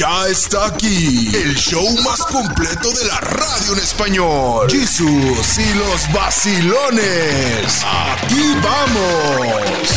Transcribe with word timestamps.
Ya 0.00 0.28
está 0.28 0.64
aquí 0.68 1.28
el 1.34 1.54
show 1.56 1.84
más 2.02 2.20
completo 2.20 2.90
de 2.90 3.04
la 3.04 3.20
radio 3.20 3.74
en 3.74 3.78
español. 3.80 4.66
Jesús 4.70 5.58
y 5.58 5.74
los 5.74 6.10
vacilones. 6.14 7.84
Aquí 7.84 8.54
vamos. 8.62 9.88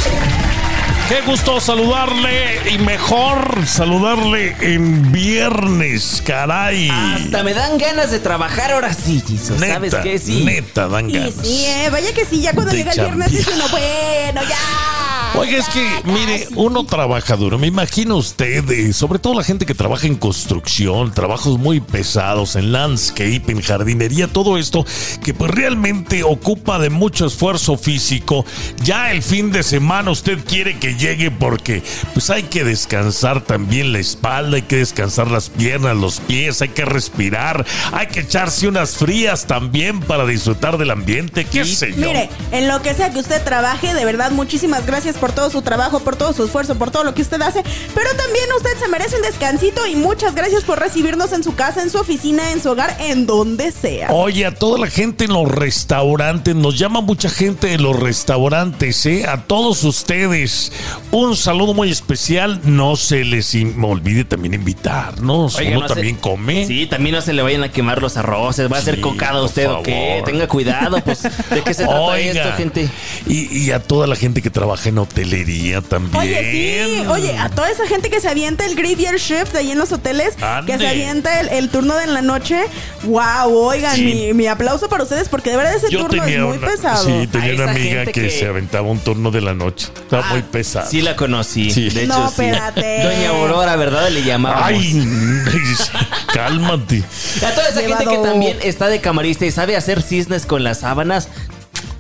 Qué 1.08 1.22
gusto 1.22 1.62
saludarle 1.62 2.70
y 2.74 2.80
mejor 2.80 3.66
saludarle 3.66 4.54
en 4.60 5.10
viernes, 5.14 6.22
caray. 6.26 6.90
Hasta 6.90 7.42
me 7.44 7.54
dan 7.54 7.78
ganas 7.78 8.12
de 8.12 8.20
trabajar 8.20 8.74
ahora 8.74 8.94
sí. 8.94 9.24
Neta, 9.58 9.74
¿Sabes 9.76 9.96
qué? 10.04 10.20
Sí. 10.20 10.44
neta, 10.44 10.90
dan 10.90 11.10
Y 11.10 11.14
ganas. 11.14 11.34
sí, 11.42 11.64
eh, 11.66 11.90
vaya 11.90 12.14
que 12.14 12.26
sí, 12.26 12.42
ya 12.42 12.52
cuando 12.52 12.72
De 12.72 12.78
llega 12.80 12.92
el 12.92 13.00
viernes 13.00 13.32
dice 13.32 13.52
chambear. 13.52 13.70
uno, 13.70 13.78
bueno, 13.80 14.50
ya. 14.50 14.93
Oiga, 15.36 15.58
es 15.58 15.68
que, 15.70 15.90
mire, 16.04 16.46
sí. 16.46 16.54
uno 16.56 16.86
trabaja 16.86 17.36
duro. 17.36 17.58
Me 17.58 17.66
imagino 17.66 18.18
usted, 18.18 18.70
eh, 18.70 18.94
sobre 18.94 19.18
todo 19.18 19.34
la 19.34 19.44
gente 19.44 19.66
que 19.66 19.74
trabaja 19.74 20.06
en 20.06 20.16
construcción, 20.16 21.12
trabajos 21.12 21.58
muy 21.58 21.80
pesados, 21.80 22.56
en 22.56 22.72
landscape, 22.72 23.44
en 23.48 23.62
jardinería, 23.62 24.28
todo 24.28 24.60
esto, 24.60 24.86
que 25.24 25.34
pues 25.34 25.50
realmente 25.50 26.24
ocupa 26.24 26.78
de 26.78 26.92
mucho 26.92 27.26
esfuerzo 27.26 27.78
físico. 27.78 28.46
Ya 28.84 29.12
el 29.12 29.24
fin 29.24 29.52
de 29.52 29.64
semana 29.64 30.12
usted 30.12 30.38
quiere 30.46 30.78
que 30.78 30.96
llegue 30.96 31.32
porque 31.32 31.82
pues 32.14 32.30
hay 32.30 32.44
que 32.44 32.64
descansar 32.64 33.42
también 33.42 33.92
la 33.92 34.00
espalda, 34.00 34.58
hay 34.58 34.62
que 34.62 34.78
descansar 34.78 35.32
las 35.32 35.50
piernas, 35.50 35.98
los 35.98 36.20
pies, 36.20 36.62
hay 36.62 36.70
que 36.70 36.86
respirar, 36.86 37.66
hay 37.92 38.06
que 38.06 38.20
echarse 38.20 38.68
unas 38.68 38.98
frías 38.98 39.48
también 39.48 40.00
para 40.00 40.28
disfrutar 40.28 40.78
del 40.78 40.92
ambiente, 40.92 41.46
qué 41.46 41.66
sé 41.66 41.90
yo. 41.90 41.98
Mire, 41.98 42.30
en 42.52 42.68
lo 42.68 42.84
que 42.84 42.94
sea 42.94 43.12
que 43.12 43.20
usted 43.20 43.44
trabaje, 43.44 43.96
de 43.96 44.06
verdad, 44.06 44.30
muchísimas 44.30 44.86
gracias 44.86 45.18
por 45.24 45.32
todo 45.32 45.50
su 45.50 45.62
trabajo, 45.62 46.02
por 46.02 46.18
todo 46.18 46.34
su 46.34 46.44
esfuerzo, 46.44 46.76
por 46.76 46.92
todo 46.92 47.06
lo 47.06 47.14
que 47.14 47.22
usted 47.22 47.42
hace. 47.42 47.64
Pero 47.96 48.10
también 48.18 48.44
usted 48.58 48.78
se 48.78 48.90
merece 48.90 49.16
un 49.16 49.22
descansito 49.22 49.88
y 49.88 49.96
muchas 49.96 50.36
gracias 50.36 50.66
por 50.66 50.78
recibirnos 50.80 51.32
en 51.32 51.46
su 51.46 51.56
casa, 51.56 51.82
en 51.82 51.90
su 51.90 51.98
oficina, 51.98 52.52
en 52.52 52.62
su 52.62 52.72
hogar, 52.72 52.98
en 53.00 53.26
donde 53.26 53.72
sea. 53.72 54.10
Oye, 54.12 54.46
a 54.46 54.54
toda 54.54 54.78
la 54.80 54.88
gente 54.88 55.24
en 55.24 55.32
los 55.32 55.48
restaurantes, 55.48 56.56
nos 56.56 56.78
llama 56.78 57.00
mucha 57.00 57.30
gente 57.30 57.68
de 57.68 57.78
los 57.78 57.98
restaurantes, 57.98 59.06
¿eh? 59.06 59.26
A 59.26 59.44
todos 59.44 59.86
ustedes, 59.86 60.74
un 61.12 61.38
saludo 61.38 61.74
muy 61.74 61.90
especial. 61.90 62.60
No 62.66 62.98
se 62.98 63.24
les 63.24 63.56
in- 63.56 63.82
olvide 63.82 64.26
también 64.26 64.54
invitarnos. 64.56 65.56
Oiga, 65.56 65.72
Uno 65.72 65.80
no 65.84 65.88
se- 65.88 65.94
también 65.94 66.18
come. 66.18 66.68
Sí, 66.68 66.86
también 66.86 67.16
no 67.16 67.22
se 67.22 67.32
le 67.32 67.42
vayan 67.44 67.64
a 67.64 67.72
quemar 67.72 68.02
los 68.02 68.18
arroces. 68.18 68.70
Va 68.70 68.78
a 68.78 68.82
ser 68.82 68.96
Sí, 68.96 69.02
cocada 69.02 69.34
por 69.40 69.44
usted 69.46 69.70
o 69.70 69.84
qué. 69.84 70.22
Tenga 70.26 70.48
cuidado, 70.50 70.98
pues. 71.06 71.22
¿De 71.24 71.62
qué 71.64 71.74
se 71.74 71.84
trata 71.86 72.02
Oiga, 72.02 72.32
esto, 72.44 72.58
gente? 72.58 72.90
Y, 73.26 73.58
y 73.58 73.72
a 73.72 73.82
toda 73.82 74.06
la 74.06 74.18
gente 74.18 74.42
que 74.42 74.50
trabaja 74.50 74.90
en 74.90 74.98
hotelería 75.14 75.82
también. 75.82 76.16
Oye, 76.22 76.86
sí, 77.02 77.06
oye, 77.08 77.38
a 77.38 77.50
toda 77.50 77.70
esa 77.70 77.86
gente 77.88 78.10
que 78.10 78.20
se 78.20 78.28
avienta 78.30 78.66
el 78.66 78.76
graveyard 78.76 79.18
shift 79.18 79.56
ahí 79.56 79.72
en 79.72 79.78
los 79.78 79.92
hoteles, 79.92 80.34
Ande. 80.42 80.72
que 80.74 80.80
se 80.80 80.88
avienta 80.88 81.40
el, 81.40 81.50
el 81.50 81.70
turno 81.70 81.96
de 81.96 82.08
la 82.08 82.22
noche, 82.22 82.64
wow, 83.04 83.54
oigan, 83.54 83.96
Sí. 83.96 84.04
mi, 84.04 84.34
mi 84.34 84.48
aplauso 84.48 84.90
para 84.90 85.04
ustedes 85.04 85.30
porque 85.30 85.52
de 85.52 85.58
verdad 85.58 85.76
ese 85.76 85.90
Yo 85.92 86.00
turno 86.08 86.24
es 86.24 86.40
muy 86.40 86.58
una, 86.58 86.68
pesado. 86.68 87.06
sí, 87.06 87.28
tenía 87.28 87.52
A 87.52 87.56
una 87.56 87.72
amiga 87.72 88.06
que, 88.06 88.12
que- 88.12 88.30
se 88.32 88.48
aventaba 88.48 88.88
un 88.90 89.00
turno 89.00 89.30
de 89.32 89.42
la 89.42 89.54
noche. 89.54 89.88
Estaba 89.96 90.26
muy 90.32 90.42
pesado. 90.42 90.90
Sí 90.90 91.02
la 91.02 91.16
conocí. 91.16 91.72
Sí. 91.72 91.90
De 91.90 92.04
hecho, 92.06 92.14
No, 92.20 92.28
sí. 92.30 92.44
espérate. 92.46 93.04
Doña 93.04 93.30
Aurora, 93.30 93.76
¿verdad? 93.76 94.10
Le 94.10 94.24
llamábamos. 94.24 94.66
Ay, 94.66 95.04
cálmate. 96.34 97.04
A 97.46 97.52
toda 97.54 97.70
esa 97.70 97.82
gente 97.82 98.06
que 98.06 98.18
también 98.18 98.58
está 98.64 98.88
de 98.88 99.00
camarista 99.02 99.46
y 99.46 99.52
sabe 99.52 99.76
hacer 99.76 100.02
cisnes 100.02 100.46
con 100.46 100.64
las 100.64 100.80
sábanas, 100.80 101.28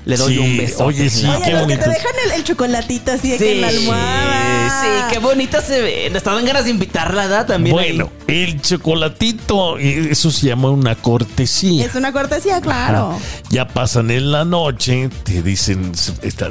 le 0.06 0.18
doy 0.18 0.34
Sí, 0.36 0.40
un 0.40 0.58
beso. 0.58 0.86
oye, 0.86 1.09
sí, 1.09 1.26
Oye, 1.26 1.42
qué 1.44 1.52
los 1.52 1.62
que 1.62 1.66
bonito. 1.68 1.84
te 1.84 1.90
dejan 1.90 2.12
el, 2.26 2.32
el 2.34 2.44
chocolatito 2.44 3.12
así 3.12 3.30
de 3.32 3.38
que 3.38 3.52
en 3.56 3.62
la 3.62 3.68
almohada. 3.70 4.82
Sí, 4.82 4.88
qué 5.14 5.20
bonita 5.20 5.62
se 5.62 5.82
ve. 5.82 6.09
Nos 6.12 6.23
dan 6.23 6.46
ganas 6.46 6.66
de 6.66 6.72
invitarla, 6.72 7.28
¿da? 7.28 7.46
También. 7.46 7.76
Bueno, 7.76 8.09
el 8.28 8.62
chocolatito, 8.62 9.78
eso 9.78 10.31
se 10.31 10.48
llama 10.48 10.70
una 10.70 10.96
cortesía. 10.96 11.86
Es 11.86 11.96
una 11.96 12.12
cortesía, 12.12 12.62
claro. 12.62 13.18
Ya 13.50 13.68
pasan 13.68 14.12
en 14.12 14.31
la 14.31 14.46
noche, 14.46 15.09
te 15.24 15.42
dicen, 15.42 15.92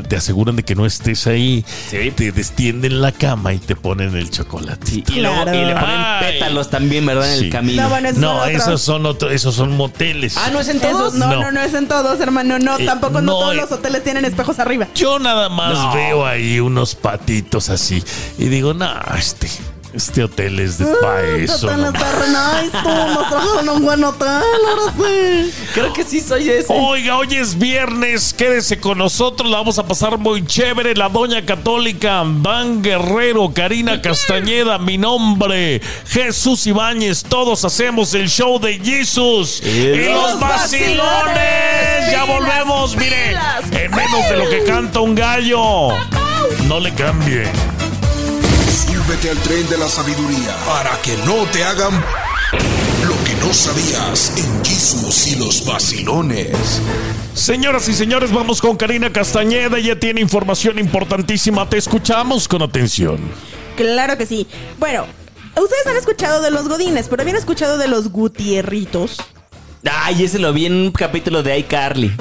te 0.09 0.17
aseguran 0.17 0.57
de 0.57 0.63
que 0.65 0.75
no 0.75 0.87
estés 0.87 1.27
ahí, 1.27 1.65
Sí. 1.91 2.11
te 2.15 2.33
destienden 2.33 3.01
la 3.01 3.13
cama 3.13 3.53
y 3.55 3.59
te 3.59 3.77
ponen 3.77 4.17
el 4.17 4.31
chocolatito. 4.31 5.13
Y, 5.13 5.21
luego- 5.21 5.43
y 5.53 5.65
le 5.65 5.75
ponen 5.75 6.01
Ay. 6.01 6.33
pétalos 6.35 6.71
también, 6.71 7.05
¿verdad? 7.07 7.33
En 7.33 7.39
Sí. 7.39 7.45
el 7.47 7.51
camino. 7.51 7.83
No, 7.83 7.89
bueno, 7.91 8.09
esos 8.09 8.21
No, 8.21 8.29
son 8.29 8.37
otros. 8.41 8.53
esos 8.63 8.83
son 8.83 9.07
otro- 9.07 9.31
esos 9.31 9.55
son 9.55 9.77
moteles. 9.77 10.37
Ah, 10.37 10.51
¿no 10.53 10.61
es 10.61 10.69
en 10.69 10.77
Esos- 10.79 10.91
todos? 10.91 11.15
no, 11.15 11.27
No. 11.27 11.41
no, 11.43 11.53
no 11.53 11.61
es 11.63 11.75
en 11.75 11.89
todos, 11.89 12.21
hermano. 12.21 12.59
No, 12.59 12.79
Eh, 12.79 12.85
tampoco 12.87 13.21
no, 13.21 13.33
no, 13.41 13.42
todos 13.43 13.57
los 13.57 13.73
hoteles 13.73 14.03
tienen 14.05 14.25
espejos 14.25 14.59
arriba. 14.59 14.89
Yo 14.95 15.19
nada 15.19 15.49
más 15.49 15.73
No. 15.75 15.95
veo 15.95 16.27
ahí 16.27 16.61
unos 16.61 16.95
patitos 16.95 17.69
así 17.69 18.03
y 18.39 18.47
digo, 18.49 18.75
no, 18.75 18.89
este, 19.17 19.49
este 19.93 20.25
hotel 20.25 20.59
es 20.61 20.79
de 20.79 20.87
pa' 20.87 21.23
eso. 21.23 21.67
Hotel 21.67 21.83
no 21.83 21.89
está 21.89 22.13
re 22.13 22.29
nice, 22.29 22.79
tú 22.83 22.89
nos 22.89 23.29
trajeron 23.29 23.69
un 23.69 23.85
buen 23.85 24.05
hotel, 24.05 24.29
ahora 24.29 24.93
sí. 24.97 25.53
Creo 25.75 25.93
que 25.93 26.05
sí 26.05 26.21
soy 26.21 26.49
ese. 26.49 26.73
Oiga, 26.73 27.19
hoy 27.19 27.35
es 27.35 27.59
viernes, 27.59 28.33
quédese 28.33 28.81
con 28.81 28.99
nosotros, 28.99 29.51
la 29.51 29.59
vamos 29.59 29.79
a 29.79 29.87
pasar 29.87 30.19
muy 30.19 30.45
chévere. 30.47 30.95
La 30.95 31.09
Doña 31.09 31.45
Católica, 31.45 32.23
Van 32.25 32.83
Guerrero, 32.83 33.53
Karina 33.55 34.01
Castañeda, 34.01 34.79
mi 34.79 34.97
nombre, 34.99 35.81
Jesús 36.07 36.67
Ibáñez, 36.67 37.23
todos 37.25 37.65
hacemos 37.65 38.15
el 38.15 38.29
show 38.29 38.59
de 38.59 38.79
Jesus 38.79 39.63
y 39.63 40.09
los 40.09 40.41
vacilones. 40.41 42.11
Ya 42.11 42.25
volvemos, 42.25 42.97
mire, 42.97 43.37
en 43.73 43.91
menos 43.91 44.29
de 44.29 44.37
lo 44.37 44.49
que 44.49 44.65
canta 44.65 45.01
un 45.01 45.15
gallo. 45.15 45.89
No 46.67 46.81
le 46.81 46.93
cambie. 46.95 47.51
Súbete 49.23 49.31
al 49.31 49.39
tren 49.45 49.69
de 49.69 49.79
la 49.79 49.89
sabiduría 49.89 50.57
para 50.67 51.01
que 51.03 51.17
no 51.19 51.45
te 51.53 51.63
hagan 51.63 51.95
lo 53.07 53.25
que 53.25 53.35
no 53.47 53.53
sabías 53.53 54.33
en 54.37 54.65
Jesús 54.65 55.29
y 55.29 55.37
los 55.37 55.65
vacilones. 55.65 56.81
Señoras 57.33 57.89
y 57.89 57.95
señores, 57.95 58.33
vamos 58.33 58.61
con 58.61 58.77
Karina 58.77 59.13
Castañeda. 59.13 59.79
Ella 59.79 59.99
tiene 59.99 60.21
información 60.21 60.79
importantísima. 60.81 61.69
Te 61.69 61.79
escuchamos 61.79 62.49
con 62.49 62.63
atención. 62.63 63.21
Claro 63.77 64.19
que 64.19 64.27
sí. 64.27 64.49
Bueno, 64.79 65.07
ustedes 65.57 65.87
han 65.87 65.97
escuchado 65.97 66.43
de 66.43 66.51
los 66.51 66.69
godines, 66.69 67.07
pero 67.09 67.23
habían 67.23 67.37
escuchado 67.37 67.79
de 67.79 67.87
los 67.87 68.09
gutierritos. 68.11 69.19
Ay, 69.89 70.25
ese 70.25 70.41
lo 70.41 70.53
vi 70.53 70.67
en 70.67 70.75
un 70.75 70.91
capítulo 70.91 71.45
de 71.45 71.59
iCarly. 71.59 72.13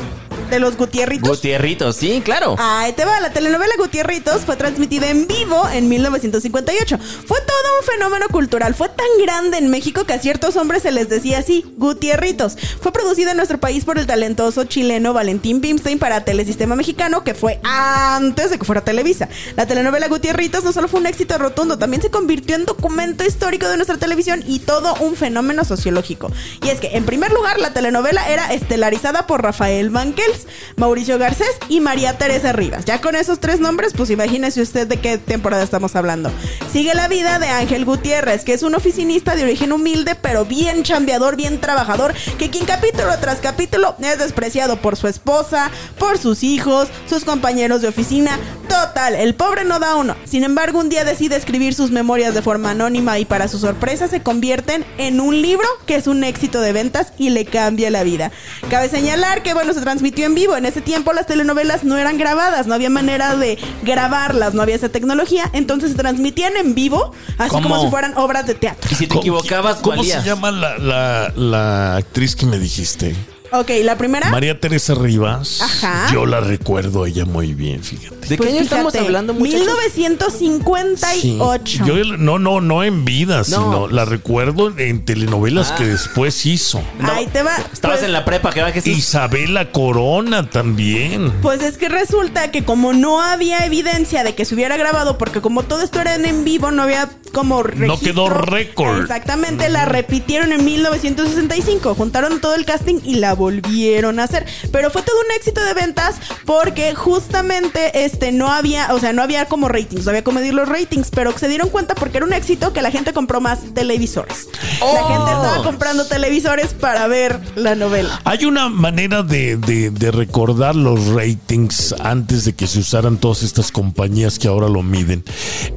De 0.51 0.59
los 0.59 0.75
gutierritos. 0.75 1.29
Gutierritos, 1.29 1.95
sí, 1.95 2.21
claro. 2.25 2.57
Ahí 2.59 2.91
te 2.91 3.05
va, 3.05 3.21
la 3.21 3.31
telenovela 3.31 3.73
Gutierritos 3.77 4.41
fue 4.41 4.57
transmitida 4.57 5.09
en 5.09 5.25
vivo 5.25 5.65
en 5.69 5.87
1958. 5.87 6.97
Fue 6.97 7.39
todo 7.39 7.79
un 7.79 7.85
fenómeno 7.85 8.27
cultural, 8.27 8.75
fue 8.75 8.89
tan 8.89 9.07
grande 9.23 9.59
en 9.59 9.69
México 9.69 10.03
que 10.03 10.11
a 10.11 10.19
ciertos 10.19 10.57
hombres 10.57 10.83
se 10.83 10.91
les 10.91 11.07
decía 11.07 11.37
así, 11.37 11.63
Gutierritos. 11.77 12.57
Fue 12.81 12.91
producida 12.91 13.31
en 13.31 13.37
nuestro 13.37 13.61
país 13.61 13.85
por 13.85 13.97
el 13.97 14.05
talentoso 14.05 14.65
chileno 14.65 15.13
Valentín 15.13 15.61
Pimstein 15.61 15.99
para 15.99 16.25
Telesistema 16.25 16.75
Mexicano, 16.75 17.23
que 17.23 17.33
fue 17.33 17.61
antes 17.63 18.49
de 18.49 18.59
que 18.59 18.65
fuera 18.65 18.81
Televisa. 18.81 19.29
La 19.55 19.65
telenovela 19.65 20.09
Gutierritos 20.09 20.65
no 20.65 20.73
solo 20.73 20.89
fue 20.89 20.99
un 20.99 21.05
éxito 21.05 21.37
rotundo, 21.37 21.77
también 21.77 22.01
se 22.01 22.11
convirtió 22.11 22.57
en 22.57 22.65
documento 22.65 23.23
histórico 23.23 23.69
de 23.69 23.77
nuestra 23.77 23.95
televisión 23.97 24.43
y 24.45 24.59
todo 24.59 24.95
un 24.95 25.15
fenómeno 25.15 25.63
sociológico. 25.63 26.29
Y 26.61 26.67
es 26.67 26.81
que, 26.81 26.97
en 26.97 27.05
primer 27.05 27.31
lugar, 27.31 27.57
la 27.57 27.71
telenovela 27.71 28.27
era 28.27 28.51
estelarizada 28.51 29.27
por 29.27 29.41
Rafael 29.41 29.89
Banquels, 29.89 30.40
Mauricio 30.75 31.17
Garcés 31.17 31.55
y 31.69 31.79
María 31.79 32.17
Teresa 32.17 32.53
Rivas. 32.53 32.85
Ya 32.85 33.01
con 33.01 33.15
esos 33.15 33.39
tres 33.39 33.59
nombres, 33.59 33.93
pues 33.95 34.09
imagínese 34.09 34.61
usted 34.61 34.87
de 34.87 34.99
qué 34.99 35.17
temporada 35.17 35.63
estamos 35.63 35.95
hablando. 35.95 36.31
Sigue 36.71 36.93
la 36.93 37.07
vida 37.07 37.39
de 37.39 37.47
Ángel 37.47 37.85
Gutiérrez, 37.85 38.43
que 38.43 38.53
es 38.53 38.63
un 38.63 38.75
oficinista 38.75 39.35
de 39.35 39.43
origen 39.43 39.71
humilde, 39.71 40.15
pero 40.15 40.45
bien 40.45 40.83
chambeador, 40.83 41.35
bien 41.35 41.59
trabajador, 41.59 42.13
que 42.37 42.49
quien 42.49 42.65
capítulo 42.65 43.17
tras 43.19 43.39
capítulo 43.39 43.95
es 43.99 44.19
despreciado 44.19 44.81
por 44.81 44.95
su 44.95 45.07
esposa, 45.07 45.71
por 45.97 46.17
sus 46.17 46.43
hijos, 46.43 46.89
sus 47.09 47.23
compañeros 47.23 47.81
de 47.81 47.87
oficina. 47.87 48.39
Total, 48.67 49.15
el 49.15 49.35
pobre 49.35 49.65
no 49.65 49.79
da 49.79 49.95
uno. 49.95 50.15
Sin 50.25 50.43
embargo, 50.43 50.79
un 50.79 50.89
día 50.89 51.03
decide 51.03 51.35
escribir 51.35 51.73
sus 51.73 51.91
memorias 51.91 52.33
de 52.33 52.41
forma 52.41 52.71
anónima 52.71 53.19
y 53.19 53.25
para 53.25 53.47
su 53.47 53.59
sorpresa 53.59 54.07
se 54.07 54.21
convierten 54.21 54.85
en 54.97 55.19
un 55.19 55.41
libro 55.41 55.67
que 55.85 55.95
es 55.95 56.07
un 56.07 56.23
éxito 56.23 56.61
de 56.61 56.71
ventas 56.71 57.13
y 57.17 57.29
le 57.29 57.45
cambia 57.45 57.89
la 57.89 58.03
vida. 58.03 58.31
Cabe 58.69 58.89
señalar 58.89 59.43
que, 59.43 59.53
bueno, 59.53 59.73
se 59.73 59.81
transmitió 59.81 60.25
en 60.25 60.30
vivo. 60.35 60.55
En 60.57 60.65
ese 60.65 60.81
tiempo 60.81 61.13
las 61.13 61.27
telenovelas 61.27 61.83
no 61.83 61.97
eran 61.97 62.17
grabadas, 62.17 62.67
no 62.67 62.73
había 62.73 62.89
manera 62.89 63.35
de 63.35 63.57
grabarlas, 63.83 64.53
no 64.53 64.61
había 64.61 64.75
esa 64.75 64.89
tecnología. 64.89 65.49
Entonces 65.53 65.91
se 65.91 65.97
transmitían 65.97 66.57
en 66.57 66.75
vivo, 66.75 67.13
así 67.37 67.49
¿Cómo? 67.51 67.69
como 67.69 67.81
si 67.83 67.89
fueran 67.89 68.17
obras 68.17 68.45
de 68.47 68.55
teatro. 68.55 68.89
Y 68.91 68.95
si 68.95 69.05
te 69.05 69.09
¿Cómo- 69.09 69.21
equivocabas, 69.21 69.77
¿Cómo 69.77 69.97
valías. 69.97 70.23
se 70.23 70.29
llama 70.29 70.51
la, 70.51 70.77
la- 70.77 71.33
la 71.35 71.95
actriz 71.97 72.35
que 72.35 72.45
me 72.45 72.57
dijiste? 72.59 73.15
Ok, 73.53 73.69
la 73.83 73.97
primera. 73.97 74.29
María 74.29 74.57
Teresa 74.59 74.95
Rivas. 74.95 75.61
Ajá. 75.61 76.07
Yo 76.13 76.25
la 76.25 76.39
recuerdo 76.39 77.03
a 77.03 77.07
ella 77.09 77.25
muy 77.25 77.53
bien, 77.53 77.83
fíjate. 77.83 78.15
¿De 78.15 78.27
qué 78.29 78.37
Pues 78.37 78.49
año 78.51 78.61
estamos 78.61 78.95
hablando, 78.95 79.33
muchachos? 79.33 79.59
1958. 79.59 81.63
Sí. 81.65 81.79
Yo 81.85 81.95
no, 82.17 82.39
no, 82.39 82.61
no 82.61 82.83
en 82.83 83.03
vida, 83.03 83.43
sino 83.43 83.87
la 83.87 84.05
recuerdo 84.05 84.77
en 84.77 85.03
telenovelas 85.05 85.71
Ah. 85.71 85.75
que 85.75 85.85
después 85.85 86.45
hizo. 86.45 86.81
No, 86.99 87.11
Ahí 87.11 87.27
te 87.27 87.43
va. 87.43 87.55
Estabas 87.73 87.97
Pues- 87.97 88.07
en 88.07 88.13
la 88.13 88.23
prepa, 88.25 88.51
que 88.51 88.61
va 88.61 88.71
Jesús. 88.71 88.97
Isabela 88.97 89.71
Corona 89.71 90.49
también. 90.49 91.31
Pues 91.41 91.61
es 91.61 91.77
que 91.77 91.89
resulta 91.89 92.51
que 92.51 92.63
como 92.63 92.93
no 92.93 93.21
había 93.21 93.65
evidencia 93.65 94.23
de 94.23 94.33
que 94.33 94.45
se 94.45 94.55
hubiera 94.55 94.77
grabado, 94.77 95.17
porque 95.17 95.41
como 95.41 95.63
todo 95.63 95.81
esto 95.81 95.99
era 95.99 96.15
en 96.15 96.43
vivo, 96.45 96.71
no 96.71 96.83
había 96.83 97.09
como 97.31 97.63
No 97.63 97.99
quedó 97.99 98.29
récord. 98.29 99.01
Exactamente, 99.01 99.69
la 99.69 99.85
repitieron 99.85 100.51
en 100.53 100.63
1965. 100.65 101.95
Juntaron 101.95 102.41
todo 102.41 102.55
el 102.55 102.65
casting 102.65 102.99
y 103.03 103.15
la 103.15 103.33
volvieron 103.33 104.19
a 104.19 104.23
hacer. 104.23 104.45
Pero 104.71 104.89
fue 104.91 105.01
todo 105.01 105.15
un 105.19 105.35
éxito 105.35 105.63
de 105.63 105.73
ventas 105.73 106.15
porque 106.45 106.93
justamente 106.95 108.05
este 108.05 108.31
no 108.31 108.51
había, 108.51 108.93
o 108.93 108.99
sea, 108.99 109.13
no 109.13 109.21
había 109.21 109.45
como 109.45 109.67
ratings, 109.67 110.05
no 110.05 110.11
había 110.11 110.23
como 110.23 110.39
medir 110.39 110.53
los 110.53 110.67
ratings, 110.67 111.09
pero 111.11 111.37
se 111.37 111.47
dieron 111.47 111.69
cuenta 111.69 111.95
porque 111.95 112.17
era 112.17 112.25
un 112.25 112.33
éxito 112.33 112.73
que 112.73 112.81
la 112.81 112.91
gente 112.91 113.13
compró 113.13 113.41
más 113.41 113.73
televisores. 113.73 114.47
La 114.79 114.85
Oh. 114.85 115.07
gente 115.07 115.31
estaba 115.31 115.63
comprando 115.63 116.05
televisores 116.05 116.73
para 116.73 117.07
ver 117.07 117.39
la 117.55 117.75
novela. 117.75 118.19
Hay 118.25 118.45
una 118.45 118.69
manera 118.69 119.23
de, 119.23 119.57
de- 119.57 119.89
de 119.91 120.11
recordar 120.11 120.75
los 120.75 121.07
ratings 121.07 121.93
antes 122.01 122.45
de 122.45 122.53
que 122.53 122.67
se 122.67 122.79
usaran 122.79 123.17
todas 123.17 123.43
estas 123.43 123.71
compañías 123.71 124.39
que 124.39 124.47
ahora 124.47 124.67
lo 124.69 124.81
miden. 124.83 125.23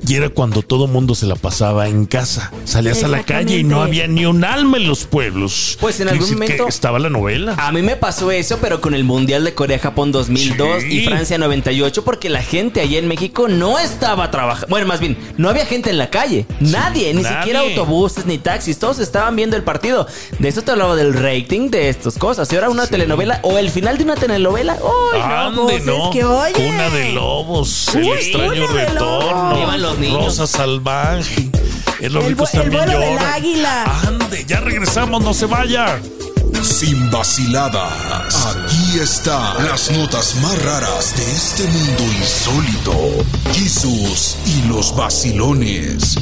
Y 0.06 0.14
era 0.14 0.28
cuando 0.30 0.62
todo 0.62 0.86
mundo 0.86 1.14
se 1.14 1.26
la 1.26 1.36
pasaba 1.44 1.88
en 1.88 2.06
casa. 2.06 2.50
Salías 2.64 3.04
a 3.04 3.08
la 3.08 3.22
calle 3.22 3.58
y 3.58 3.64
no 3.64 3.82
había 3.82 4.06
ni 4.06 4.24
un 4.24 4.44
alma 4.44 4.78
en 4.78 4.88
los 4.88 5.04
pueblos. 5.04 5.76
Pues 5.78 6.00
en 6.00 6.08
Quiere 6.08 6.18
algún 6.24 6.32
momento- 6.38 6.68
estaba 6.68 6.98
la 6.98 7.10
novela. 7.10 7.54
A 7.58 7.70
mí 7.70 7.82
me 7.82 7.96
pasó 7.96 8.30
eso, 8.30 8.56
pero 8.62 8.80
con 8.80 8.94
el 8.94 9.04
Mundial 9.04 9.44
de 9.44 9.52
Corea-Japón 9.52 10.10
2002 10.10 10.82
Sí. 10.84 11.00
y 11.00 11.04
Francia 11.04 11.36
98, 11.36 12.02
porque 12.02 12.30
la 12.30 12.40
gente 12.42 12.80
allá 12.80 12.98
en 12.98 13.08
México 13.08 13.46
no 13.46 13.78
estaba 13.78 14.30
trabajando. 14.30 14.68
Bueno, 14.70 14.86
más 14.86 15.00
bien, 15.00 15.18
no 15.36 15.50
había 15.50 15.66
gente 15.66 15.90
en 15.90 15.98
la 15.98 16.08
calle. 16.08 16.46
Nadie, 16.60 17.12
ni 17.12 17.20
nadie. 17.22 17.36
siquiera 17.36 17.60
autobuses 17.60 18.24
ni 18.24 18.38
taxis. 18.38 18.78
Todos 18.78 18.98
estaban 18.98 19.36
viendo 19.36 19.54
el 19.54 19.64
partido. 19.64 20.06
De 20.38 20.48
eso 20.48 20.62
te 20.62 20.70
hablaba 20.70 20.96
del 20.96 21.12
rating 21.12 21.68
de 21.68 21.90
estas 21.90 22.16
cosas. 22.16 22.50
Y 22.52 22.54
ahora 22.56 22.70
una 22.70 22.86
telenovela 22.86 23.40
o 23.42 23.58
el 23.58 23.68
final 23.68 23.98
de 23.98 24.04
una 24.04 24.14
telenovela. 24.14 24.78
¡Uy, 24.82 25.18
no! 25.18 25.24
Ande, 25.24 25.60
pues, 25.62 25.80
es 25.80 25.84
no. 25.86 26.10
que, 26.10 26.24
oye. 26.24 26.52
Cuna 26.54 26.88
de 26.88 27.12
lobos, 27.12 27.94
el 27.94 28.04
Uy, 28.04 28.10
extraño 28.12 28.66
Cuna 28.66 28.80
de 28.80 28.86
retorno. 28.86 30.24
Rosa 30.24 30.46
salvaje. 30.46 31.33
El 32.00 32.12
los 32.12 32.24
El 32.24 32.36
también 32.36 32.70
vuelo 32.70 32.98
del 33.00 33.18
águila. 33.18 33.84
Ande, 34.06 34.44
ya 34.46 34.60
regresamos, 34.60 35.22
no 35.22 35.32
se 35.32 35.46
vaya. 35.46 36.00
Sin 36.62 37.10
vaciladas. 37.10 38.46
Aquí 38.46 38.98
están 39.00 39.64
las 39.66 39.90
notas 39.90 40.36
más 40.36 40.62
raras 40.62 41.14
de 41.16 41.32
este 41.32 41.64
mundo 41.64 42.02
insólito. 42.18 42.92
Jesús 43.52 44.36
y 44.46 44.68
los 44.68 44.94
vacilones. 44.96 46.16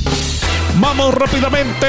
Vamos 0.81 1.15
rápidamente, 1.15 1.87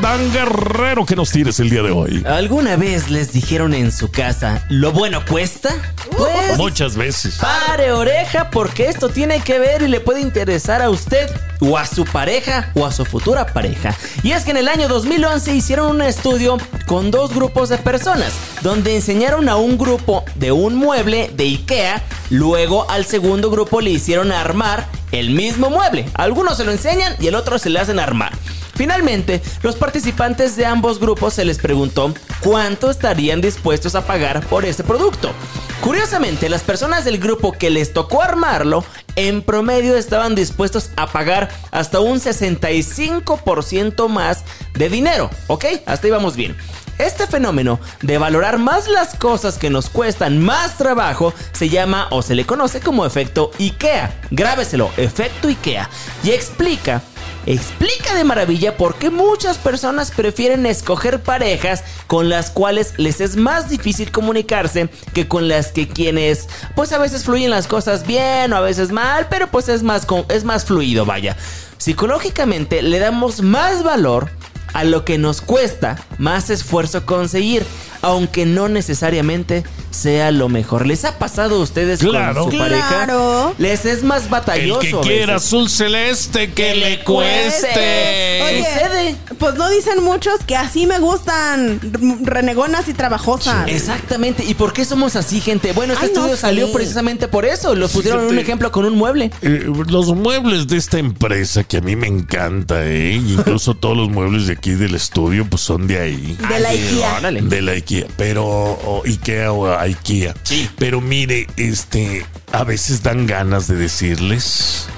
Dan 0.00 0.32
Guerrero, 0.32 1.04
que 1.04 1.14
nos 1.14 1.30
tires 1.30 1.60
el 1.60 1.68
día 1.68 1.82
de 1.82 1.90
hoy? 1.90 2.24
¿Alguna 2.26 2.76
vez 2.76 3.10
les 3.10 3.32
dijeron 3.32 3.74
en 3.74 3.92
su 3.92 4.10
casa, 4.10 4.64
lo 4.70 4.92
bueno 4.92 5.22
cuesta? 5.26 5.70
Pues 6.16 6.56
Muchas 6.56 6.96
veces. 6.96 7.36
Pare 7.36 7.92
oreja 7.92 8.50
porque 8.50 8.88
esto 8.88 9.10
tiene 9.10 9.40
que 9.40 9.58
ver 9.58 9.82
y 9.82 9.88
le 9.88 10.00
puede 10.00 10.20
interesar 10.20 10.80
a 10.80 10.88
usted 10.88 11.30
o 11.60 11.76
a 11.76 11.86
su 11.86 12.06
pareja 12.06 12.70
o 12.74 12.86
a 12.86 12.92
su 12.92 13.04
futura 13.04 13.46
pareja. 13.46 13.94
Y 14.22 14.32
es 14.32 14.44
que 14.44 14.52
en 14.52 14.56
el 14.56 14.68
año 14.68 14.88
2011 14.88 15.54
hicieron 15.54 15.96
un 15.96 16.02
estudio 16.02 16.56
con 16.86 17.10
dos 17.10 17.34
grupos 17.34 17.68
de 17.68 17.76
personas 17.76 18.32
donde 18.62 18.96
enseñaron 18.96 19.48
a 19.50 19.56
un 19.56 19.76
grupo 19.76 20.24
de 20.34 20.50
un 20.50 20.76
mueble 20.76 21.30
de 21.34 21.44
IKEA, 21.44 22.02
luego 22.30 22.90
al 22.90 23.04
segundo 23.04 23.50
grupo 23.50 23.82
le 23.82 23.90
hicieron 23.90 24.32
armar 24.32 24.86
el 25.12 25.30
mismo 25.30 25.70
mueble. 25.70 26.08
Algunos 26.14 26.56
se 26.56 26.64
lo 26.64 26.72
enseñan 26.72 27.16
y 27.20 27.26
el 27.26 27.34
otro 27.34 27.58
se 27.58 27.70
le 27.70 27.80
hacen 27.80 27.98
armar. 27.98 28.32
Finalmente, 28.74 29.42
los 29.62 29.74
participantes 29.74 30.54
de 30.54 30.64
ambos 30.64 31.00
grupos 31.00 31.34
se 31.34 31.44
les 31.44 31.58
preguntó 31.58 32.14
cuánto 32.40 32.90
estarían 32.90 33.40
dispuestos 33.40 33.96
a 33.96 34.06
pagar 34.06 34.46
por 34.46 34.64
ese 34.64 34.84
producto. 34.84 35.32
Curiosamente, 35.80 36.48
las 36.48 36.62
personas 36.62 37.04
del 37.04 37.18
grupo 37.18 37.50
que 37.52 37.70
les 37.70 37.92
tocó 37.92 38.22
armarlo, 38.22 38.84
en 39.16 39.42
promedio 39.42 39.96
estaban 39.96 40.36
dispuestos 40.36 40.90
a 40.94 41.08
pagar 41.08 41.48
hasta 41.72 41.98
un 41.98 42.20
65% 42.20 44.08
más 44.08 44.44
de 44.74 44.88
dinero, 44.88 45.28
¿ok? 45.48 45.64
Hasta 45.86 46.06
ahí 46.06 46.12
vamos 46.12 46.36
bien. 46.36 46.56
Este 46.98 47.26
fenómeno 47.26 47.78
de 48.02 48.18
valorar 48.18 48.58
más 48.58 48.88
las 48.88 49.14
cosas 49.14 49.56
que 49.56 49.70
nos 49.70 49.88
cuestan 49.88 50.40
más 50.40 50.76
trabajo 50.76 51.32
se 51.52 51.68
llama 51.68 52.08
o 52.10 52.22
se 52.22 52.34
le 52.34 52.44
conoce 52.44 52.80
como 52.80 53.06
efecto 53.06 53.50
IKEA. 53.58 54.20
Grábeselo, 54.30 54.90
efecto 54.96 55.48
IKEA. 55.48 55.88
Y 56.24 56.30
explica 56.30 57.02
explica 57.46 58.14
de 58.14 58.24
maravilla 58.24 58.76
por 58.76 58.96
qué 58.96 59.08
muchas 59.08 59.56
personas 59.56 60.10
prefieren 60.10 60.66
escoger 60.66 61.22
parejas 61.22 61.82
con 62.06 62.28
las 62.28 62.50
cuales 62.50 62.92
les 62.98 63.22
es 63.22 63.36
más 63.36 63.70
difícil 63.70 64.12
comunicarse 64.12 64.90
que 65.14 65.28
con 65.28 65.48
las 65.48 65.72
que 65.72 65.88
quienes 65.88 66.48
pues 66.74 66.92
a 66.92 66.98
veces 66.98 67.24
fluyen 67.24 67.50
las 67.50 67.66
cosas 67.66 68.06
bien 68.06 68.52
o 68.52 68.56
a 68.56 68.60
veces 68.60 68.90
mal, 68.92 69.28
pero 69.30 69.48
pues 69.48 69.70
es 69.70 69.82
más, 69.82 70.06
es 70.28 70.44
más 70.44 70.66
fluido, 70.66 71.06
vaya. 71.06 71.36
Psicológicamente 71.78 72.82
le 72.82 72.98
damos 72.98 73.40
más 73.40 73.82
valor 73.82 74.30
a 74.72 74.84
lo 74.84 75.04
que 75.04 75.18
nos 75.18 75.40
cuesta 75.40 75.96
más 76.18 76.50
esfuerzo 76.50 77.06
conseguir, 77.06 77.64
aunque 78.02 78.46
no 78.46 78.68
necesariamente 78.68 79.64
sea 79.90 80.30
lo 80.30 80.48
mejor. 80.48 80.86
¿Les 80.86 81.04
ha 81.04 81.18
pasado 81.18 81.56
a 81.56 81.58
ustedes 81.60 82.00
Claro. 82.00 82.42
con 82.44 82.52
su 82.52 82.58
pareja? 82.58 82.88
Claro. 82.88 83.54
Les 83.58 83.84
es 83.84 84.02
más 84.02 84.24
El 84.24 84.28
batalloso. 84.30 84.80
que 84.80 84.96
a 84.96 85.00
quiera 85.00 85.36
azul 85.36 85.68
celeste, 85.68 86.52
que 86.52 86.74
le 86.74 87.00
cueste. 87.04 88.42
Oye, 88.42 88.64
Sucede. 88.64 89.16
pues 89.38 89.54
no 89.56 89.68
dicen 89.70 90.02
muchos 90.02 90.34
que 90.46 90.56
así 90.56 90.86
me 90.86 90.98
gustan, 90.98 91.80
renegonas 92.22 92.88
y 92.88 92.94
trabajosas. 92.94 93.68
Exactamente. 93.68 94.44
¿Y 94.44 94.54
por 94.54 94.72
qué 94.72 94.84
somos 94.84 95.16
así, 95.16 95.40
gente? 95.40 95.72
Bueno, 95.72 95.92
este 95.94 96.06
Ay, 96.06 96.12
no 96.14 96.18
estudio 96.20 96.36
sé. 96.36 96.40
salió 96.42 96.72
precisamente 96.72 97.28
por 97.28 97.44
eso. 97.44 97.74
Lo 97.74 97.88
pusieron 97.88 98.20
en 98.20 98.24
un 98.26 98.30
Fíjate. 98.30 98.42
ejemplo 98.46 98.72
con 98.72 98.84
un 98.84 98.94
mueble. 98.96 99.30
Eh, 99.42 99.66
los 99.88 100.06
muebles 100.14 100.66
de 100.68 100.76
esta 100.76 100.98
empresa 100.98 101.64
que 101.64 101.78
a 101.78 101.80
mí 101.80 101.96
me 101.96 102.06
encanta, 102.06 102.84
¿eh? 102.86 103.12
Incluso 103.14 103.74
todos 103.74 103.96
los 103.96 104.08
muebles 104.10 104.46
de 104.46 104.54
aquí 104.54 104.72
del 104.72 104.94
estudio, 104.94 105.46
pues 105.48 105.62
son 105.62 105.86
de 105.86 105.98
ahí. 105.98 106.36
De 106.48 106.60
la 106.60 106.68
IKEA. 106.70 107.20
De 107.42 107.62
la 107.62 107.72
IKEA, 107.72 108.06
pero 108.16 108.46
o 108.46 109.02
IKEA 109.04 109.52
o 109.52 109.66
IKEA. 109.88 110.34
Sí. 110.42 110.68
Pero 110.78 111.00
mire, 111.00 111.46
este, 111.56 112.24
a 112.52 112.64
veces 112.64 113.02
dan 113.02 113.26
ganas 113.26 113.66
de 113.66 113.76
decirles 113.76 114.88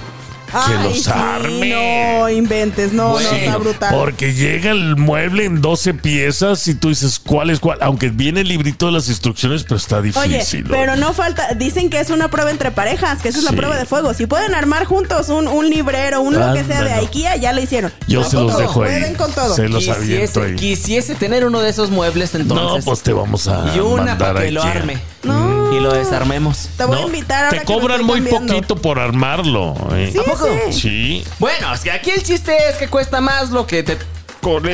que 0.51 0.73
Ay, 0.77 0.83
los 0.89 1.03
sí, 1.03 1.11
arme. 1.13 1.69
No 1.69 2.29
inventes, 2.29 2.93
no, 2.93 3.11
Bueno, 3.11 3.29
no 3.31 3.35
está 3.37 3.57
brutal. 3.57 3.93
Porque 3.95 4.33
llega 4.33 4.71
el 4.71 4.95
mueble 4.97 5.45
en 5.45 5.61
12 5.61 5.93
piezas 5.95 6.67
y 6.67 6.75
tú 6.75 6.89
dices, 6.89 7.19
¿cuál 7.19 7.49
es 7.49 7.59
cuál? 7.59 7.79
Aunque 7.81 8.09
viene 8.09 8.41
el 8.41 8.47
librito 8.47 8.87
de 8.87 8.91
las 8.93 9.07
instrucciones, 9.09 9.63
pero 9.63 9.77
está 9.77 9.97
Oye, 9.97 10.07
difícil. 10.37 10.65
pero 10.69 10.95
no 10.95 11.13
falta, 11.13 11.53
dicen 11.55 11.89
que 11.89 11.99
es 11.99 12.09
una 12.09 12.29
prueba 12.29 12.51
entre 12.51 12.71
parejas, 12.71 13.21
que 13.21 13.29
esa 13.29 13.39
es 13.39 13.43
la 13.45 13.51
Sí. 13.51 13.55
prueba 13.57 13.77
de 13.77 13.85
fuego. 13.85 14.13
Si 14.13 14.25
pueden 14.27 14.53
armar 14.55 14.85
juntos 14.85 15.29
un, 15.29 15.47
un 15.47 15.69
librero, 15.69 16.21
un 16.21 16.33
lo 16.33 16.53
que 16.53 16.63
sea 16.63 16.81
de. 16.83 16.93
IKEA, 16.93 17.35
ya 17.37 17.53
lo 17.53 17.61
hicieron. 17.61 17.91
Yo 18.07 18.21
No, 18.21 18.29
se 18.29 18.35
los 18.37 18.47
todo, 18.51 18.57
dejo 18.59 18.83
ahí. 18.83 18.91
Pueden 18.99 19.15
con 19.15 19.31
todo. 19.33 19.55
Se 19.55 19.67
los 19.69 19.87
aviento 19.89 20.41
Quisiese, 20.41 20.41
ahí. 20.41 20.55
quisiese 20.55 21.15
tener 21.15 21.45
uno 21.45 21.59
de 21.61 21.69
esos 21.69 21.89
muebles 21.89 22.33
entonces. 22.35 22.85
No, 22.85 22.91
pues 22.91 23.01
te 23.01 23.13
vamos 23.13 23.47
a 23.47 23.71
y 23.75 23.79
una 23.79 24.03
mandar 24.03 24.17
para 24.19 24.39
a 24.39 24.43
que 24.43 24.51
lo 24.51 24.61
IKEA. 24.63 24.81
arme. 24.81 24.97
No. 25.23 25.71
Y 25.73 25.79
lo 25.79 25.93
desarmemos. 25.93 26.69
Te 26.77 26.85
voy 26.85 26.97
a 26.97 27.01
invitar 27.01 27.45
ahora 27.45 27.59
Te 27.59 27.65
cobran 27.65 28.03
muy 28.03 28.19
cambiando. 28.21 28.53
poquito 28.53 28.75
por 28.75 28.99
armarlo. 28.99 29.75
¿eh? 29.93 30.09
Sí, 30.11 30.19
¿A 30.19 30.23
poco? 30.23 30.47
sí. 30.69 30.73
Sí. 30.73 31.23
Bueno, 31.39 31.73
es 31.73 31.81
que 31.81 31.91
aquí 31.91 32.09
el 32.09 32.23
chiste 32.23 32.55
es 32.69 32.75
que 32.77 32.87
cuesta 32.87 33.21
más 33.21 33.51
lo 33.51 33.67
que 33.67 33.83
te, 33.83 33.97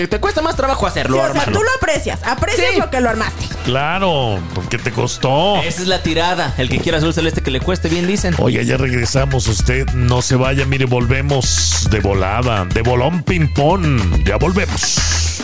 te 0.07 0.19
cuesta 0.19 0.41
más 0.41 0.55
trabajo 0.55 0.87
hacerlo. 0.87 1.17
Sí, 1.17 1.19
o 1.19 1.23
sea, 1.23 1.29
armarlo. 1.41 1.59
tú 1.59 1.63
lo 1.63 1.71
aprecias, 1.75 2.19
aprecias 2.25 2.71
Sí. 2.73 2.79
lo 2.79 2.89
que 2.89 3.01
lo 3.01 3.09
armaste. 3.09 3.45
Claro, 3.65 4.39
porque 4.55 4.77
te 4.77 4.91
costó. 4.91 5.57
Esa 5.57 5.81
es 5.81 5.87
la 5.89 6.01
tirada. 6.01 6.53
El 6.57 6.69
que 6.69 6.79
quiera 6.79 6.99
azul 6.99 7.13
celeste 7.13 7.41
que 7.41 7.51
le 7.51 7.59
cueste 7.59 7.89
bien, 7.89 8.07
dicen. 8.07 8.33
Oye, 8.39 8.65
ya 8.65 8.77
regresamos. 8.77 9.47
Usted 9.47 9.85
no 9.93 10.21
se 10.21 10.35
vaya. 10.37 10.65
Mire, 10.65 10.85
volvemos 10.85 11.87
de 11.91 11.99
volada. 11.99 12.63
De 12.63 12.81
bolón 12.81 13.23
ping-pong. 13.23 14.23
Ya 14.23 14.37
volvemos. 14.37 15.43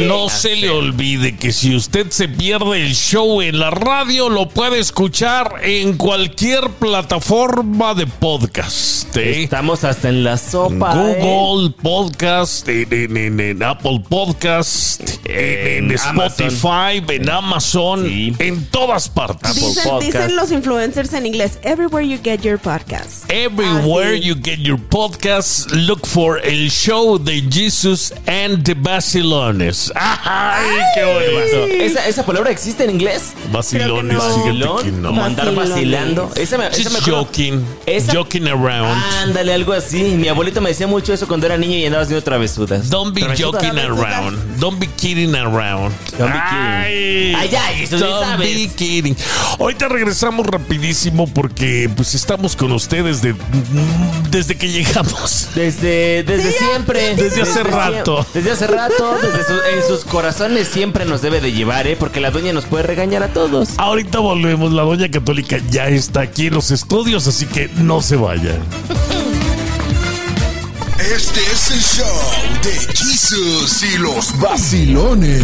No 0.07 0.29
se 0.29 0.55
le 0.57 0.71
olvide 0.71 1.37
que 1.37 1.53
si 1.53 1.75
usted 1.75 2.09
se 2.11 2.29
pierde 2.29 2.83
el 2.87 2.95
show 2.95 3.43
en 3.43 3.59
la 3.59 3.71
radio, 3.71 4.29
lo 4.29 4.49
puede 4.49 4.79
escuchar 4.79 5.55
en 5.63 5.97
cualquier 5.97 6.71
plataforma 6.71 7.95
de 7.95 8.07
podcast. 8.07 9.17
¿eh? 9.17 9.43
Estamos 9.43 9.83
hasta 9.83 10.09
en 10.09 10.23
la 10.23 10.37
sopa. 10.39 10.93
¿eh? 11.11 11.19
Google 11.21 11.71
Podcast, 11.83 12.69
en, 12.69 12.93
en- 12.93 13.17
en- 13.17 13.41
en 13.41 13.63
Apple 13.65 14.03
Podcast, 14.09 15.01
en, 15.25 15.80
en 15.81 15.91
Spotify, 15.93 17.03
en 17.09 17.29
Amazon, 17.31 18.05
Sí. 18.05 18.35
en 18.39 18.65
todas 18.67 19.09
partes. 19.09 19.55
Dicen, 19.55 19.99
dicen 20.01 20.37
los 20.37 20.51
influencers 20.53 21.13
en 21.15 21.27
inglés, 21.27 21.59
everywhere 21.63 22.07
you 22.07 22.19
get 22.23 22.41
your 22.43 22.59
podcast. 22.59 23.25
Everywhere 23.31 24.17
Así. 24.19 24.23
you 24.27 24.35
get 24.43 24.59
your 24.61 24.79
podcast, 24.79 25.71
look 25.73 26.07
for 26.07 26.41
el 26.45 26.71
show 26.71 27.19
de 27.19 27.43
Jesus 27.51 28.13
and 28.27 28.65
the 28.65 28.75
Basilones. 28.75 29.93
¡Ay, 29.95 30.79
qué 30.95 31.05
bonito! 31.05 31.85
¿Esa, 31.85 32.07
¿Esa 32.09 32.25
palabra 32.27 32.51
existe 32.51 32.85
en 32.85 32.91
inglés? 32.91 33.33
Que 33.43 33.49
no. 33.53 33.63
fíjate 33.63 34.09
que 34.09 34.17
¿Vacilón? 34.17 35.03
no. 35.03 35.09
Como 35.09 35.25
andar 35.25 35.55
vacilando. 35.55 36.31
Esa 36.37 36.59
me, 36.59 36.67
esa 36.69 36.91
me 36.91 37.01
joking, 37.01 37.65
Esa- 37.87 38.13
joking 38.15 38.47
around. 38.49 39.03
Ándale, 39.23 39.53
algo 39.55 39.73
así. 39.73 40.03
Mi 40.03 40.29
abuelito 40.29 40.61
me 40.61 40.71
decía 40.71 40.87
mucho 40.87 41.13
eso 41.13 41.27
cuando 41.27 41.47
era 41.47 41.57
niño 41.57 41.77
y 41.77 41.87
andaba 41.87 42.03
haciendo 42.05 42.23
travesudas. 42.23 42.89
Don't 42.91 43.15
be 43.15 43.21
Travesudas. 43.23 43.63
joking 43.65 43.79
around. 43.79 44.59
Don't 44.61 44.79
be 44.79 44.87
kidding 44.97 45.35
around. 45.35 45.70
Don't 45.77 46.33
be 46.33 46.39
kidding. 46.51 47.35
Ay, 47.35 47.35
Ay, 47.35 47.55
ay, 47.57 47.83
eso 47.85 47.97
sí 47.99 48.05
Don't 48.05 48.25
sabes. 48.25 48.55
be 48.57 48.69
kidding. 48.75 49.17
Ahorita 49.59 49.89
regresamos 49.89 50.47
rapidísimo 50.47 51.27
porque 51.27 51.91
pues 51.95 52.15
estamos 52.15 52.57
con 52.57 52.73
ustedes 52.73 53.23
de, 53.23 53.35
desde 54.31 54.57
que 54.57 54.69
llegamos. 54.71 55.49
Desde, 55.55 56.23
desde 56.25 56.53
siempre. 56.53 57.15
Desde 57.17 57.43
hace 57.43 57.63
rato. 57.63 58.25
Desde 58.35 58.51
hace 58.53 58.67
rato. 58.67 59.17
Desde 59.23 59.45
su- 59.45 59.77
en 59.81 59.87
sus 59.89 60.05
corazones 60.05 60.69
siempre 60.69 61.05
nos 61.05 61.23
debe 61.23 61.41
de 61.41 61.53
llevar, 61.53 61.87
¿eh? 61.87 61.97
Porque 61.99 62.21
la 62.21 62.31
doña 62.31 62.53
nos 62.53 62.65
puede 62.67 62.85
regañar 62.85 63.23
a 63.23 63.29
todos. 63.33 63.71
Ahorita 63.79 64.19
volvemos. 64.19 64.73
La 64.73 64.83
Doña 64.83 65.11
Católica 65.11 65.59
ya 65.71 65.89
está 65.89 66.21
aquí 66.23 66.47
en 66.49 66.55
los 66.55 66.71
estudios, 66.71 67.27
así 67.27 67.47
que 67.47 67.69
no 67.77 68.01
se 68.03 68.17
vayan. 68.17 68.61
Este 71.01 71.41
es 71.41 71.71
el 71.71 71.81
show 71.81 72.61
de 72.63 72.73
Jesus 72.95 73.83
y 73.83 73.99
los 73.99 74.39
vacilones. 74.39 75.43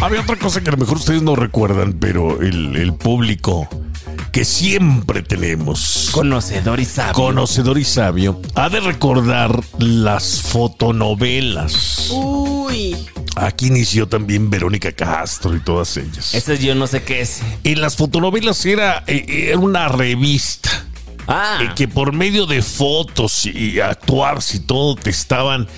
Había 0.00 0.20
otra 0.20 0.36
cosa 0.36 0.60
que 0.60 0.68
a 0.68 0.72
lo 0.72 0.78
mejor 0.78 0.98
ustedes 0.98 1.22
no 1.22 1.34
recuerdan, 1.34 1.94
pero 1.94 2.40
el, 2.40 2.76
el 2.76 2.94
público 2.94 3.68
que 4.30 4.44
siempre 4.44 5.22
tenemos. 5.22 6.10
Conocedor 6.12 6.78
y 6.78 6.84
sabio. 6.84 7.14
Conocedor 7.14 7.78
y 7.78 7.84
sabio, 7.84 8.40
ha 8.54 8.68
de 8.68 8.78
recordar 8.78 9.60
las 9.78 10.40
fotonovelas. 10.42 12.10
Uy. 12.12 12.96
Aquí 13.34 13.66
inició 13.66 14.06
también 14.08 14.50
Verónica 14.50 14.92
Castro 14.92 15.56
y 15.56 15.60
todas 15.60 15.96
ellas. 15.96 16.32
Ese 16.32 16.58
yo 16.58 16.76
no 16.76 16.86
sé 16.86 17.02
qué 17.02 17.22
es. 17.22 17.40
En 17.64 17.80
las 17.80 17.96
fotonovelas 17.96 18.64
era, 18.66 19.02
eh, 19.08 19.48
era 19.48 19.58
una 19.58 19.88
revista. 19.88 20.87
Ah. 21.30 21.58
eh, 21.62 21.68
que 21.76 21.86
por 21.88 22.12
medio 22.14 22.46
de 22.46 22.62
fotos 22.62 23.44
y 23.46 23.80
actuar 23.80 24.38
y 24.54 24.60
todo 24.60 24.94
te 24.96 25.10
estaban 25.10 25.68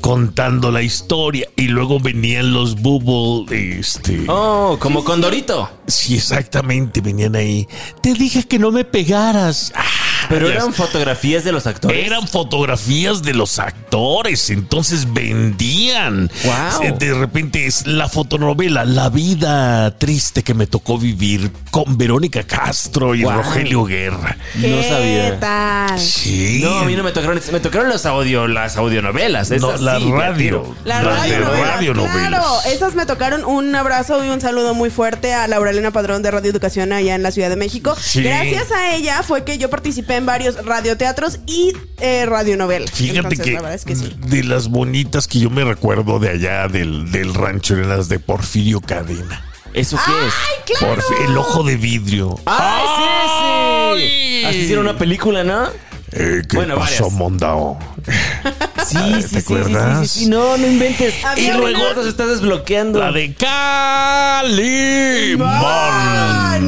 contando 0.00 0.70
la 0.72 0.82
historia 0.82 1.48
y 1.56 1.68
luego 1.68 2.00
venían 2.00 2.52
los 2.52 2.74
bubble 2.82 3.78
este 3.78 4.24
Oh, 4.28 4.76
como 4.80 5.04
Condorito. 5.04 5.70
sí 5.86 6.16
exactamente 6.16 7.00
venían 7.00 7.36
ahí 7.36 7.66
te 8.02 8.14
dije 8.14 8.44
que 8.44 8.58
no 8.58 8.70
me 8.72 8.84
pegaras 8.84 9.72
Ah, 9.74 9.84
Pero 10.28 10.50
eran 10.50 10.72
fotografías 10.72 11.44
de 11.44 11.52
los 11.52 11.66
actores. 11.66 12.06
eran 12.06 12.26
fotografías 12.28 13.22
de 13.22 13.34
los 13.34 13.58
actores, 13.58 14.50
entonces 14.50 15.12
vendían. 15.12 16.30
Guau. 16.44 16.82
Eh, 16.82 16.94
De 16.98 17.14
repente 17.14 17.66
es 17.66 17.86
la 17.86 18.08
fotonovela 18.08 18.84
La 18.84 19.08
vida 19.10 19.96
triste 19.98 20.42
que 20.42 20.54
me 20.54 20.66
tocó 20.66 20.98
vivir 20.98 21.50
con 21.70 21.96
Verónica 21.98 22.42
Castro 22.44 23.14
y. 23.14 23.24
Rogelio 23.24 23.84
Guerra. 23.84 24.36
¿Qué 24.60 24.68
No 24.68 24.82
sabía. 24.82 25.38
tal? 25.40 25.98
Sí. 26.00 26.60
No, 26.62 26.78
a 26.78 26.84
mí 26.84 26.94
no 26.96 27.02
me 27.02 27.12
tocaron, 27.12 27.40
me 27.52 27.60
tocaron 27.60 27.88
las 27.88 28.06
audio, 28.06 28.46
las 28.48 28.76
audionovelas. 28.76 29.50
No, 29.50 29.76
la 29.76 29.98
sí, 29.98 30.10
radio. 30.10 30.74
La 30.84 31.02
Las 31.02 31.18
radio 31.20 31.44
radionovelas. 31.50 32.16
Claro, 32.28 32.44
esas 32.72 32.94
me 32.94 33.06
tocaron 33.06 33.44
un 33.44 33.74
abrazo 33.74 34.24
y 34.24 34.28
un 34.28 34.40
saludo 34.40 34.74
muy 34.74 34.90
fuerte 34.90 35.34
a 35.34 35.46
Laura 35.48 35.70
Elena 35.70 35.90
Padrón 35.90 36.22
de 36.22 36.30
Radio 36.30 36.50
Educación 36.50 36.92
allá 36.92 37.14
en 37.14 37.22
la 37.22 37.30
Ciudad 37.30 37.48
de 37.50 37.56
México. 37.56 37.96
Sí. 38.00 38.22
Gracias 38.22 38.70
a 38.72 38.94
ella 38.94 39.22
fue 39.22 39.44
que 39.44 39.58
yo 39.58 39.70
participé 39.70 40.15
en 40.16 40.26
varios 40.26 40.64
radioteatros 40.64 41.40
y 41.46 41.72
eh, 42.00 42.26
radionovelas. 42.26 42.90
Fíjate 42.90 43.18
Entonces, 43.18 43.40
que, 43.44 43.52
la 43.52 43.60
verdad 43.60 43.74
es 43.74 43.84
que 43.84 43.96
sí. 43.96 44.16
de 44.18 44.44
las 44.44 44.68
bonitas 44.68 45.26
que 45.28 45.38
yo 45.40 45.50
me 45.50 45.64
recuerdo 45.64 46.18
de 46.18 46.30
allá 46.30 46.68
del, 46.68 47.10
del 47.12 47.34
rancho 47.34 47.74
eran 47.76 47.88
las 47.90 48.08
de 48.08 48.18
Porfirio 48.18 48.80
Cadena. 48.80 49.44
¿Eso 49.74 49.98
qué 50.06 50.26
es? 50.26 50.34
¡Ay, 50.34 50.74
claro! 50.78 50.96
Porfi- 51.02 51.24
el 51.28 51.36
ojo 51.36 51.62
de 51.62 51.76
vidrio. 51.76 52.38
¡Ay, 52.46 52.84
sí, 52.96 54.02
sí! 54.40 54.44
Así 54.46 54.58
hicieron 54.58 54.86
una 54.88 54.96
película, 54.98 55.44
¿no? 55.44 55.66
Eh, 56.12 56.42
¿Qué 56.48 56.56
Bueno, 56.56 56.76
pasó, 56.76 57.04
varias. 57.04 57.12
Mondao? 57.18 57.78
Sí, 58.86 58.94
¿Te 58.94 59.22
sí, 59.22 59.22
sí, 59.22 59.22
sí, 59.22 59.28
sí, 59.28 59.36
acuerdas? 59.38 60.08
sí, 60.10 60.18
sí, 60.20 60.26
No, 60.28 60.56
no 60.56 60.64
inventes. 60.64 61.12
Y 61.36 61.50
luego 61.50 62.02
se 62.04 62.08
está 62.08 62.24
desbloqueando. 62.26 63.00
La 63.00 63.10
de 63.10 63.34
Calimán. 63.34 64.46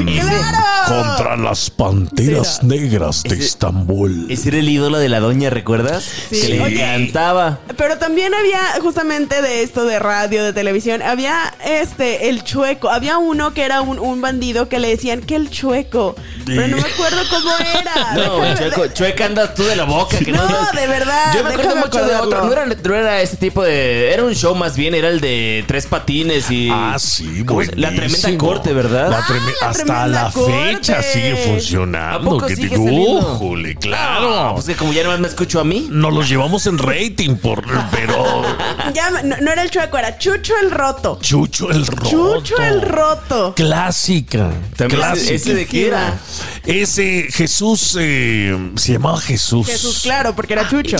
¡Claro! 0.04 0.58
Contra 0.88 1.36
las 1.36 1.70
panteras 1.70 2.62
negras 2.64 3.22
de 3.22 3.36
Estambul. 3.36 4.26
Ese 4.30 4.48
era 4.48 4.58
el 4.58 4.68
ídolo 4.68 4.98
de 4.98 5.08
la 5.08 5.20
doña, 5.20 5.50
¿recuerdas? 5.50 6.02
Sí. 6.30 6.40
Que 6.40 6.48
le 6.48 6.74
encantaba. 6.74 7.58
Pero 7.76 7.98
también 7.98 8.34
había 8.34 8.60
justamente 8.82 9.40
de 9.42 9.62
esto 9.62 9.84
de 9.84 9.98
radio, 9.98 10.42
de 10.42 10.52
televisión, 10.52 11.02
había 11.02 11.54
este, 11.64 12.28
el 12.30 12.42
chueco. 12.42 12.88
Había 12.90 13.18
uno 13.18 13.52
que 13.54 13.62
era 13.64 13.80
un, 13.82 13.98
un 13.98 14.20
bandido 14.20 14.68
que 14.68 14.78
le 14.80 14.88
decían 14.88 15.20
que 15.20 15.36
el 15.36 15.50
chueco. 15.50 16.16
Pero 16.46 16.66
no 16.68 16.76
me 16.78 16.82
acuerdo 16.82 17.18
cómo 17.30 17.50
era. 17.58 18.14
No, 18.18 18.54
chueco, 18.56 18.86
chueca 18.88 19.26
andas 19.26 19.54
tú 19.54 19.62
de 19.64 19.76
la 19.76 19.84
boca. 19.84 20.18
Que 20.18 20.32
no, 20.32 20.48
No, 20.48 20.70
de 20.72 20.86
verdad, 20.86 21.27
Yo 21.34 21.44
me 21.44 21.50
acuerdo 21.50 21.76
mucho 21.76 22.04
de 22.04 22.16
otro. 22.16 22.44
No 22.46 22.52
era, 22.52 22.66
no 22.66 22.94
era 22.94 23.20
ese 23.22 23.36
tipo 23.36 23.62
de. 23.62 24.12
Era 24.12 24.24
un 24.24 24.34
show 24.34 24.54
más 24.54 24.76
bien. 24.76 24.94
Era 24.94 25.08
el 25.08 25.20
de 25.20 25.64
tres 25.66 25.86
patines 25.86 26.50
y. 26.50 26.68
Ah, 26.72 26.96
sí, 26.98 27.44
¿Cómo 27.46 27.62
se- 27.62 27.76
La 27.76 27.90
tremenda 27.94 28.36
corte, 28.38 28.72
¿verdad? 28.72 29.10
La 29.10 29.20
treme- 29.22 29.52
Ah, 29.60 29.64
la 29.64 29.68
hasta 29.70 30.06
la 30.06 30.30
corte. 30.32 30.52
fecha 30.74 31.02
sigue 31.02 31.32
¿A 31.32 31.36
funcionando. 31.52 32.30
poco 32.30 32.46
Que 32.46 32.56
sigue 32.56 32.68
te 32.70 32.76
saliendo? 32.76 33.34
¡Újule, 33.34 33.74
claro. 33.76 34.30
No, 34.48 34.54
pues 34.54 34.66
que 34.66 34.74
como 34.74 34.92
ya 34.92 35.02
nomás 35.04 35.20
me 35.20 35.28
escucho 35.28 35.60
a 35.60 35.64
mí. 35.64 35.86
Nos 35.90 36.12
los 36.12 36.28
llevamos 36.28 36.66
en 36.66 36.78
rating, 36.78 37.36
por, 37.36 37.64
pero 37.90 38.42
Ya, 38.94 39.10
no, 39.22 39.36
no 39.40 39.52
era 39.52 39.62
el 39.62 39.70
chueco, 39.70 39.98
era 39.98 40.18
Chucho 40.18 40.54
el 40.62 40.70
roto. 40.70 41.18
Chucho 41.20 41.70
el 41.70 41.86
roto. 41.86 42.08
Chucho 42.10 42.56
el 42.62 42.82
roto. 42.82 43.54
Clásica. 43.54 44.50
También 44.76 45.00
clásica. 45.00 45.24
ese, 45.26 45.34
ese 45.34 45.54
de 45.54 45.66
qué 45.66 45.86
era. 45.88 46.18
Ese 46.64 47.28
Jesús 47.32 47.96
eh, 48.00 48.56
se 48.76 48.92
llamaba 48.92 49.20
Jesús. 49.20 49.66
Jesús, 49.66 50.00
claro, 50.02 50.34
porque 50.34 50.52
era 50.54 50.68
Chucho. 50.68 50.96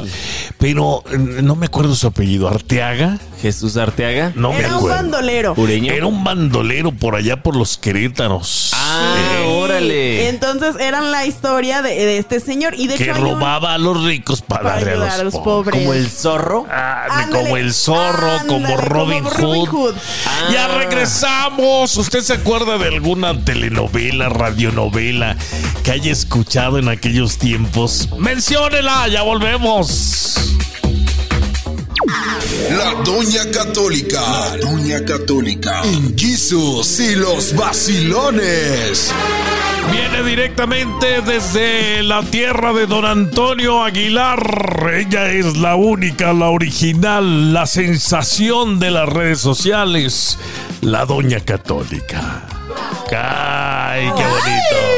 Pero 0.59 1.03
no 1.43 1.55
me 1.57 1.67
acuerdo 1.67 1.95
su 1.95 2.07
apellido, 2.07 2.49
Arteaga. 2.49 3.19
Jesús 3.41 3.77
Arteaga. 3.77 4.33
No 4.35 4.53
me 4.53 4.59
Era 4.59 4.69
un 4.71 4.75
acuerdo. 4.77 4.97
bandolero. 4.97 5.55
Ureño. 5.57 5.93
Era 5.93 6.07
un 6.07 6.25
bandolero 6.25 6.93
por 6.93 7.15
allá 7.15 7.43
por 7.43 7.55
los 7.57 7.79
Querétaros. 7.79 8.73
Ah, 8.91 9.43
órale. 9.47 10.29
Entonces 10.29 10.77
eran 10.81 11.11
la 11.11 11.27
historia 11.27 11.83
de, 11.83 11.91
de 11.91 12.19
este 12.19 12.41
señor. 12.41 12.75
Y 12.75 12.87
de 12.87 12.95
que 12.97 13.05
hecho 13.05 13.15
hay 13.15 13.21
un- 13.23 13.29
robaba 13.35 13.75
a 13.75 13.79
los 13.79 14.03
ricos 14.05 14.41
para, 14.43 14.63
para 14.63 14.75
darle 14.77 14.93
ayudar 14.93 15.21
a 15.21 15.25
los, 15.25 15.35
pobres. 15.35 15.79
Como 15.81 15.95
el 15.95 16.09
zorro. 16.11 16.67
Ah, 16.71 17.07
Ándale, 17.11 17.45
como 17.45 17.57
el 17.57 17.75
zorro, 17.75 18.31
como 18.47 18.77
Robin, 18.77 19.25
como 19.25 19.31
Robin 19.31 19.67
Hood. 19.67 19.69
Hood. 19.69 19.95
Ah. 20.27 20.49
Ya 20.53 20.69
regresamos. 20.69 21.97
¿Usted 21.97 22.21
se 22.21 22.33
acuerda 22.35 22.79
de 22.79 22.89
alguna 22.89 23.39
telenovela, 23.45 24.29
radionovela 24.29 25.37
que 25.83 25.91
haya 25.93 26.13
escuchado 26.13 26.79
en 26.79 26.89
aquellos 26.89 27.39
tiempos? 27.39 28.09
Menciónela, 28.19 29.09
ya 29.09 29.23
volvemos. 29.23 30.35
La 32.71 32.95
Doña 33.03 33.51
Católica. 33.51 34.21
La 34.21 34.57
Doña 34.59 35.05
Católica. 35.05 35.83
Jesus 36.17 37.01
y 37.01 37.17
los 37.17 37.57
vacilones. 37.57 39.13
Viene 39.91 40.23
directamente 40.23 41.23
desde 41.23 42.03
la 42.03 42.23
tierra 42.23 42.73
de 42.73 42.87
don 42.87 43.05
Antonio 43.05 43.83
Aguilar. 43.83 44.93
Ella 44.95 45.31
es 45.33 45.57
la 45.57 45.75
única, 45.75 46.33
la 46.33 46.51
original, 46.51 47.53
la 47.53 47.67
sensación 47.67 48.79
de 48.79 48.91
las 48.91 49.09
redes 49.09 49.41
sociales, 49.41 50.39
la 50.83 51.05
Doña 51.05 51.41
Católica. 51.41 52.45
¡Ay, 53.11 54.13
qué 54.17 54.23
bonito! 54.25 54.98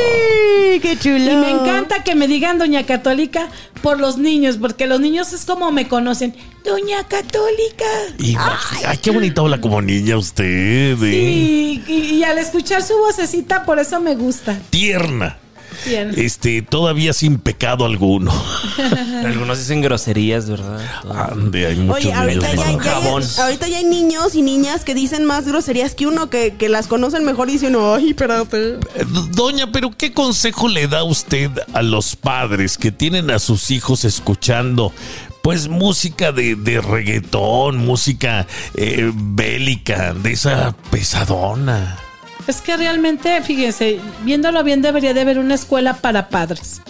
¡Ay, 0.83 0.97
qué 0.97 0.99
chulo! 0.99 1.31
Y 1.31 1.37
me 1.37 1.51
encanta 1.51 2.03
que 2.03 2.15
me 2.15 2.27
digan 2.27 2.59
Doña 2.59 2.87
Católica 2.87 3.49
por 3.83 4.01
los 4.01 4.17
niños, 4.17 4.57
porque 4.57 4.87
los 4.87 5.01
niños 5.01 5.33
es 5.33 5.45
como 5.45 5.71
me 5.73 5.89
conocen. 5.89 6.35
Doña 6.65 7.07
Católica. 7.07 7.85
Y, 8.19 8.35
ay, 8.87 8.99
qué 8.99 9.11
bonito 9.11 9.43
habla 9.43 9.61
como 9.61 9.83
niña 9.83 10.17
usted. 10.17 10.45
¿eh? 10.45 10.97
Sí, 10.99 11.83
y, 11.87 11.93
y 12.17 12.25
al 12.25 12.39
escuchar 12.39 12.83
su 12.83 12.97
vocecita, 12.99 13.65
por 13.65 13.79
eso 13.79 14.01
me 14.01 14.15
gusta. 14.15 14.59
Tierna. 14.71 15.39
Bien. 15.87 16.13
Este, 16.17 16.63
todavía 16.63 17.13
sin 17.13 17.39
pecado 17.39 17.85
alguno. 17.85 18.33
Algunos 19.25 19.59
dicen 19.59 19.81
groserías, 19.83 20.49
¿verdad? 20.49 20.81
Ande, 21.31 21.67
hay 21.67 21.77
muchos 21.77 22.05
Oye, 22.07 22.13
ahorita 22.15 22.49
niños 22.49 22.57
ya, 22.57 22.73
malos. 22.73 22.85
ya 22.85 22.91
hay, 22.91 23.03
Jabón. 23.03 23.25
ahorita 23.39 23.69
ya 23.69 23.79
hay 23.79 23.85
niños 23.85 24.35
y 24.35 24.43
niñas 24.43 24.85
que 24.85 24.95
dicen 24.95 25.25
más 25.25 25.47
groserías 25.47 25.95
que 25.95 26.07
uno, 26.07 26.31
que, 26.31 26.55
que 26.59 26.69
las 26.69 26.87
conocen 26.87 27.25
mejor 27.25 27.49
y 27.49 27.53
dicen, 27.53 27.77
ay, 27.79 28.11
espérate. 28.11 28.75
Eh, 28.75 28.79
Doña, 29.33 29.71
pero 29.73 29.91
¿qué 29.97 30.13
consejo 30.13 30.69
le 30.69 30.87
da 30.89 31.05
usted 31.05 31.51
a 31.73 31.83
los 31.83 32.17
padres 32.17 32.77
que 32.79 32.93
tienen 32.93 33.31
a 33.31 33.39
sus 33.39 33.71
hijos 33.71 34.05
escuchando 34.05 34.93
pues 35.43 35.69
música 35.69 36.33
de, 36.33 36.55
de 36.55 36.81
reggaetón, 36.83 37.79
música 37.79 38.47
eh, 38.75 39.11
bélica, 39.15 40.13
de 40.15 40.33
esa 40.33 40.75
pesadona? 40.91 41.97
Es 42.51 42.61
que 42.61 42.77
realmente, 42.77 43.41
fíjense, 43.43 44.01
viéndolo 44.25 44.65
bien, 44.65 44.83
debería 44.83 45.15
de 45.15 45.21
haber 45.21 45.39
una 45.39 45.55
escuela 45.55 45.95
para 45.95 46.31
padres. 46.31 46.83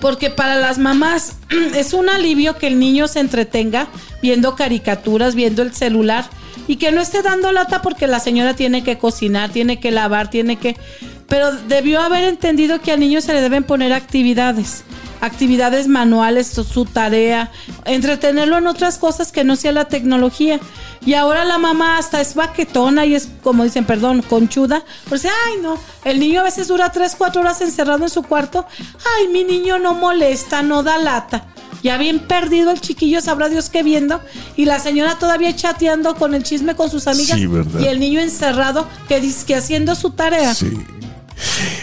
Porque 0.00 0.28
para 0.28 0.56
las 0.56 0.78
mamás 0.78 1.36
es 1.76 1.92
un 1.92 2.08
alivio 2.08 2.58
que 2.58 2.66
el 2.66 2.80
niño 2.80 3.06
se 3.06 3.20
entretenga 3.20 3.86
viendo 4.20 4.56
caricaturas, 4.56 5.36
viendo 5.36 5.62
el 5.62 5.72
celular 5.72 6.24
y 6.66 6.76
que 6.78 6.90
no 6.90 7.00
esté 7.00 7.22
dando 7.22 7.52
lata 7.52 7.80
porque 7.80 8.08
la 8.08 8.18
señora 8.18 8.54
tiene 8.54 8.82
que 8.82 8.98
cocinar, 8.98 9.50
tiene 9.50 9.78
que 9.78 9.92
lavar, 9.92 10.30
tiene 10.30 10.56
que... 10.56 10.76
Pero 11.28 11.52
debió 11.52 12.00
haber 12.00 12.24
entendido 12.24 12.80
que 12.80 12.90
al 12.90 12.98
niño 12.98 13.20
se 13.20 13.34
le 13.34 13.40
deben 13.40 13.62
poner 13.62 13.92
actividades, 13.92 14.82
actividades 15.20 15.88
manuales, 15.88 16.46
su, 16.48 16.84
tarea, 16.84 17.50
entretenerlo 17.84 18.58
en 18.58 18.66
otras 18.66 18.98
cosas 18.98 19.32
que 19.32 19.44
no 19.44 19.56
sea 19.56 19.72
la 19.72 19.86
tecnología. 19.86 20.60
Y 21.04 21.14
ahora 21.14 21.44
la 21.44 21.58
mamá 21.58 21.98
hasta 21.98 22.20
es 22.20 22.34
baquetona 22.34 23.06
y 23.06 23.14
es, 23.14 23.28
como 23.42 23.64
dicen, 23.64 23.84
perdón, 23.84 24.22
conchuda. 24.22 24.84
Pues, 25.08 25.24
ay, 25.24 25.60
no, 25.62 25.78
el 26.04 26.20
niño 26.20 26.40
a 26.40 26.44
veces 26.44 26.68
dura 26.68 26.90
3, 26.90 27.14
4 27.16 27.40
horas 27.40 27.60
encerrado 27.60 28.04
en 28.04 28.10
su 28.10 28.22
cuarto. 28.22 28.66
Ay, 29.16 29.28
mi 29.28 29.44
niño 29.44 29.78
no 29.78 29.94
molesta, 29.94 30.62
no 30.62 30.82
da 30.82 30.98
lata. 30.98 31.46
Ya 31.82 31.96
bien 31.96 32.18
perdido 32.18 32.72
el 32.72 32.80
chiquillo, 32.80 33.20
sabrá 33.20 33.48
Dios 33.48 33.70
qué 33.70 33.82
viendo. 33.82 34.20
Y 34.56 34.64
la 34.64 34.80
señora 34.80 35.16
todavía 35.18 35.54
chateando 35.54 36.16
con 36.16 36.34
el 36.34 36.42
chisme 36.42 36.74
con 36.74 36.90
sus 36.90 37.06
amigas. 37.06 37.38
Sí, 37.38 37.46
¿verdad? 37.46 37.80
Y 37.80 37.86
el 37.86 38.00
niño 38.00 38.20
encerrado 38.20 38.86
que 39.06 39.20
dice 39.20 39.46
que 39.46 39.54
haciendo 39.54 39.94
su 39.94 40.10
tarea. 40.10 40.54
Sí. 40.54 40.76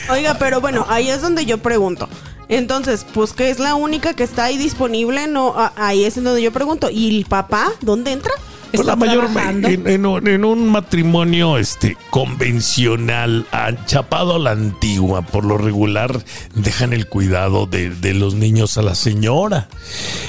Oiga, 0.09 0.35
pero 0.37 0.59
bueno, 0.59 0.85
ahí 0.89 1.09
es 1.09 1.21
donde 1.21 1.45
yo 1.45 1.59
pregunto. 1.59 2.09
Entonces, 2.47 3.05
pues 3.13 3.33
que 3.33 3.49
es 3.49 3.59
la 3.59 3.75
única 3.75 4.13
que 4.13 4.23
está 4.23 4.45
ahí 4.45 4.57
disponible, 4.57 5.27
no, 5.27 5.55
ahí 5.75 6.03
es 6.03 6.17
en 6.17 6.25
donde 6.25 6.41
yo 6.41 6.51
pregunto. 6.51 6.89
¿Y 6.89 7.17
el 7.17 7.25
papá 7.25 7.71
dónde 7.81 8.11
entra? 8.11 8.33
Pues 8.75 8.87
Está 8.87 8.91
la 8.91 8.95
mayor 8.95 9.29
en, 9.65 9.87
en 9.87 10.05
un, 10.05 10.27
en 10.27 10.45
un 10.45 10.69
matrimonio 10.69 11.57
este 11.57 11.97
convencional, 12.09 13.45
chapado 13.85 14.35
a 14.35 14.39
la 14.39 14.51
antigua, 14.51 15.21
por 15.21 15.45
lo 15.45 15.57
regular 15.57 16.23
dejan 16.53 16.93
el 16.93 17.07
cuidado 17.07 17.65
de, 17.65 17.89
de 17.89 18.13
los 18.13 18.33
niños 18.35 18.77
a 18.77 18.81
la 18.81 18.95
señora. 18.95 19.67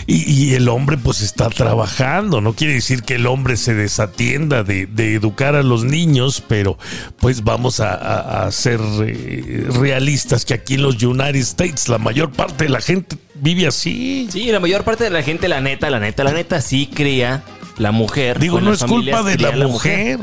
Y, 0.06 0.30
y 0.32 0.54
el 0.54 0.68
hombre 0.68 0.96
pues 0.98 1.20
está 1.22 1.48
trabajando. 1.50 2.40
No 2.40 2.54
quiere 2.54 2.74
decir 2.74 3.02
que 3.02 3.14
el 3.16 3.26
hombre 3.26 3.56
se 3.56 3.74
desatienda 3.74 4.62
de, 4.62 4.86
de 4.86 5.14
educar 5.14 5.54
a 5.56 5.62
los 5.62 5.84
niños, 5.84 6.42
pero 6.46 6.78
pues 7.18 7.42
vamos 7.44 7.80
a, 7.80 7.94
a- 7.94 8.46
a 8.46 8.52
ser 8.52 8.80
eh, 9.04 9.66
realistas 9.70 10.44
que 10.44 10.54
aquí 10.54 10.74
en 10.74 10.82
los 10.82 11.02
United 11.02 11.36
States 11.40 11.88
la 11.88 11.98
mayor 11.98 12.30
parte 12.32 12.64
de 12.64 12.70
la 12.70 12.80
gente 12.80 13.16
vive 13.34 13.66
así. 13.66 14.28
Sí, 14.30 14.50
la 14.50 14.60
mayor 14.60 14.84
parte 14.84 15.04
de 15.04 15.10
la 15.10 15.22
gente, 15.22 15.48
la 15.48 15.60
neta, 15.60 15.90
la 15.90 16.00
neta, 16.00 16.24
la 16.24 16.32
neta, 16.32 16.60
sí 16.60 16.88
cría 16.92 17.42
la 17.78 17.92
mujer. 17.92 18.38
Digo, 18.38 18.60
no 18.60 18.72
es 18.72 18.82
culpa 18.84 19.22
de 19.22 19.36
la 19.38 19.52
mujer. 19.66 20.18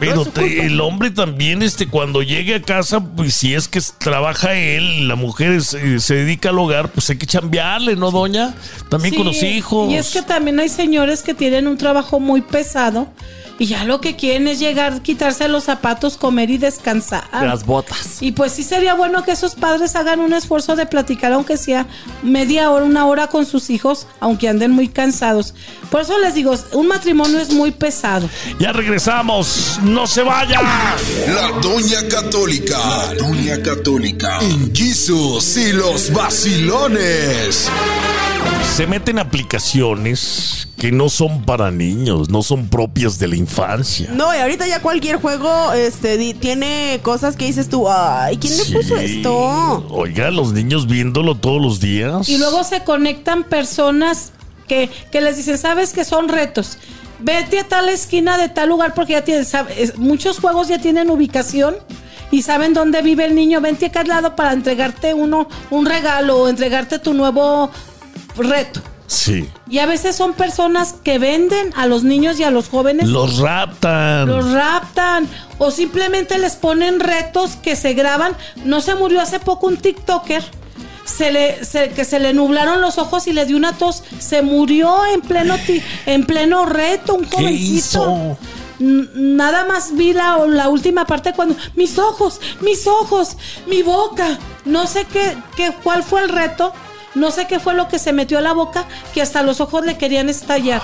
Pero 0.00 0.14
No 0.14 0.24
te- 0.26 0.64
el 0.64 0.80
hombre 0.80 1.10
también, 1.10 1.60
este, 1.60 1.88
cuando 1.88 2.22
llegue 2.22 2.54
a 2.54 2.62
casa, 2.62 3.00
pues 3.00 3.34
si 3.34 3.54
es 3.54 3.66
que 3.66 3.80
trabaja 3.98 4.54
él, 4.54 5.08
la 5.08 5.16
mujer 5.16 5.50
es, 5.50 5.74
eh, 5.74 5.98
se 5.98 6.14
dedica 6.14 6.50
al 6.50 6.58
hogar, 6.60 6.90
pues 6.92 7.10
hay 7.10 7.16
que 7.18 7.26
chambearle, 7.26 7.96
¿no, 7.96 8.12
doña? 8.12 8.54
También 8.90 9.16
con 9.16 9.26
los 9.26 9.42
hijos. 9.42 9.90
Y 9.90 9.96
es 9.96 10.10
que 10.10 10.22
también 10.22 10.60
hay 10.60 10.68
señores 10.68 11.22
que 11.22 11.34
tienen 11.34 11.66
un 11.66 11.76
trabajo 11.78 12.20
muy 12.20 12.42
pesado 12.42 13.08
y 13.58 13.66
ya 13.66 13.84
lo 13.84 14.00
que 14.00 14.14
quieren 14.16 14.46
es 14.46 14.60
llegar, 14.60 15.02
quitarse 15.02 15.48
los 15.48 15.64
zapatos, 15.64 16.16
comer 16.16 16.50
y 16.50 16.58
descansar. 16.58 17.24
Las 17.32 17.66
botas. 17.66 18.22
Y 18.22 18.32
pues 18.32 18.52
sí 18.52 18.62
sería 18.62 18.94
bueno 18.94 19.24
que 19.24 19.32
esos 19.32 19.54
padres 19.54 19.96
hagan 19.96 20.20
un 20.20 20.32
esfuerzo 20.32 20.76
de 20.76 20.86
platicar, 20.86 21.32
aunque 21.32 21.56
sea 21.56 21.86
media 22.22 22.70
hora, 22.70 22.84
una 22.84 23.06
hora 23.06 23.26
con 23.26 23.46
sus 23.46 23.70
hijos, 23.70 24.06
aunque 24.20 24.48
anden 24.48 24.70
muy 24.70 24.88
cansados. 24.88 25.54
Por 25.90 26.02
eso 26.02 26.18
les 26.18 26.34
digo, 26.34 26.54
un 26.72 26.86
matrimonio 26.86 27.40
es 27.40 27.52
muy 27.52 27.72
pesado. 27.72 28.28
Ya 28.60 28.72
regresamos, 28.72 29.80
no 29.82 30.06
se 30.06 30.22
vaya. 30.22 30.60
La 31.26 31.50
Doña 31.60 32.06
Católica. 32.08 32.78
La 32.78 33.14
Doña 33.14 33.62
Católica. 33.62 34.38
En 34.40 34.74
Jesus 34.74 35.56
y 35.56 35.72
los 35.72 36.12
vacilones. 36.12 37.68
Se 38.76 38.86
meten 38.86 39.18
aplicaciones 39.18 40.68
que 40.78 40.92
no 40.92 41.08
son 41.08 41.42
para 41.42 41.72
niños, 41.72 42.28
no 42.28 42.44
son 42.44 42.68
propias 42.68 43.18
de 43.18 43.26
la 43.26 43.34
infancia. 43.34 44.08
No, 44.12 44.32
y 44.32 44.38
ahorita 44.38 44.68
ya 44.68 44.80
cualquier 44.80 45.16
juego 45.20 45.72
este, 45.72 46.16
di- 46.16 46.34
tiene 46.34 47.00
cosas 47.02 47.34
que 47.34 47.46
dices 47.46 47.68
tú, 47.68 47.88
ay, 47.90 48.36
¿quién 48.36 48.56
le 48.56 48.64
puso 48.66 48.96
esto? 48.96 49.84
Oiga, 49.90 50.30
los 50.30 50.52
niños 50.52 50.86
viéndolo 50.86 51.34
todos 51.34 51.60
los 51.60 51.80
días. 51.80 52.28
Y 52.28 52.38
luego 52.38 52.62
se 52.62 52.84
conectan 52.84 53.42
personas 53.42 54.30
que, 54.68 54.88
que 55.10 55.20
les 55.22 55.36
dicen, 55.36 55.58
sabes 55.58 55.92
que 55.92 56.04
son 56.04 56.28
retos. 56.28 56.78
Vete 57.18 57.58
a 57.58 57.64
tal 57.66 57.88
esquina 57.88 58.38
de 58.38 58.48
tal 58.48 58.68
lugar 58.68 58.94
porque 58.94 59.14
ya 59.14 59.24
tienes, 59.24 59.48
sabe- 59.48 59.82
es- 59.82 59.98
muchos 59.98 60.38
juegos 60.38 60.68
ya 60.68 60.78
tienen 60.80 61.10
ubicación 61.10 61.74
y 62.30 62.42
saben 62.42 62.74
dónde 62.74 63.02
vive 63.02 63.24
el 63.24 63.34
niño. 63.34 63.60
Vente 63.60 63.86
acá 63.86 64.02
al 64.02 64.08
lado 64.08 64.36
para 64.36 64.52
entregarte 64.52 65.14
uno, 65.14 65.48
un 65.70 65.84
regalo 65.84 66.42
o 66.42 66.48
entregarte 66.48 67.00
tu 67.00 67.12
nuevo 67.12 67.70
reto. 68.38 68.80
Sí. 69.06 69.48
Y 69.70 69.78
a 69.78 69.86
veces 69.86 70.14
son 70.16 70.34
personas 70.34 70.94
que 71.02 71.18
venden 71.18 71.72
a 71.76 71.86
los 71.86 72.04
niños 72.04 72.38
y 72.38 72.44
a 72.44 72.50
los 72.50 72.68
jóvenes. 72.68 73.08
Los 73.08 73.38
raptan. 73.38 74.28
Los 74.28 74.52
raptan 74.52 75.26
o 75.56 75.70
simplemente 75.70 76.38
les 76.38 76.56
ponen 76.56 77.00
retos 77.00 77.56
que 77.56 77.74
se 77.74 77.94
graban. 77.94 78.36
No 78.64 78.80
se 78.82 78.94
murió 78.94 79.20
hace 79.22 79.40
poco 79.40 79.66
un 79.66 79.78
TikToker. 79.78 80.44
Se 81.06 81.32
le, 81.32 81.64
se- 81.64 81.88
que 81.88 82.04
se 82.04 82.20
le 82.20 82.34
nublaron 82.34 82.82
los 82.82 82.98
ojos 82.98 83.26
y 83.28 83.32
le 83.32 83.46
dio 83.46 83.56
una 83.56 83.72
tos. 83.72 84.04
Se 84.18 84.42
murió 84.42 85.06
en 85.06 85.22
pleno, 85.22 85.56
ti- 85.56 85.82
en 86.04 86.26
pleno 86.26 86.66
reto, 86.66 87.14
un 87.14 87.24
¿Qué 87.24 87.30
jovencito. 87.38 87.78
hizo? 87.78 88.38
Nada 88.80 89.64
más 89.64 89.96
vi 89.96 90.12
la, 90.12 90.38
la 90.46 90.68
última 90.68 91.06
parte 91.06 91.32
cuando 91.32 91.56
mis 91.74 91.98
ojos, 91.98 92.40
mis 92.60 92.86
ojos, 92.86 93.36
mi 93.66 93.82
boca. 93.82 94.38
No 94.66 94.86
sé 94.86 95.06
qué, 95.10 95.34
qué, 95.56 95.72
cuál 95.82 96.02
fue 96.04 96.20
el 96.22 96.28
reto. 96.28 96.72
No 97.14 97.30
sé 97.30 97.46
qué 97.46 97.58
fue 97.58 97.74
lo 97.74 97.88
que 97.88 97.98
se 97.98 98.12
metió 98.12 98.38
a 98.38 98.40
la 98.42 98.52
boca 98.52 98.86
que 99.14 99.22
hasta 99.22 99.42
los 99.42 99.60
ojos 99.60 99.84
le 99.84 99.96
querían 99.96 100.28
estallar. 100.28 100.82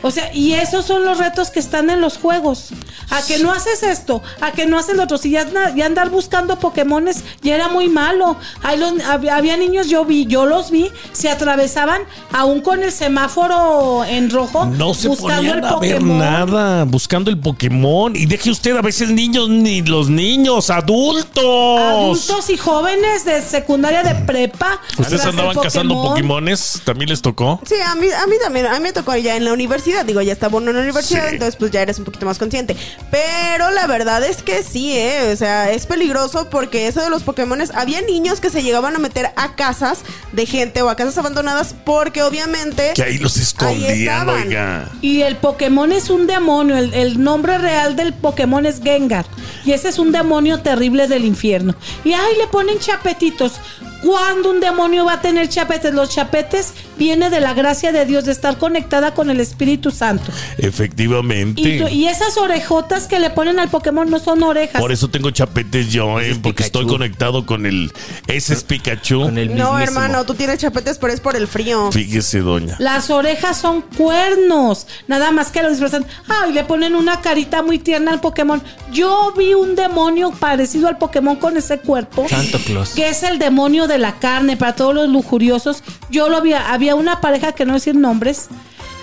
O 0.00 0.12
sea, 0.12 0.32
y 0.32 0.52
esos 0.52 0.84
son 0.84 1.04
los 1.04 1.18
retos 1.18 1.50
que 1.50 1.58
están 1.58 1.90
en 1.90 2.00
los 2.00 2.18
juegos. 2.18 2.68
A 3.10 3.20
que 3.22 3.38
no 3.38 3.50
haces 3.52 3.82
esto, 3.82 4.22
a 4.40 4.52
que 4.52 4.66
no 4.66 4.78
haces 4.78 4.94
lo 4.94 5.02
otro. 5.04 5.18
Si 5.18 5.30
ya, 5.30 5.46
ya 5.74 5.86
andar 5.86 6.10
buscando 6.10 6.56
Pokémones 6.58 7.24
ya 7.42 7.54
era 7.56 7.68
muy 7.68 7.88
malo. 7.88 8.36
Hay 8.62 8.78
los- 8.78 8.92
hab- 8.92 9.28
había 9.30 9.56
niños, 9.56 9.88
yo 9.88 10.04
vi, 10.04 10.26
yo 10.26 10.46
los 10.46 10.70
vi, 10.70 10.90
se 11.12 11.28
atravesaban 11.30 12.02
aún 12.32 12.60
con 12.60 12.82
el 12.84 12.92
semáforo 12.92 14.04
en 14.04 14.30
rojo. 14.30 14.66
No 14.66 14.94
se 14.94 15.08
buscando 15.08 15.52
el 15.54 15.64
a 15.64 15.78
ver 15.78 15.94
Pokémon. 15.98 16.18
nada, 16.18 16.84
buscando 16.84 17.30
el 17.30 17.38
Pokémon. 17.38 18.14
Y 18.14 18.26
deje 18.26 18.50
usted 18.50 18.76
a 18.76 18.82
veces 18.82 19.10
niños, 19.10 19.48
ni 19.48 19.82
los 19.82 20.08
niños, 20.10 20.70
adultos. 20.70 21.80
Adultos 21.80 22.50
y 22.50 22.56
jóvenes 22.56 23.24
de 23.24 23.42
secundaria 23.42 24.02
de 24.02 24.14
prepa. 24.14 24.80
¿Ustedes 24.98 25.22
tras 25.22 25.34
el 25.52 25.58
andaban 25.58 25.64
cazando 25.70 25.94
Pokémon. 25.94 26.10
Pokémones? 26.14 26.82
¿También 26.84 27.08
les 27.10 27.22
tocó? 27.22 27.60
Sí, 27.66 27.74
a 27.84 27.94
mí, 27.94 28.06
a 28.10 28.26
mí 28.26 28.36
también, 28.42 28.66
a 28.66 28.74
mí 28.74 28.80
me 28.80 28.92
tocó 28.92 29.14
ya 29.16 29.36
en 29.36 29.44
la 29.44 29.52
universidad, 29.52 30.04
digo, 30.04 30.20
ya 30.22 30.32
estaba 30.32 30.56
uno 30.58 30.70
en 30.70 30.76
la 30.76 30.82
universidad, 30.82 31.28
Sí. 31.28 31.34
entonces 31.34 31.56
pues 31.56 31.70
ya 31.70 31.82
eres 31.82 31.98
un 31.98 32.04
poquito 32.04 32.26
más 32.26 32.38
consciente. 32.38 32.76
Pero 33.10 33.70
la 33.70 33.86
verdad 33.86 34.22
es 34.24 34.42
que 34.42 34.62
sí, 34.62 34.92
eh, 34.96 35.30
o 35.32 35.36
sea, 35.36 35.70
es 35.72 35.86
peligroso 35.86 36.48
porque 36.50 36.86
eso 36.86 37.00
de 37.02 37.10
los 37.10 37.22
Pokémones, 37.22 37.70
había 37.74 38.00
niños 38.02 38.40
que 38.40 38.50
se 38.50 38.62
llegaban 38.62 38.94
a 38.96 38.98
meter 38.98 39.30
a 39.36 39.54
casas 39.54 40.00
de 40.32 40.46
gente 40.46 40.82
o 40.82 40.88
a 40.88 40.96
casas 40.96 41.16
abandonadas 41.18 41.74
porque 41.84 42.22
obviamente... 42.22 42.92
Que 42.94 43.02
ahí 43.02 43.18
los 43.18 43.36
escondían, 43.36 43.90
estaban. 43.92 44.46
oiga. 44.46 44.88
Y 45.00 45.22
el 45.22 45.36
Pokémon 45.36 45.92
es 45.92 46.10
un 46.10 46.26
demonio. 46.26 46.76
El, 46.76 46.92
el 46.94 47.22
nombre 47.22 47.58
real 47.58 47.96
del 47.96 48.12
Pokémon 48.12 48.66
es 48.66 48.80
Gengar. 48.82 49.26
Y 49.64 49.72
ese 49.72 49.88
es 49.88 49.98
un 49.98 50.12
demonio 50.12 50.60
terrible 50.60 51.08
del 51.08 51.24
infierno. 51.24 51.74
Y 52.04 52.12
ahí 52.12 52.36
le 52.38 52.46
ponen 52.48 52.78
chapetitos. 52.78 53.54
¿Cuándo 54.02 54.50
un 54.50 54.60
demonio 54.60 55.04
va 55.04 55.14
a 55.14 55.20
tener 55.20 55.48
chapetes? 55.48 55.92
Los 55.92 56.10
chapetes 56.10 56.72
viene 56.96 57.30
de 57.30 57.40
la 57.40 57.54
gracia 57.54 57.92
de 57.92 58.04
Dios, 58.06 58.24
de 58.24 58.32
estar 58.32 58.58
conectada 58.58 59.14
con 59.14 59.30
el 59.30 59.40
Espíritu 59.40 59.90
Santo. 59.90 60.30
Efectivamente. 60.58 61.60
Y, 61.60 61.82
y 61.94 62.08
esas 62.08 62.36
orejotas 62.36 63.06
que 63.06 63.18
le 63.18 63.30
ponen 63.30 63.58
al 63.58 63.68
Pokémon 63.68 64.08
no 64.08 64.18
son 64.18 64.42
orejas. 64.42 64.80
Por 64.80 64.92
eso 64.92 65.08
tengo 65.08 65.30
chapetes 65.30 65.90
yo, 65.90 66.20
eh, 66.20 66.30
es 66.30 66.38
porque 66.38 66.64
Pikachu. 66.64 66.66
estoy 66.66 66.86
conectado 66.86 67.44
con 67.44 67.66
el. 67.66 67.92
Ese 68.28 68.54
es 68.54 68.62
Pikachu. 68.62 69.22
Con 69.22 69.38
el 69.38 69.56
No, 69.56 69.78
hermano, 69.78 70.24
tú 70.24 70.34
tienes 70.34 70.58
chapetes, 70.58 70.98
pero 70.98 71.12
es 71.12 71.20
por 71.20 71.34
el 71.34 71.48
frío. 71.48 71.90
Fíjese, 71.90 72.40
doña. 72.40 72.76
Las 72.78 73.10
orejas 73.10 73.56
son 73.56 73.82
cuernos. 73.82 74.86
Nada 75.08 75.32
más 75.32 75.50
que 75.50 75.62
lo 75.62 75.70
disfrazan. 75.70 76.06
Ay, 76.28 76.52
le 76.52 76.62
ponen 76.64 76.94
una 76.94 77.20
carita 77.20 77.62
muy 77.62 77.78
tierna 77.78 78.12
al 78.12 78.20
Pokémon. 78.20 78.62
Yo 78.92 79.32
vi 79.36 79.54
un 79.54 79.74
demonio 79.74 80.30
parecido 80.30 80.86
al 80.88 80.98
Pokémon 80.98 81.36
con 81.36 81.56
ese 81.56 81.78
cuerpo. 81.78 82.26
Santo 82.28 82.58
Claus. 82.60 82.90
Que 82.90 83.08
es 83.08 83.22
el 83.24 83.38
demonio 83.38 83.87
de 83.88 83.98
la 83.98 84.12
carne 84.20 84.56
para 84.56 84.74
todos 84.76 84.94
los 84.94 85.08
lujuriosos. 85.08 85.82
Yo 86.10 86.28
lo 86.28 86.40
vi. 86.42 86.52
Había 86.52 86.94
una 86.94 87.20
pareja 87.20 87.52
que 87.52 87.64
no 87.66 87.74
decir 87.74 87.94
nombres. 87.96 88.48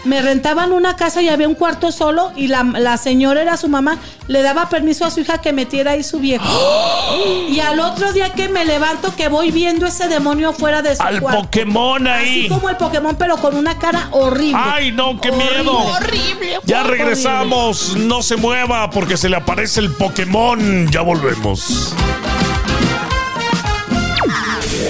Me 0.06 0.22
rentaban 0.22 0.72
una 0.72 0.96
casa 0.96 1.24
y 1.24 1.30
había 1.30 1.48
un 1.48 1.56
cuarto 1.56 1.92
solo 1.92 2.32
y 2.36 2.46
la, 2.46 2.62
la 2.64 2.96
señora 2.98 3.42
era 3.42 3.58
su 3.58 3.68
mamá. 3.70 3.98
Le 4.28 4.44
daba 4.44 4.70
permiso 4.70 5.04
a 5.04 5.10
su 5.10 5.22
hija 5.22 5.42
que 5.42 5.52
metiera 5.52 5.92
ahí 5.94 6.04
su 6.04 6.20
viejo. 6.20 6.46
Y 7.50 7.60
al 7.60 7.80
otro 7.80 8.12
día 8.12 8.34
que 8.34 8.50
me 8.50 8.66
levanto 8.66 9.16
que 9.16 9.30
voy 9.30 9.50
viendo 9.52 9.86
ese 9.86 10.08
demonio 10.08 10.52
fuera 10.54 10.82
de 10.82 10.96
su 10.96 11.02
Al 11.02 11.22
cuarto. 11.22 11.44
Pokémon 11.44 12.06
ahí. 12.08 12.42
Así 12.42 12.50
como 12.50 12.70
el 12.70 12.76
Pokémon, 12.78 13.16
pero 13.16 13.38
con 13.38 13.56
una 13.56 13.78
cara 13.80 14.10
horrible. 14.12 14.58
¡Ay, 14.62 14.92
no, 14.92 15.20
qué 15.22 15.30
Horrible. 15.30 15.54
miedo! 15.56 15.78
Horrible. 15.78 16.60
Ya 16.66 16.84
regresamos. 16.84 17.96
No 17.96 18.22
se 18.22 18.36
mueva 18.36 18.90
porque 18.90 19.16
se 19.18 19.30
le 19.30 19.38
aparece 19.38 19.80
el 19.80 19.92
Pokémon. 19.92 20.88
Ya 20.92 21.02
volvemos. 21.02 21.94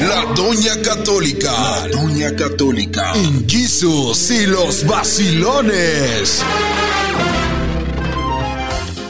La 0.02 0.26
Doña 0.36 0.82
Católica. 0.84 1.52
La 1.52 1.88
Doña 1.88 2.36
Católica. 2.36 3.14
En 3.16 3.48
Jesus 3.48 4.30
y 4.30 4.46
los 4.46 4.86
vacilones. 4.86 6.44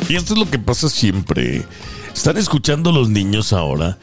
Y 0.08 0.15
esto 0.15 0.34
es 0.34 0.39
lo 0.39 0.50
que 0.50 0.60
pasa 0.60 0.88
siempre. 0.89 1.63
Están 2.13 2.38
escuchando 2.38 2.91
los 2.91 3.10
niños 3.10 3.52
ahora. 3.52 3.98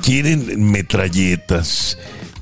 Quieren 0.00 0.70
metralletas. 0.70 1.98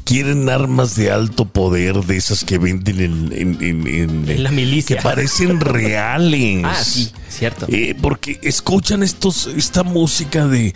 Quieren 0.07 0.49
armas 0.49 0.95
de 0.95 1.11
alto 1.11 1.47
poder 1.47 1.97
de 2.05 2.17
esas 2.17 2.45
que 2.45 2.59
venden 2.59 3.01
en, 3.01 3.33
en- 3.33 3.59
en- 3.61 3.87
en- 3.89 4.31
En 4.31 4.43
la 4.45 4.53
milicia. 4.53 4.99
Que 4.99 5.03
parecen 5.03 5.59
reales. 5.61 6.63
Ah, 6.65 6.77
sí, 6.83 7.11
cierto. 7.29 7.67
Eh, 7.69 7.97
porque 8.01 8.39
escuchan 8.45 9.03
estos, 9.03 9.49
esta 9.49 9.83
música 9.83 10.47
de 10.47 10.73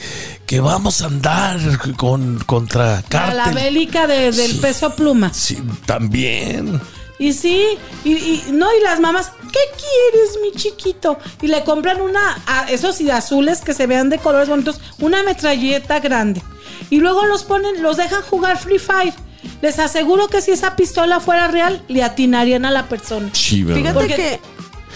que 0.46 0.58
vamos 0.58 1.00
a 1.02 1.06
andar 1.06 1.60
con, 1.96 2.40
contra 2.44 2.98
A 2.98 3.02
cártel. 3.02 3.36
la 3.36 3.50
bélica 3.52 4.08
de- 4.08 4.32
del 4.32 4.50
Sí. 4.50 4.58
peso 4.60 4.96
pluma. 4.96 5.32
Sí, 5.32 5.58
también. 5.86 6.80
Y 7.20 7.32
sí, 7.32 7.62
y, 8.02 8.12
y- 8.12 8.44
no, 8.50 8.66
y 8.76 8.82
las 8.82 8.98
mamás, 8.98 9.30
¿qué 9.52 9.60
quieres, 9.76 10.38
mi 10.42 10.58
chiquito? 10.60 11.18
Y 11.40 11.46
le 11.46 11.62
compran 11.62 12.00
una, 12.00 12.42
a 12.48 12.64
esos 12.70 13.00
y 13.00 13.10
azules 13.10 13.60
que 13.60 13.74
se 13.74 13.86
vean 13.86 14.08
de 14.10 14.18
colores 14.18 14.48
bonitos, 14.48 14.80
una 14.98 15.22
metralleta 15.22 16.00
grande. 16.00 16.42
Y 16.88 17.00
luego 17.00 17.26
los 17.26 17.44
ponen, 17.44 17.82
los 17.82 17.96
dejan 17.96 18.22
jugar 18.22 18.58
Free 18.58 18.78
Fire. 18.78 19.12
Les 19.62 19.78
aseguro 19.78 20.28
que 20.28 20.40
si 20.40 20.50
esa 20.52 20.76
pistola 20.76 21.20
fuera 21.20 21.48
real, 21.48 21.82
le 21.88 22.02
atinarían 22.02 22.64
a 22.64 22.70
la 22.70 22.88
persona. 22.88 23.28
Sí. 23.32 23.64
Fíjate 23.64 23.92
Porque- 23.94 24.14
que... 24.16 24.40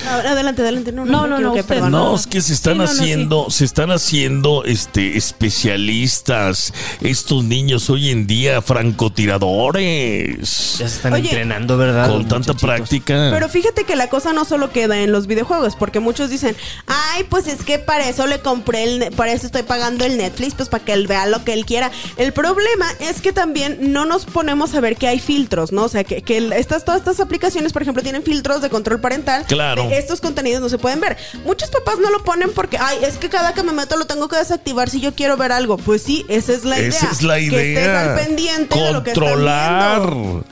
Adelante, 0.09 0.63
adelante. 0.63 0.93
No, 0.93 1.05
No, 1.05 1.27
no, 1.27 1.39
no, 1.39 1.41
no, 1.41 1.53
usted. 1.55 1.81
No, 1.83 2.17
es 2.17 2.27
que 2.27 2.41
se 2.41 2.53
están 2.53 2.75
Sí, 2.75 2.79
no, 2.79 2.85
no, 2.85 2.91
haciendo, 2.91 3.51
se 3.51 3.65
están 3.65 3.91
haciendo 3.91 4.65
este 4.65 5.17
especialistas 5.17 6.73
estos 7.01 7.45
niños 7.45 7.91
hoy 7.91 8.11
en 8.11 8.27
día, 8.27 8.63
francotiradores. 8.63 10.79
Ya 10.79 10.89
se 10.89 10.97
están 10.97 11.13
Oye, 11.15 11.25
entrenando, 11.25 11.77
¿verdad? 11.77 12.09
Con 12.09 12.23
tanta 12.23 12.53
muchachitos? 12.53 12.63
práctica. 12.63 13.31
Pero 13.33 13.49
fíjate 13.49 13.85
que 13.85 13.97
la 13.97 14.09
cosa 14.09 14.33
no 14.33 14.45
solo 14.45 14.71
queda 14.71 15.01
en 15.01 15.13
los 15.13 15.27
videojuegos, 15.27 15.77
porque 15.77 16.01
muchos 16.01 16.31
dicen, 16.31 16.57
ay, 16.87 17.25
pues 17.29 17.47
es 17.47 17.65
que 17.65 17.79
para 17.79 18.09
eso 18.09 18.27
le 18.27 18.41
compré 18.41 18.85
el, 18.85 19.13
para 19.15 19.33
eso 19.33 19.47
estoy 19.47 19.63
pagando 19.63 20.05
el 20.05 20.17
Netflix, 20.17 20.55
pues 20.55 20.69
para 20.69 20.85
que 20.85 20.93
él 20.93 21.07
vea 21.07 21.27
lo 21.27 21.45
que 21.45 21.53
él 21.53 21.67
quiera. 21.67 21.91
El 22.17 22.33
problema 22.33 22.87
es 23.01 23.21
que 23.21 23.33
también 23.33 23.93
no 23.93 24.05
nos 24.05 24.25
ponemos 24.27 24.75
a 24.75 24.81
ver 24.81 24.97
que 24.97 25.09
hay 25.09 25.21
filtros, 25.21 25.73
¿no? 25.73 25.85
O 25.85 25.89
sea, 25.89 26.05
que, 26.05 26.23
que 26.23 26.39
estas, 26.57 26.85
todas 26.85 27.01
estas 27.01 27.21
aplicaciones, 27.21 27.73
por 27.73 27.83
ejemplo, 27.83 28.03
tienen 28.03 28.23
filtros 28.23 28.63
de 28.63 28.71
control 28.71 29.01
parental. 29.01 29.45
Claro. 29.47 29.84
Estos 29.93 30.21
contenidos 30.21 30.61
no 30.61 30.69
se 30.69 30.79
pueden 30.79 31.01
ver. 31.01 31.17
Muchos 31.45 31.71
papás 31.71 31.99
no 31.99 32.11
lo 32.11 32.23
ponen 32.25 32.53
porque, 32.53 32.79
ay, 32.79 32.99
es 33.03 33.17
que 33.17 33.29
cada 33.29 33.55
que 33.55 33.63
me 33.63 33.73
meto 33.73 33.97
lo 33.97 34.07
tengo 34.07 34.29
que 34.29 34.37
desactivar 34.37 34.89
si 34.91 35.01
yo 35.01 35.15
quiero 35.15 35.37
ver 35.37 35.53
algo. 35.53 35.77
Pues 35.77 36.03
sí, 36.03 36.25
esa 36.29 36.53
es 36.53 36.65
la 36.65 36.79
idea. 36.79 36.89
Esa 36.89 37.11
es 37.11 37.23
la 37.23 37.37
Que 37.37 37.47
estés 37.47 37.67
idea. 37.67 38.15
al 38.15 38.19
pendiente 38.25 38.79
de 38.79 38.93
lo 38.93 39.03
que 39.03 39.11
están 39.11 39.25
Controlar. 39.25 40.11
viendo. 40.11 40.45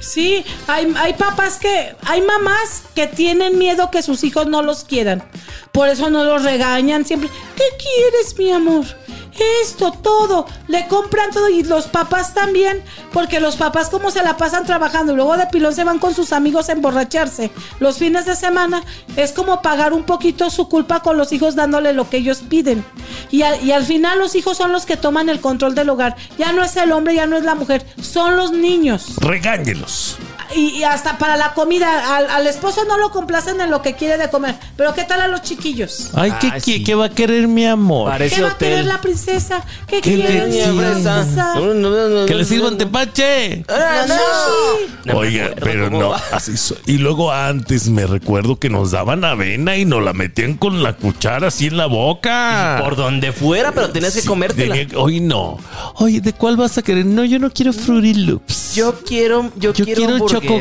Sí, 0.00 0.44
hay, 0.66 0.92
hay 0.96 1.12
papás 1.12 1.58
que, 1.58 1.94
hay 2.06 2.22
mamás 2.22 2.82
que 2.94 3.06
tienen 3.06 3.58
miedo 3.58 3.90
que 3.90 4.02
sus 4.02 4.24
hijos 4.24 4.46
no 4.46 4.62
los 4.62 4.84
quieran. 4.84 5.22
Por 5.72 5.88
eso 5.88 6.08
no 6.08 6.24
los 6.24 6.42
regañan 6.42 7.04
siempre. 7.04 7.28
¿Qué 7.56 7.64
quieres, 7.78 8.36
mi 8.38 8.50
amor? 8.50 8.84
Esto, 9.62 9.92
todo. 9.92 10.46
Le 10.68 10.86
compran 10.88 11.30
todo 11.30 11.48
y 11.48 11.62
los 11.62 11.86
papás 11.86 12.34
también, 12.34 12.82
porque 13.12 13.40
los 13.40 13.56
papás 13.56 13.88
como 13.88 14.10
se 14.10 14.22
la 14.22 14.36
pasan 14.36 14.66
trabajando 14.66 15.12
y 15.12 15.16
luego 15.16 15.36
de 15.36 15.46
pilón 15.46 15.74
se 15.74 15.84
van 15.84 15.98
con 15.98 16.14
sus 16.14 16.32
amigos 16.32 16.68
a 16.68 16.72
emborracharse 16.72 17.50
los 17.78 17.98
fines 17.98 18.26
de 18.26 18.36
semana, 18.36 18.82
es 19.16 19.32
como 19.32 19.62
pagar 19.62 19.92
un 19.92 20.04
poquito 20.04 20.50
su 20.50 20.68
culpa 20.68 21.00
con 21.00 21.16
los 21.16 21.32
hijos 21.32 21.54
dándole 21.54 21.92
lo 21.92 22.08
que 22.08 22.18
ellos 22.18 22.42
piden. 22.48 22.84
Y, 23.30 23.42
y 23.42 23.72
al 23.72 23.84
final 23.84 24.18
los 24.18 24.34
hijos 24.34 24.56
son 24.56 24.72
los 24.72 24.86
que 24.86 24.96
toman 24.96 25.28
el 25.28 25.40
control 25.40 25.74
del 25.74 25.88
hogar. 25.88 26.16
Ya 26.38 26.52
no 26.52 26.62
es 26.62 26.76
el 26.76 26.92
hombre, 26.92 27.14
ya 27.14 27.26
no 27.26 27.36
es 27.36 27.44
la 27.44 27.54
mujer, 27.54 27.86
son 28.00 28.36
los 28.36 28.52
niños. 28.52 29.16
Regáñelos. 29.16 30.18
Y, 30.54 30.68
y 30.78 30.84
hasta 30.84 31.18
para 31.18 31.36
la 31.36 31.54
comida, 31.54 32.16
al, 32.16 32.28
al 32.30 32.46
esposo 32.46 32.84
no 32.84 32.98
lo 32.98 33.10
complacen 33.10 33.60
en 33.60 33.70
lo 33.70 33.82
que 33.82 33.94
quiere 33.94 34.18
de 34.18 34.28
comer. 34.30 34.54
Pero 34.76 34.94
¿qué 34.94 35.04
tal 35.04 35.20
a 35.20 35.28
los 35.28 35.42
chiquillos? 35.42 36.10
Ay, 36.14 36.32
¿qué, 36.40 36.46
Ah, 36.48 36.54
qué- 36.54 36.60
sí. 36.60 36.84
qué 36.84 36.94
va 36.94 37.06
a 37.06 37.10
querer 37.10 37.46
mi 37.48 37.66
amor? 37.66 38.10
Parece 38.10 38.36
¿Qué 38.36 38.42
va 38.42 38.50
a 38.50 38.58
querer 38.58 38.84
la 38.86 39.00
princesa? 39.00 39.62
¿Qué, 39.86 40.00
¿Qué 40.00 40.14
quiere 40.16 40.52
sirva? 40.52 40.90
princesa? 40.92 41.54
No, 41.54 41.74
no, 41.74 41.90
no, 41.90 42.08
no, 42.08 42.26
Que 42.26 42.34
le 42.34 42.42
no, 42.42 42.48
sirvan 42.48 42.72
no. 42.72 42.78
tepache. 42.78 43.64
Ah, 43.68 44.04
no. 44.08 44.14
No 45.04 45.12
me 45.14 45.14
Oiga, 45.14 45.50
pero 45.60 45.88
no, 45.90 46.12
así 46.32 46.52
Y 46.86 46.98
luego 46.98 47.32
antes 47.32 47.88
me 47.88 48.06
recuerdo 48.06 48.58
que 48.58 48.68
nos 48.68 48.90
daban 48.90 49.24
avena 49.24 49.76
y 49.76 49.84
nos 49.84 50.02
la 50.02 50.12
metían 50.12 50.54
con 50.54 50.82
la 50.82 50.94
cuchara 50.94 51.48
así 51.48 51.66
en 51.68 51.76
la 51.76 51.86
boca. 51.86 52.80
Por 52.82 52.96
donde 52.96 53.32
fuera, 53.32 53.72
pero 53.72 53.90
tenías 53.90 54.14
que 54.14 54.24
comértela. 54.24 54.74
tenía- 54.74 54.98
Hoy 54.98 55.20
no. 55.20 55.58
Oye, 55.96 56.20
¿de 56.20 56.32
cuál 56.32 56.56
vas 56.56 56.76
a 56.78 56.82
querer? 56.82 57.06
No, 57.06 57.24
yo 57.24 57.38
no 57.38 57.50
quiero 57.50 57.72
Fruity 57.72 58.14
Loops. 58.14 58.74
Yo 58.74 59.00
quiero, 59.04 59.50
yo, 59.56 59.72
Yo 59.72 59.84
quiero, 59.84 60.00
Choco 60.40 60.58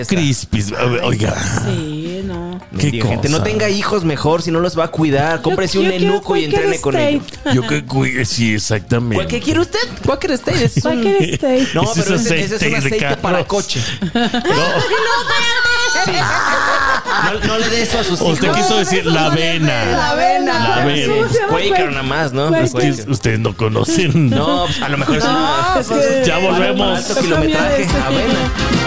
ver, 0.89 1.03
Oiga, 1.03 1.35
Sí, 1.65 2.21
no. 2.25 2.59
qué 2.71 2.77
Mendiga 2.83 3.07
gente, 3.07 3.29
no 3.29 3.41
tenga 3.43 3.69
hijos 3.69 4.03
mejor, 4.03 4.41
si 4.41 4.51
no 4.51 4.59
los 4.59 4.77
va 4.77 4.85
a 4.85 4.87
cuidar. 4.89 5.41
Cómprese 5.41 5.75
Yo- 5.75 5.81
un 5.81 5.87
yo 5.87 5.93
enuco 5.93 6.35
y 6.35 6.45
entrene 6.45 6.79
con 6.81 6.95
ellos. 6.95 7.23
Yo 7.53 7.65
que 7.67 7.85
cuide, 7.85 8.25
sí, 8.25 8.53
exactamente. 8.55 9.15
¿Cuál 9.15 9.27
que 9.27 9.39
quiere 9.39 9.59
usted? 9.61 9.79
Quaker 10.05 10.31
State. 10.31 10.65
Es 10.65 10.85
un- 10.85 11.03
Quaker 11.03 11.29
State. 11.33 11.67
No, 11.73 11.83
Ese 11.83 12.03
pero 12.03 12.15
es 12.15 12.25
ese, 12.25 12.39
ese 12.41 12.55
es 12.55 12.61
un 12.63 12.75
aceite 12.75 13.17
para 13.17 13.43
coche. 13.45 13.81
No, 14.13 14.19
Sí. 16.05 16.11
No, 16.13 17.47
no 17.47 17.57
le 17.57 17.69
dé 17.69 17.81
eso 17.81 17.99
a 17.99 18.03
sus 18.03 18.19
hijos. 18.21 18.33
usted 18.33 18.51
quiso 18.53 18.77
decir 18.77 19.05
la 19.05 19.25
avena. 19.25 19.85
La 19.85 20.09
avena. 20.11 20.53
La 20.59 20.75
avena. 20.83 21.13
Quaker 21.49 21.89
nada 21.89 22.03
más, 22.03 22.31
¿no? 22.31 22.55
Es 22.55 22.73
ustedes 23.07 23.39
no 23.39 23.55
conocen. 23.57 24.29
No, 24.29 24.65
pues, 24.65 24.81
a 24.81 24.89
lo 24.89 24.97
mejor 24.97 25.17
es 25.17 25.23
una... 25.23 25.75
Es 25.79 25.87
que- 25.87 26.23
Ya 26.25 26.37
volvemos. 26.37 27.09
Alto 27.09 27.21
kilometraje, 27.21 27.87
avena. 28.05 28.78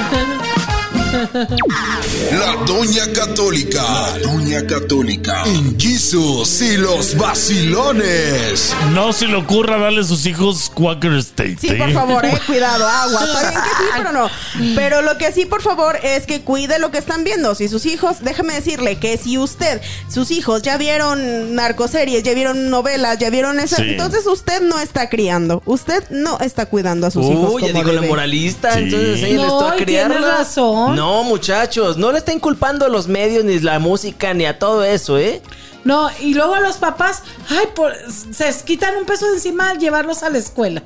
La 1.32 2.56
Doña 2.66 3.12
Católica. 3.14 3.82
La 3.82 4.18
Doña 4.18 4.66
Católica. 4.66 5.42
En 5.46 5.78
Jesus 5.78 6.60
y 6.62 6.76
los 6.76 7.16
vacilones. 7.16 8.74
No 8.92 9.12
se 9.12 9.26
le 9.28 9.36
ocurra 9.36 9.78
darle 9.78 10.00
a 10.00 10.04
sus 10.04 10.26
hijos 10.26 10.70
Quaker 10.74 11.12
State. 11.18 11.58
Sí, 11.60 11.68
¿eh? 11.68 11.74
por 11.76 11.92
favor, 11.92 12.24
eh, 12.24 12.38
cuidado, 12.46 12.86
agua. 12.86 13.24
Está 13.24 13.50
bien 13.50 13.60
que 13.62 13.68
sí, 13.70 13.90
pero 13.96 14.12
no. 14.12 14.30
Pero 14.74 15.02
lo 15.02 15.16
que 15.18 15.32
sí, 15.32 15.44
por 15.46 15.62
favor, 15.62 15.96
es 16.02 16.26
que 16.26 16.42
cuide 16.42 16.78
lo 16.78 16.90
que 16.90 16.98
están 16.98 17.22
viendo. 17.24 17.54
Si 17.54 17.68
sus 17.68 17.86
hijos, 17.86 18.16
déjame 18.22 18.54
decirle 18.54 18.98
que 18.98 19.16
si 19.16 19.38
usted, 19.38 19.80
sus 20.08 20.30
hijos 20.30 20.62
ya 20.62 20.76
vieron 20.76 21.54
narcoseries, 21.54 22.22
ya 22.22 22.34
vieron 22.34 22.68
novelas, 22.70 23.18
ya 23.18 23.30
vieron 23.30 23.60
eso, 23.60 23.76
Sí. 23.76 23.82
entonces 23.90 24.26
usted 24.26 24.60
no 24.62 24.78
está 24.80 25.08
criando. 25.08 25.62
Usted 25.66 26.04
no 26.10 26.38
está 26.40 26.66
cuidando 26.66 27.06
a 27.06 27.10
sus 27.10 27.26
hijos. 27.26 27.52
Uy, 27.54 27.62
ya 27.62 27.72
dijo 27.72 27.92
la 27.92 28.02
moralista, 28.02 28.72
Sí. 28.74 28.80
entonces 28.84 29.20
enséñales 29.20 29.46
No, 29.52 29.72
criarla. 29.76 30.38
razón. 30.38 30.96
No, 30.96 31.11
muchachos, 31.22 31.96
no 31.96 32.10
le 32.12 32.18
está 32.18 32.32
inculpando 32.32 32.86
a 32.86 32.88
los 32.88 33.06
medios, 33.08 33.44
ni 33.44 33.58
la 33.60 33.78
música, 33.78 34.32
ni 34.34 34.46
a 34.46 34.58
todo 34.58 34.82
eso, 34.84 35.18
¿eh? 35.18 35.42
No, 35.84 36.08
y 36.20 36.34
luego 36.34 36.56
los 36.60 36.76
papás, 36.76 37.22
ay, 37.50 37.66
por- 37.74 37.92
se 38.10 38.54
quitan 38.64 38.96
un 38.96 39.04
peso 39.04 39.26
encima 39.34 39.70
al 39.70 39.78
llevarlos 39.78 40.22
a 40.22 40.30
la 40.30 40.38
escuela. 40.38 40.82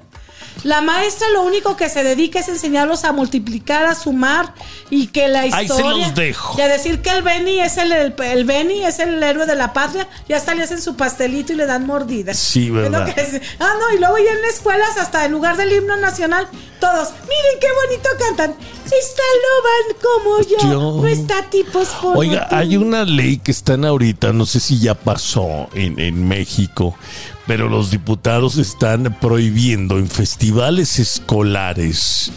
La 0.64 0.81
maestra 0.81 1.29
lo 1.35 1.42
único 1.42 1.77
que 1.77 1.88
se 1.88 2.03
dedica 2.03 2.40
es 2.40 2.49
enseñarlos 2.49 3.05
a 3.05 3.12
multiplicar, 3.12 3.85
a 3.87 3.95
sumar 3.95 4.53
y 4.90 5.09
que 5.09 5.29
la 5.29 5.40
Ahí 5.42 5.51
se 5.53 5.62
historia. 5.64 6.07
los 6.09 6.14
dejo. 6.14 6.59
Y 6.59 6.62
a 6.62 6.69
decir 6.69 7.03
que 7.03 7.11
el 7.11 7.23
Benny 7.23 7.61
es 7.61 7.77
el, 7.77 7.92
el, 7.92 8.14
el 8.19 8.45
Benny 8.45 8.83
es 8.85 8.99
el 8.99 9.23
héroe 9.23 9.47
de 9.47 9.55
la 9.55 9.73
patria, 9.73 10.09
ya 10.29 10.38
hasta 10.38 10.55
le 10.55 10.62
hacen 10.64 10.81
su 10.81 10.97
pastelito 10.97 11.53
y 11.53 11.57
le 11.57 11.66
dan 11.66 11.87
mordidas. 11.87 12.38
Sí, 12.38 12.71
¿verdad? 12.71 13.14
que 13.14 13.21
es- 13.21 13.40
Ah, 13.61 13.75
no, 13.79 13.95
y 13.95 14.01
luego 14.01 14.16
ya 14.19 14.33
en 14.33 14.42
las 14.42 14.55
escuelas, 14.55 14.97
hasta 14.99 15.25
en 15.25 15.33
lugar 15.33 15.57
del 15.57 15.73
himno 15.73 15.97
nacional, 15.99 16.49
todos, 16.81 17.11
miren 17.11 17.61
qué 17.61 17.69
bonito 17.87 18.09
cantan. 18.19 18.55
Si 18.85 18.95
está 18.95 19.23
Loban 19.47 20.01
como 20.03 20.40
yo, 20.40 20.71
Yo- 20.73 21.03
no 21.03 21.07
está 21.07 21.42
tipos 21.51 21.88
como 22.01 22.19
Oiga, 22.19 22.49
tú". 22.49 22.57
hay 22.57 22.77
una 22.77 23.05
ley 23.05 23.38
que 23.38 23.51
están 23.53 23.85
ahorita, 23.85 24.33
no 24.33 24.47
sé 24.47 24.59
si 24.61 24.81
ya 24.81 24.95
pasó 24.95 25.69
en, 25.75 25.99
en 26.01 26.27
México, 26.27 26.97
pero 27.47 27.69
los 27.69 27.91
diputados 27.91 28.57
están 28.59 29.17
prohibiendo 29.21 29.99
en 29.99 30.09
festivales 30.09 30.99
escolares, 30.99 32.31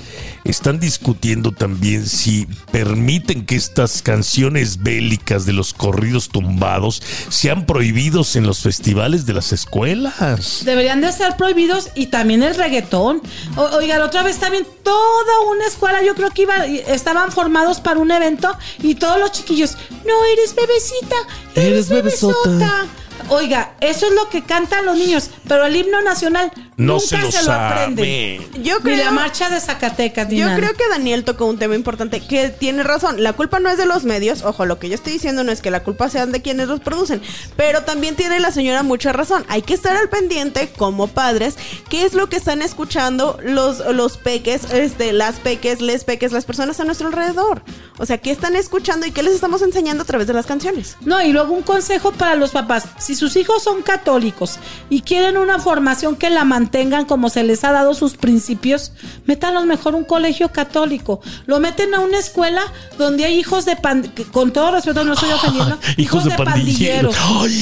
están 0.43 0.79
discutiendo 0.79 1.51
también 1.51 2.05
si 2.07 2.47
permiten 2.71 3.45
que 3.45 3.55
estas 3.55 4.01
canciones 4.01 4.81
bélicas 4.81 5.45
de 5.45 5.53
los 5.53 5.73
corridos 5.73 6.29
tumbados 6.29 7.01
sean 7.29 7.65
prohibidos 7.65 8.35
en 8.35 8.45
los 8.47 8.59
festivales 8.59 9.25
de 9.25 9.33
las 9.33 9.51
escuelas. 9.51 10.61
Deberían 10.65 11.01
de 11.01 11.11
ser 11.11 11.35
prohibidos 11.37 11.89
y 11.95 12.07
también 12.07 12.41
el 12.43 12.55
reggaetón. 12.55 13.21
O- 13.57 13.77
oigan, 13.77 14.01
otra 14.01 14.23
vez 14.23 14.37
también 14.37 14.65
toda 14.83 15.39
una 15.51 15.65
escuela, 15.67 16.01
yo 16.03 16.15
creo 16.15 16.29
que 16.31 16.43
iba, 16.43 16.65
estaban 16.65 17.31
formados 17.31 17.79
para 17.79 17.99
un 17.99 18.11
evento 18.11 18.55
y 18.81 18.95
todos 18.95 19.19
los 19.19 19.31
chiquillos, 19.31 19.75
no 20.05 20.25
eres 20.33 20.55
bebecita, 20.55 21.15
eres, 21.55 21.67
Eres 21.71 21.89
bebesota". 21.89 22.49
bebesota. 22.49 22.85
Oiga, 23.29 23.75
eso 23.79 24.07
es 24.07 24.13
lo 24.13 24.27
que 24.29 24.43
cantan 24.43 24.85
los 24.85 24.97
niños, 24.97 25.29
pero 25.47 25.65
el 25.65 25.75
himno 25.75 26.01
nacional 26.01 26.51
No 26.79 26.93
nunca 26.93 27.05
se 27.07 27.17
lo 27.17 27.31
se 27.31 27.43
lo 27.43 27.51
aprenden. 27.51 28.41
sabe. 28.47 28.63
Yo 28.63 28.79
Ni 28.79 28.91
la 28.95 28.97
creo- 29.03 29.11
marcha 29.11 29.49
de 29.49 29.59
Zacatecas, 29.59 30.29
ni 30.29 30.37
Yo 30.37 30.45
nada. 30.45 30.57
creo 30.57 30.73
que 30.75 30.87
Daniel 30.89 31.23
tocó 31.23 31.45
un 31.45 31.57
tema 31.59 31.75
importante 31.75 32.21
que 32.21 32.49
tiene 32.49 32.83
razón. 32.83 33.21
La 33.21 33.33
culpa 33.33 33.59
no 33.59 33.69
es 33.69 33.77
de 33.77 33.85
los 33.85 34.05
medios. 34.05 34.43
Ojo, 34.43 34.65
lo 34.65 34.79
que 34.79 34.89
yo 34.89 34.95
estoy 34.95 35.13
diciendo 35.13 35.43
no 35.43 35.51
es 35.51 35.61
que 35.61 35.69
la 35.71 35.83
culpa 35.83 36.09
sea 36.09 36.25
de 36.25 36.41
quienes 36.41 36.67
los 36.69 36.79
producen. 36.79 37.21
Pero 37.55 37.83
también 37.83 38.15
tiene 38.15 38.39
la 38.39 38.51
señora 38.51 38.81
mucha 38.81 39.11
razón. 39.11 39.45
Hay 39.49 39.61
que 39.61 39.73
estar 39.73 39.95
al 39.95 40.09
pendiente 40.09 40.71
como 40.77 41.07
padres. 41.07 41.55
¿Qué 41.89 42.05
es 42.05 42.13
lo 42.13 42.29
que 42.29 42.37
están 42.37 42.61
escuchando 42.61 43.37
los, 43.43 43.79
los 43.93 44.17
peques, 44.17 44.71
este, 44.71 45.11
las 45.13 45.35
peques, 45.35 45.81
les 45.81 46.03
peques, 46.05 46.31
las 46.31 46.45
personas 46.45 46.79
a 46.79 46.85
nuestro 46.85 47.07
alrededor? 47.07 47.61
O 47.97 48.05
sea, 48.05 48.17
¿qué 48.19 48.31
están 48.31 48.55
escuchando 48.55 49.05
y 49.05 49.11
qué 49.11 49.21
les 49.21 49.33
estamos 49.35 49.61
enseñando 49.61 50.03
a 50.03 50.05
través 50.05 50.27
de 50.27 50.33
las 50.33 50.45
canciones? 50.45 50.95
No, 51.01 51.21
y 51.21 51.33
luego 51.33 51.53
un 51.53 51.63
consejo 51.63 52.13
para 52.13 52.35
los 52.35 52.51
papás. 52.51 52.85
Si 52.97 53.15
sus 53.15 53.35
hijos 53.35 53.61
son 53.63 53.81
católicos 53.81 54.57
y 54.89 55.01
quieren 55.01 55.35
una 55.37 55.59
formación 55.59 56.15
que 56.15 56.29
la 56.29 56.45
mantengan 56.69 57.05
como 57.05 57.29
se 57.29 57.43
les 57.43 57.63
ha 57.63 57.71
dado 57.71 57.95
sus 57.95 58.15
principios, 58.15 58.91
métanlos 59.25 59.65
mejor 59.65 59.95
a 59.95 59.97
un 59.97 60.03
colegio 60.03 60.49
católico. 60.51 61.19
Lo 61.47 61.59
meten 61.59 61.95
a 61.95 61.99
una 61.99 62.19
escuela 62.19 62.61
donde 62.99 63.25
hay 63.25 63.39
hijos 63.39 63.65
de 63.65 63.75
pan- 63.75 64.11
con 64.31 64.51
todo 64.53 64.71
respeto 64.71 65.03
no 65.03 65.13
estoy 65.13 65.31
ofendiendo, 65.31 65.79
Hijos 65.97 66.25
de 66.25 66.31
pandilleros. 66.31 67.15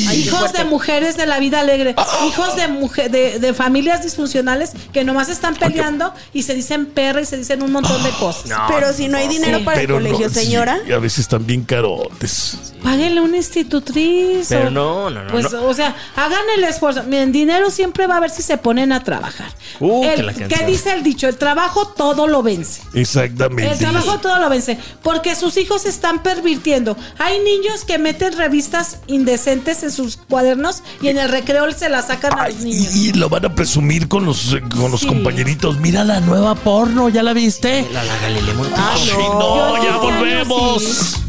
Ay, 0.10 0.24
hijos 0.26 0.52
de 0.52 0.66
mujeres 0.66 1.16
de 1.16 1.26
la 1.26 1.40
vida 1.40 1.62
alegre, 1.62 1.96
hijos 2.28 2.56
de 2.58 2.68
mujer, 2.68 3.10
de, 3.10 3.40
de 3.40 3.54
familias 3.54 4.04
disfuncionales 4.04 4.72
que 4.92 5.06
nomás 5.06 5.30
están 5.30 5.56
peleando 5.56 6.14
y 6.34 6.44
se 6.44 6.54
dicen 6.54 6.86
perra 6.88 7.22
y 7.22 7.26
se 7.26 7.38
dicen 7.38 7.64
un 7.64 7.72
montón 7.72 8.04
de 8.04 8.10
cosas. 8.12 8.52
Pero 8.68 8.92
si 8.92 9.08
no 9.08 9.18
hay 9.18 9.30
dinero 9.30 9.60
Sí. 9.60 9.64
para 9.64 9.82
el 9.82 9.88
no, 9.88 9.94
colegio, 9.96 10.28
sí, 10.30 10.36
señora. 10.36 10.80
a 10.94 11.00
veces 11.00 11.20
están 11.20 11.46
bien 11.46 11.64
carotes. 11.64 12.74
Páguenle 12.84 13.22
una 13.22 13.38
institutriz. 13.38 14.48
Pero 14.50 14.68
o- 14.68 14.72
no, 14.72 15.10
no, 15.10 15.24
no, 15.24 15.32
Pues, 15.32 15.52
no. 15.52 15.64
o 15.66 15.74
sea, 15.74 15.96
hagan 16.16 16.42
el 16.58 16.64
esfuerzo. 16.66 17.04
Miren, 17.04 17.32
dinero 17.32 17.70
siempre 17.72 18.06
va 18.08 18.18
a 18.18 18.20
ver 18.20 18.30
si 18.30 18.42
se 18.42 18.58
ponen 18.58 18.92
a 18.92 18.97
trabajar. 19.04 19.52
Uh, 19.80 20.04
El- 20.06 20.16
que 20.16 20.24
la 20.24 20.34
¿Qué 20.34 20.66
dice 20.66 20.94
el 20.94 21.04
dicho? 21.04 21.28
El 21.28 21.38
trabajo 21.38 21.88
todo 21.88 22.28
lo 22.28 22.42
vence. 22.44 22.82
Exactamente. 22.94 23.72
El 23.72 23.78
trabajo 23.80 24.20
todo 24.20 24.40
lo 24.40 24.50
vence. 24.50 24.78
Porque 25.04 25.36
sus 25.36 25.58
hijos 25.58 25.86
están 25.86 26.24
pervirtiendo. 26.24 26.98
Hay 27.20 27.40
niños 27.40 27.84
que 27.86 27.98
meten 27.98 28.38
revistas 28.38 29.00
indecentes 29.08 29.84
en 29.84 29.92
sus 29.92 30.18
cuadernos 30.18 30.84
y 31.02 31.10
en 31.10 31.18
el 31.18 31.30
recreo 31.30 31.72
se 31.72 31.90
las 31.90 32.08
sacan 32.08 32.40
a 32.40 32.48
los 32.50 32.60
niños. 32.60 32.96
y, 32.96 33.14
lo 33.14 33.30
van 33.30 33.46
a 33.46 33.56
presumir 33.56 34.08
con 34.08 34.26
los, 34.26 34.56
con 34.72 34.92
los 34.92 35.02
Sí. 35.02 35.08
compañeritos. 35.08 35.80
Mira 35.80 36.04
la 36.04 36.20
nueva 36.20 36.56
porno, 36.56 37.10
¿ya 37.10 37.24
la 37.24 37.34
viste? 37.34 37.88
La, 37.92 38.04
la 38.04 38.18
Galilea 38.18 38.54
Montijo. 38.54 38.78
Ay, 38.82 39.08
Yo 39.08 39.18
no, 39.18 39.76
ya 39.84 39.90
años 39.90 40.02
volvemos. 40.02 40.84
sí. 40.84 41.24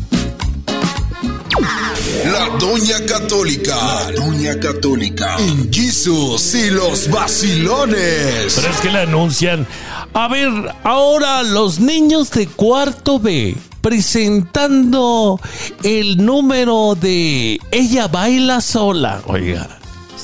La 2.25 2.49
Doña 2.59 3.07
Católica. 3.07 3.77
La 3.77 4.13
Doña 4.13 4.59
Católica. 4.59 5.37
En 5.39 5.73
Jesus 5.73 6.55
y 6.55 6.71
los 6.71 7.09
vacilones. 7.11 8.55
Pero 8.57 8.71
es 8.71 8.81
que 8.81 8.91
le 8.91 9.01
anuncian. 9.01 9.67
A 10.15 10.29
ver, 10.29 10.51
ahora 10.83 11.43
los 11.43 11.79
niños 11.79 12.31
de 12.33 12.47
cuarto 12.49 13.21
B 13.21 13.57
presentando 13.81 15.41
el 15.83 16.25
número 16.25 16.97
de 17.01 17.61
Ella 17.71 18.09
baila 18.09 18.61
sola. 18.61 19.23
Oiga. 19.27 19.78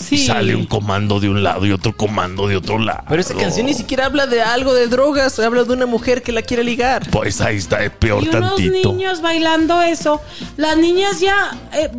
Sí. 0.04 0.26
Sale 0.26 0.54
un 0.54 0.66
comando 0.66 1.18
de 1.20 1.28
un 1.28 1.42
lado 1.42 1.64
y 1.66 1.72
otro 1.72 1.96
comando 1.96 2.46
de 2.46 2.56
otro 2.56 2.78
lado. 2.78 3.04
Pero 3.08 3.20
esa 3.20 3.34
canción 3.34 3.66
ni 3.66 3.74
siquiera 3.74 4.06
habla 4.06 4.26
de 4.26 4.42
algo 4.42 4.74
de 4.74 4.86
drogas, 4.88 5.38
habla 5.38 5.64
de 5.64 5.72
una 5.72 5.86
mujer 5.86 6.22
que 6.22 6.32
la 6.32 6.42
quiere 6.42 6.62
ligar. 6.64 7.08
Pues 7.10 7.40
ahí 7.40 7.56
está, 7.56 7.82
es 7.84 7.90
peor 7.90 8.22
Y 8.24 8.28
unos 8.28 8.56
tantito. 8.56 8.92
niños 8.92 9.20
bailando 9.22 9.80
eso. 9.82 10.20
Las 10.56 10.76
niñas 10.76 11.20
ya. 11.20 11.56
eh, 11.72 11.90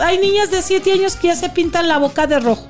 hay 0.00 0.18
niñas 0.18 0.50
de 0.50 0.62
7 0.62 0.92
años 0.92 1.16
que 1.16 1.28
ya 1.28 1.36
se 1.36 1.48
pintan 1.48 1.88
la 1.88 1.98
boca 1.98 2.26
de 2.26 2.38
rojo. 2.40 2.68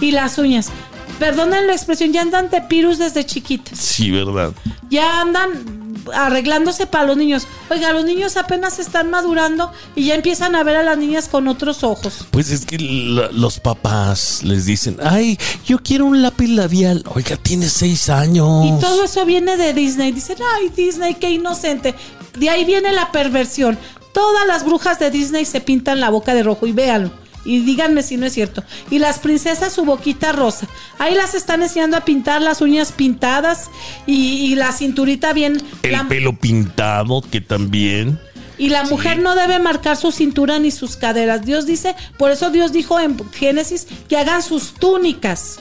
Y 0.00 0.10
las 0.12 0.38
uñas. 0.38 0.70
Perdonen 1.18 1.66
la 1.66 1.72
expresión, 1.74 2.12
ya 2.12 2.22
andan 2.22 2.50
de 2.50 2.60
pirus 2.62 2.98
desde 2.98 3.24
chiquitas. 3.24 3.78
Sí, 3.78 4.10
¿verdad? 4.10 4.52
Ya 4.90 5.20
andan 5.22 5.86
arreglándose 6.14 6.86
para 6.86 7.04
los 7.04 7.16
niños. 7.16 7.46
Oiga, 7.70 7.92
los 7.92 8.04
niños 8.04 8.36
apenas 8.36 8.78
están 8.78 9.10
madurando 9.10 9.72
y 9.96 10.04
ya 10.06 10.14
empiezan 10.14 10.54
a 10.54 10.62
ver 10.62 10.76
a 10.76 10.82
las 10.82 10.98
niñas 10.98 11.28
con 11.28 11.48
otros 11.48 11.82
ojos. 11.82 12.26
Pues 12.30 12.50
es 12.50 12.64
que 12.66 12.78
la- 12.78 13.30
los 13.32 13.58
papás 13.58 14.42
les 14.44 14.66
dicen, 14.66 14.98
ay, 15.02 15.38
yo 15.66 15.78
quiero 15.82 16.04
un 16.04 16.22
lápiz 16.22 16.48
labial. 16.48 17.02
Oiga, 17.14 17.36
tiene 17.36 17.68
seis 17.68 18.08
años. 18.08 18.66
Y 18.66 18.80
todo 18.80 19.02
eso 19.04 19.24
viene 19.24 19.56
de 19.56 19.72
Disney. 19.72 20.12
Dicen, 20.12 20.36
ay, 20.56 20.68
Disney, 20.76 21.14
qué 21.14 21.30
inocente. 21.30 21.94
De 22.38 22.50
ahí 22.50 22.64
viene 22.64 22.92
la 22.92 23.10
perversión. 23.10 23.76
Todas 24.12 24.46
las 24.46 24.64
brujas 24.64 24.98
de 24.98 25.10
Disney 25.10 25.44
se 25.44 25.60
pintan 25.60 25.98
la 26.00 26.10
boca 26.10 26.34
de 26.34 26.42
rojo 26.42 26.66
y 26.66 26.72
véanlo. 26.72 27.10
Y 27.46 27.60
díganme 27.60 28.02
si 28.02 28.16
no 28.16 28.26
es 28.26 28.32
cierto. 28.34 28.62
Y 28.90 28.98
las 28.98 29.18
princesas 29.20 29.72
su 29.72 29.84
boquita 29.84 30.32
rosa. 30.32 30.66
Ahí 30.98 31.14
las 31.14 31.34
están 31.34 31.62
enseñando 31.62 31.96
a 31.96 32.04
pintar 32.04 32.42
las 32.42 32.60
uñas 32.60 32.92
pintadas 32.92 33.70
y, 34.06 34.52
y 34.52 34.54
la 34.56 34.72
cinturita 34.72 35.32
bien. 35.32 35.62
El 35.82 35.92
la- 35.92 36.08
pelo 36.08 36.36
pintado, 36.36 37.22
que 37.22 37.40
también. 37.40 38.18
y 38.58 38.70
la 38.70 38.84
mujer 38.84 39.18
no 39.18 39.34
debe 39.34 39.58
marcar 39.58 39.96
su 39.98 40.10
cintura 40.12 40.58
ni 40.58 40.70
sus 40.70 40.96
caderas. 40.96 41.44
Dios 41.44 41.66
dice, 41.66 41.94
por 42.18 42.30
eso 42.30 42.48
Dios 42.50 42.72
dijo 42.72 42.98
en 42.98 43.16
Génesis 43.32 43.86
que 44.08 44.16
hagan 44.16 44.42
sus 44.42 44.72
túnicas. 44.72 45.60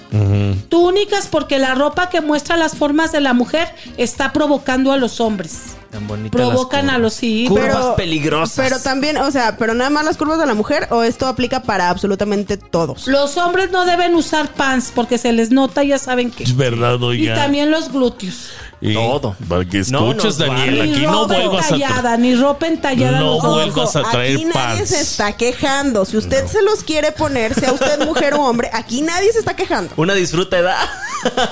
Túnicas 0.69 1.27
porque 1.27 1.59
la 1.59 1.75
ropa 1.75 2.09
que 2.09 2.21
muestra 2.21 2.57
las 2.57 2.75
formas 2.75 3.11
de 3.11 3.19
la 3.21 3.33
mujer 3.33 3.67
está 3.97 4.31
provocando 4.33 4.91
a 4.91 4.97
los 4.97 5.19
hombres. 5.19 5.75
Tan 5.95 6.07
bonitas 6.07 6.31
Provocan 6.41 6.87
las 6.87 6.95
a 6.95 6.97
los 6.99 7.13
sí. 7.13 7.45
curvas 7.47 7.67
Pero- 7.67 7.95
peligrosas. 7.95 8.65
Pero 8.69 8.81
también, 8.81 9.15
o 9.17 9.31
sea, 9.31 9.55
pero 9.57 9.73
nada 9.73 9.89
más 9.89 10.03
las 10.03 10.17
curvas 10.17 10.37
de 10.39 10.45
la 10.45 10.53
mujer 10.53 10.87
o 10.91 11.03
esto 11.03 11.25
aplica 11.25 11.61
para 11.61 11.89
absolutamente 11.89 12.57
todos. 12.57 13.07
Los 13.07 13.37
hombres 13.37 13.71
no 13.71 13.85
deben 13.85 14.13
usar 14.15 14.49
pants 14.53 14.91
porque 14.93 15.17
se 15.17 15.31
les 15.31 15.51
nota, 15.51 15.83
ya 15.83 15.97
saben 15.97 16.31
que. 16.31 16.43
Es 16.43 16.55
verdad, 16.57 16.99
Y 16.99 17.03
oiga. 17.05 17.35
también 17.35 17.71
los 17.71 17.91
glúteos. 17.93 18.49
Y 18.91 18.93
Todo. 18.93 19.35
Para 19.47 19.65
que 19.65 19.83
No 19.89 20.11
escuches, 20.11 20.23
nos 20.23 20.37
Daniel, 20.37 20.79
vale. 20.79 20.91
Aquí 20.91 21.01
no 21.05 21.27
vuelvas 21.27 21.71
a... 21.71 21.75
entallada, 21.75 22.17
ni 22.17 22.35
ropa 22.35 22.67
entallada. 22.67 23.19
No 23.19 23.39
vuelvas 23.41 23.95
a 23.95 24.03
traer 24.03 24.35
aquí 24.35 24.45
nadie 24.45 24.77
pants. 24.77 24.89
se 24.89 25.01
está 25.01 25.35
quejando. 25.37 26.05
Si 26.05 26.17
usted 26.17 26.45
se 26.47 26.61
los 26.61 26.83
quiere 26.83 27.11
poner, 27.11 27.53
sea 27.53 27.71
usted 27.71 28.05
mujer 28.05 28.33
o 28.35 28.41
hombre, 28.43 28.69
aquí 28.73 29.01
nadie 29.01 29.31
se 29.31 29.39
está 29.39 29.55
quejando. 29.55 29.93
Una 29.97 30.13
disfruta 30.13 30.57
edad. 30.57 30.77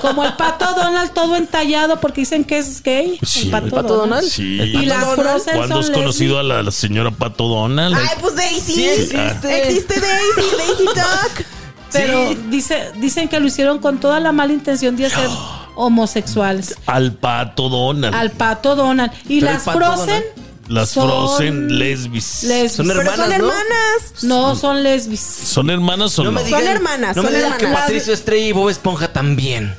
Como 0.00 0.24
el 0.24 0.34
pato 0.34 0.66
Donald 0.74 1.12
todo 1.12 1.36
entallado 1.36 2.00
porque 2.00 2.20
dicen 2.20 2.44
que 2.44 2.58
es 2.58 2.82
gay. 2.82 3.18
Sí. 3.24 3.46
el 3.46 3.50
pato, 3.50 3.66
¿El 3.66 3.72
pato 3.72 3.96
Donald? 3.96 4.28
Sí. 4.28 4.60
Y 4.60 4.86
las 4.86 5.04
Frozen 5.14 5.56
¿Cuándo 5.56 5.78
has 5.80 5.90
conocido 5.90 6.38
a 6.38 6.42
la, 6.42 6.62
la 6.62 6.70
señora 6.70 7.10
Pato 7.10 7.48
Donald? 7.48 7.96
Ay, 7.96 8.16
pues 8.20 8.36
Daisy. 8.36 8.72
Sí 8.72 8.88
existe. 8.88 9.62
Existe 9.62 10.00
Daisy, 10.00 10.56
Daisy 10.56 10.84
Duck. 10.84 11.46
Pero 11.92 12.28
Sí. 12.30 12.38
dice, 12.50 12.90
dicen 12.96 13.28
que 13.28 13.38
lo 13.38 13.46
hicieron 13.46 13.78
con 13.78 13.98
toda 13.98 14.18
la 14.20 14.32
mala 14.32 14.52
intención 14.52 14.96
de 14.96 15.06
hacer 15.06 15.28
homosexuales. 15.74 16.76
Al 16.86 17.12
Pato 17.12 17.68
Donald. 17.68 18.14
Al 18.14 18.30
pato 18.30 18.74
Donald. 18.76 19.12
Y 19.28 19.40
Pero 19.40 19.52
las 19.52 19.62
Frozen. 19.64 20.22
Las 20.68 20.88
son 20.90 21.08
Frozen 21.08 21.78
lesbis. 21.78 22.42
lesbis. 22.44 22.72
Son 22.72 22.86
Pero 22.88 23.00
hermanas, 23.02 23.18
son 23.20 23.28
¿no? 23.28 23.34
hermanas. 23.34 24.22
No, 24.22 24.56
son 24.56 24.82
lesbis. 24.82 25.20
¿Son 25.20 25.68
hermanas 25.70 26.18
o 26.18 26.24
no? 26.24 26.32
me 26.32 26.48
Son 26.48 26.62
hermanas, 26.66 27.16
No 27.16 27.22
me 27.22 27.28
son 27.28 27.36
digas 27.36 27.56
que 27.58 27.64
hermanas. 27.64 27.84
Patricio 27.86 28.14
Estrella 28.14 28.46
y 28.46 28.52
Bob 28.52 28.70
Esponja 28.70 29.12
también. 29.12 29.74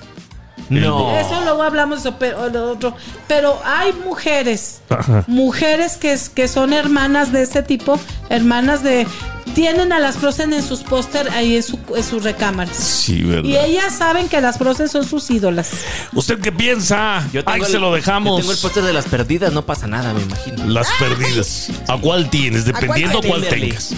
No. 0.69 1.17
Eso 1.17 1.41
luego 1.43 1.61
hablamos 1.63 2.01
de 2.03 2.09
eso, 2.09 2.17
pero, 2.19 2.49
lo 2.49 2.71
otro. 2.71 2.95
Pero 3.27 3.59
hay 3.65 3.93
mujeres, 3.93 4.81
Ajá. 4.89 5.23
mujeres 5.27 5.97
que, 5.97 6.13
es- 6.13 6.29
que 6.29 6.47
son 6.47 6.73
hermanas 6.73 7.31
de 7.31 7.43
ese 7.43 7.61
tipo, 7.63 7.99
hermanas 8.29 8.81
de... 8.83 9.07
Tienen 9.53 9.93
a 9.93 9.99
las 9.99 10.17
Frozen 10.17 10.51
en 10.53 10.61
sus 10.63 10.81
póster 10.81 11.29
ahí 11.29 11.55
en, 11.55 11.63
su, 11.63 11.79
en 11.95 12.03
sus 12.03 12.23
recámaras. 12.23 12.75
Sí, 12.75 13.21
¿verdad? 13.23 13.43
Y 13.49 13.55
ellas 13.55 13.93
saben 13.95 14.27
que 14.27 14.41
las 14.41 14.57
Frozen 14.57 14.89
son 14.89 15.05
sus 15.07 15.29
ídolas. 15.29 15.69
¿Usted 16.13 16.41
qué 16.41 16.51
piensa? 16.51 17.19
Ahí 17.45 17.61
el- 17.61 17.65
se 17.65 17.79
lo 17.79 17.93
dejamos. 17.93 18.31
Yo 18.33 18.41
tengo 18.41 18.51
el 18.51 18.57
póster 18.57 18.83
de 18.83 18.91
las 18.91 19.05
perdidas, 19.05 19.53
no 19.53 19.61
pasa 19.65 19.87
nada, 19.87 20.13
me 20.13 20.23
imagino. 20.23 20.65
Las 20.65 20.87
perdidas. 20.99 21.69
¿A 21.87 21.95
cuál 21.97 22.29
tienes? 22.29 22.65
Dependiendo 22.65 23.19
cuál 23.21 23.41
cuál 23.41 23.47
tengas. 23.47 23.93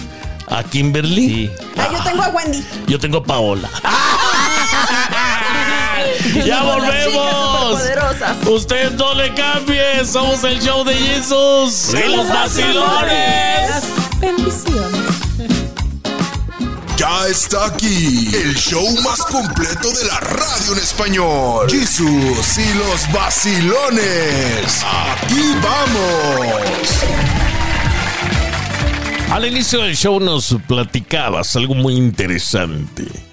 ¿A 0.46 0.62
Kimberly? 0.62 1.26
Sí. 1.28 1.50
Ah, 1.76 1.88
yo 1.92 2.04
tengo 2.04 2.22
a 2.22 2.28
Wendy. 2.28 2.64
Yo 2.86 2.98
tengo 3.00 3.18
a 3.18 3.24
Paola. 3.24 3.68
¡Ya 6.44 6.62
volvemos! 6.62 7.80
Usted 8.46 8.92
no 8.92 9.14
le 9.14 9.32
cambie. 9.34 10.04
Somos 10.04 10.44
el 10.44 10.60
show 10.60 10.84
de 10.84 10.94
Jesus 10.94 11.94
y 11.94 12.08
los 12.08 12.28
vacilones. 12.28 13.82
Bendiciones. 14.20 15.28
Ya 16.96 17.28
está 17.28 17.66
aquí 17.66 18.28
el 18.34 18.56
show 18.56 18.84
más 19.02 19.18
completo 19.18 19.88
de 19.92 20.04
la 20.06 20.18
radio 20.18 20.72
en 20.72 20.78
español. 20.78 21.70
Jesús 21.70 22.58
y 22.58 22.74
los 22.74 23.12
vacilones. 23.12 24.84
Aquí 24.84 25.54
vamos. 25.62 26.58
Al 29.30 29.46
inicio 29.46 29.82
del 29.82 29.94
show 29.94 30.18
nos 30.18 30.56
platicabas 30.66 31.54
algo 31.54 31.74
muy 31.74 31.94
interesante. 31.94 33.27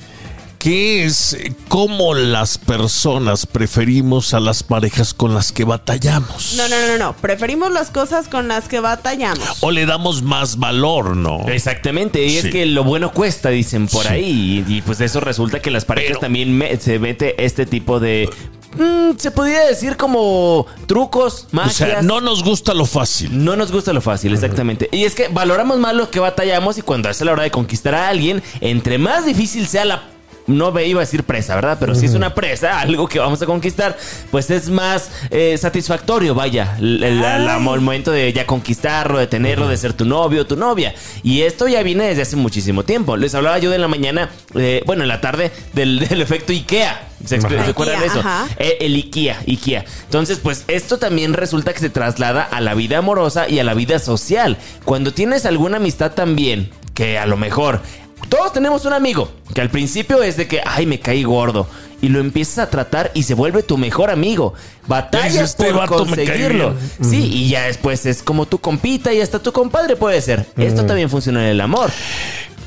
Que 0.65 1.05
es 1.05 1.33
eh, 1.33 1.53
cómo 1.67 2.15
las 2.15 2.57
personas 2.57 3.45
preferimos 3.45 4.33
a 4.33 4.39
las 4.39 4.63
parejas 4.63 5.13
con 5.13 5.35
las 5.35 5.51
que 5.51 5.63
batallamos. 5.63 6.55
No, 6.57 6.67
no, 6.67 6.87
no, 6.87 6.97
no. 6.97 7.15
Preferimos 7.17 7.71
las 7.71 7.91
cosas 7.91 8.27
con 8.27 8.47
las 8.47 8.67
que 8.67 8.79
batallamos. 8.79 9.57
O 9.61 9.69
le 9.69 9.85
damos 9.85 10.23
más 10.23 10.57
valor, 10.57 11.15
¿no? 11.15 11.47
Exactamente, 11.49 12.25
y 12.25 12.31
Sí. 12.31 12.37
es 12.39 12.45
que 12.47 12.65
lo 12.65 12.83
bueno 12.83 13.11
cuesta, 13.11 13.49
dicen 13.49 13.87
por 13.87 14.07
Sí. 14.07 14.09
ahí. 14.11 14.65
Y, 14.67 14.77
y, 14.77 14.81
pues 14.81 14.99
eso 15.01 15.19
resulta 15.19 15.61
que 15.61 15.69
las 15.69 15.85
parejas 15.85 16.13
Pero- 16.13 16.19
también 16.21 16.57
me- 16.57 16.75
se 16.77 16.97
mete 16.97 17.45
este 17.45 17.67
tipo 17.67 17.99
de. 17.99 18.27
mm, 18.75 19.19
se 19.19 19.29
podría 19.29 19.67
decir 19.67 19.97
como 19.97 20.65
trucos, 20.87 21.43
O 21.53 21.55
magias. 21.57 21.75
sea, 21.75 22.01
no 22.01 22.21
nos 22.21 22.43
gusta 22.43 22.73
lo 22.73 22.87
fácil. 22.87 23.45
No 23.45 23.55
nos 23.55 23.71
gusta 23.71 23.93
lo 23.93 24.01
fácil, 24.01 24.33
exactamente. 24.33 24.89
Y 24.91 25.03
es 25.03 25.13
que 25.13 25.27
valoramos 25.27 25.77
más 25.77 25.93
lo 25.93 26.09
que 26.09 26.19
batallamos 26.19 26.79
y 26.79 26.81
cuando 26.81 27.07
es 27.07 27.21
la 27.21 27.33
hora 27.33 27.43
de 27.43 27.51
conquistar 27.51 27.93
a 27.93 28.09
alguien, 28.09 28.41
entre 28.61 28.97
más 28.97 29.27
difícil 29.27 29.67
sea 29.67 29.85
la... 29.85 30.03
No 30.47 30.71
me 30.71 30.85
iba 30.85 30.99
a 31.01 31.05
decir 31.05 31.23
presa, 31.23 31.55
¿verdad? 31.55 31.77
Pero 31.79 31.95
si 31.95 32.05
es 32.05 32.13
una 32.13 32.35
presa, 32.35 32.79
algo 32.79 33.07
que 33.07 33.19
vamos 33.19 33.41
a 33.41 33.45
conquistar, 33.45 33.97
pues 34.31 34.51
es 34.51 34.69
más 34.69 35.09
eh, 35.31 35.57
satisfactorio, 35.57 36.35
vaya, 36.35 36.77
el, 36.79 37.59
momento 37.59 38.11
de 38.11 38.31
ya 38.31 38.45
conquistarlo, 38.45 39.17
de 39.17 39.27
tenerlo, 39.27 39.67
de 39.67 39.77
ser 39.77 39.93
tu 39.93 40.05
novio, 40.05 40.45
tu 40.45 40.55
novia. 40.55 40.93
Y 41.23 41.41
esto 41.41 41.67
ya 41.67 41.81
viene 41.81 42.05
desde 42.05 42.21
hace 42.21 42.35
muchísimo 42.35 42.83
tiempo. 42.83 43.17
Les 43.17 43.33
hablaba 43.33 43.57
yo 43.57 43.71
de 43.71 43.79
la 43.79 43.87
mañana, 43.87 44.29
eh, 44.53 44.83
bueno, 44.85 45.03
en 45.03 45.07
la 45.07 45.21
tarde, 45.21 45.51
del, 45.73 45.99
del 46.09 46.21
efecto 46.21 46.51
IKEA. 46.51 47.09
¿Se 47.25 47.37
recuerdan 47.39 48.03
eso? 48.03 48.21
Eh, 48.57 48.77
el 48.81 48.95
IKEA, 48.95 49.39
IKEA. 49.47 49.85
Entonces, 50.03 50.39
pues 50.39 50.65
esto 50.67 50.99
también 50.99 51.33
resulta 51.33 51.73
que 51.73 51.79
se 51.79 51.89
traslada 51.89 52.43
a 52.43 52.61
la 52.61 52.75
vida 52.75 52.99
amorosa 52.99 53.49
y 53.49 53.59
a 53.59 53.63
la 53.63 53.73
vida 53.73 53.99
social. 53.99 54.57
Cuando 54.83 55.11
tienes 55.11 55.45
alguna 55.45 55.77
amistad 55.77 56.11
también, 56.11 56.69
que 56.93 57.17
a 57.17 57.25
lo 57.25 57.37
mejor 57.37 57.81
todos 58.29 58.53
tenemos 58.53 58.85
un 58.85 58.93
amigo 58.93 59.31
que 59.53 59.61
al 59.61 59.69
principio 59.69 60.21
es 60.23 60.37
de 60.37 60.47
que, 60.47 60.61
ay, 60.65 60.85
me 60.85 60.99
caí 60.99 61.23
gordo. 61.23 61.67
Y 62.01 62.09
lo 62.09 62.19
empiezas 62.19 62.59
a 62.59 62.69
tratar 62.69 63.09
y 63.15 63.23
se 63.23 63.33
vuelve 63.33 63.63
tu 63.63 63.77
mejor 63.77 64.11
amigo. 64.11 64.53
Batallas 64.85 65.51
este 65.51 65.73
por 65.73 65.87
conseguirlo. 65.87 66.75
Sí, 67.01 67.17
y 67.33 67.49
ya 67.49 67.63
después 67.63 68.05
es 68.05 68.21
como 68.21 68.45
tu 68.45 68.59
compita 68.59 69.13
y 69.13 69.21
hasta 69.21 69.39
tu 69.39 69.51
compadre 69.51 69.95
puede 69.95 70.21
ser. 70.21 70.45
Esto 70.57 70.85
también 70.85 71.09
funciona 71.09 71.41
en 71.43 71.49
el 71.51 71.61
amor. 71.61 71.89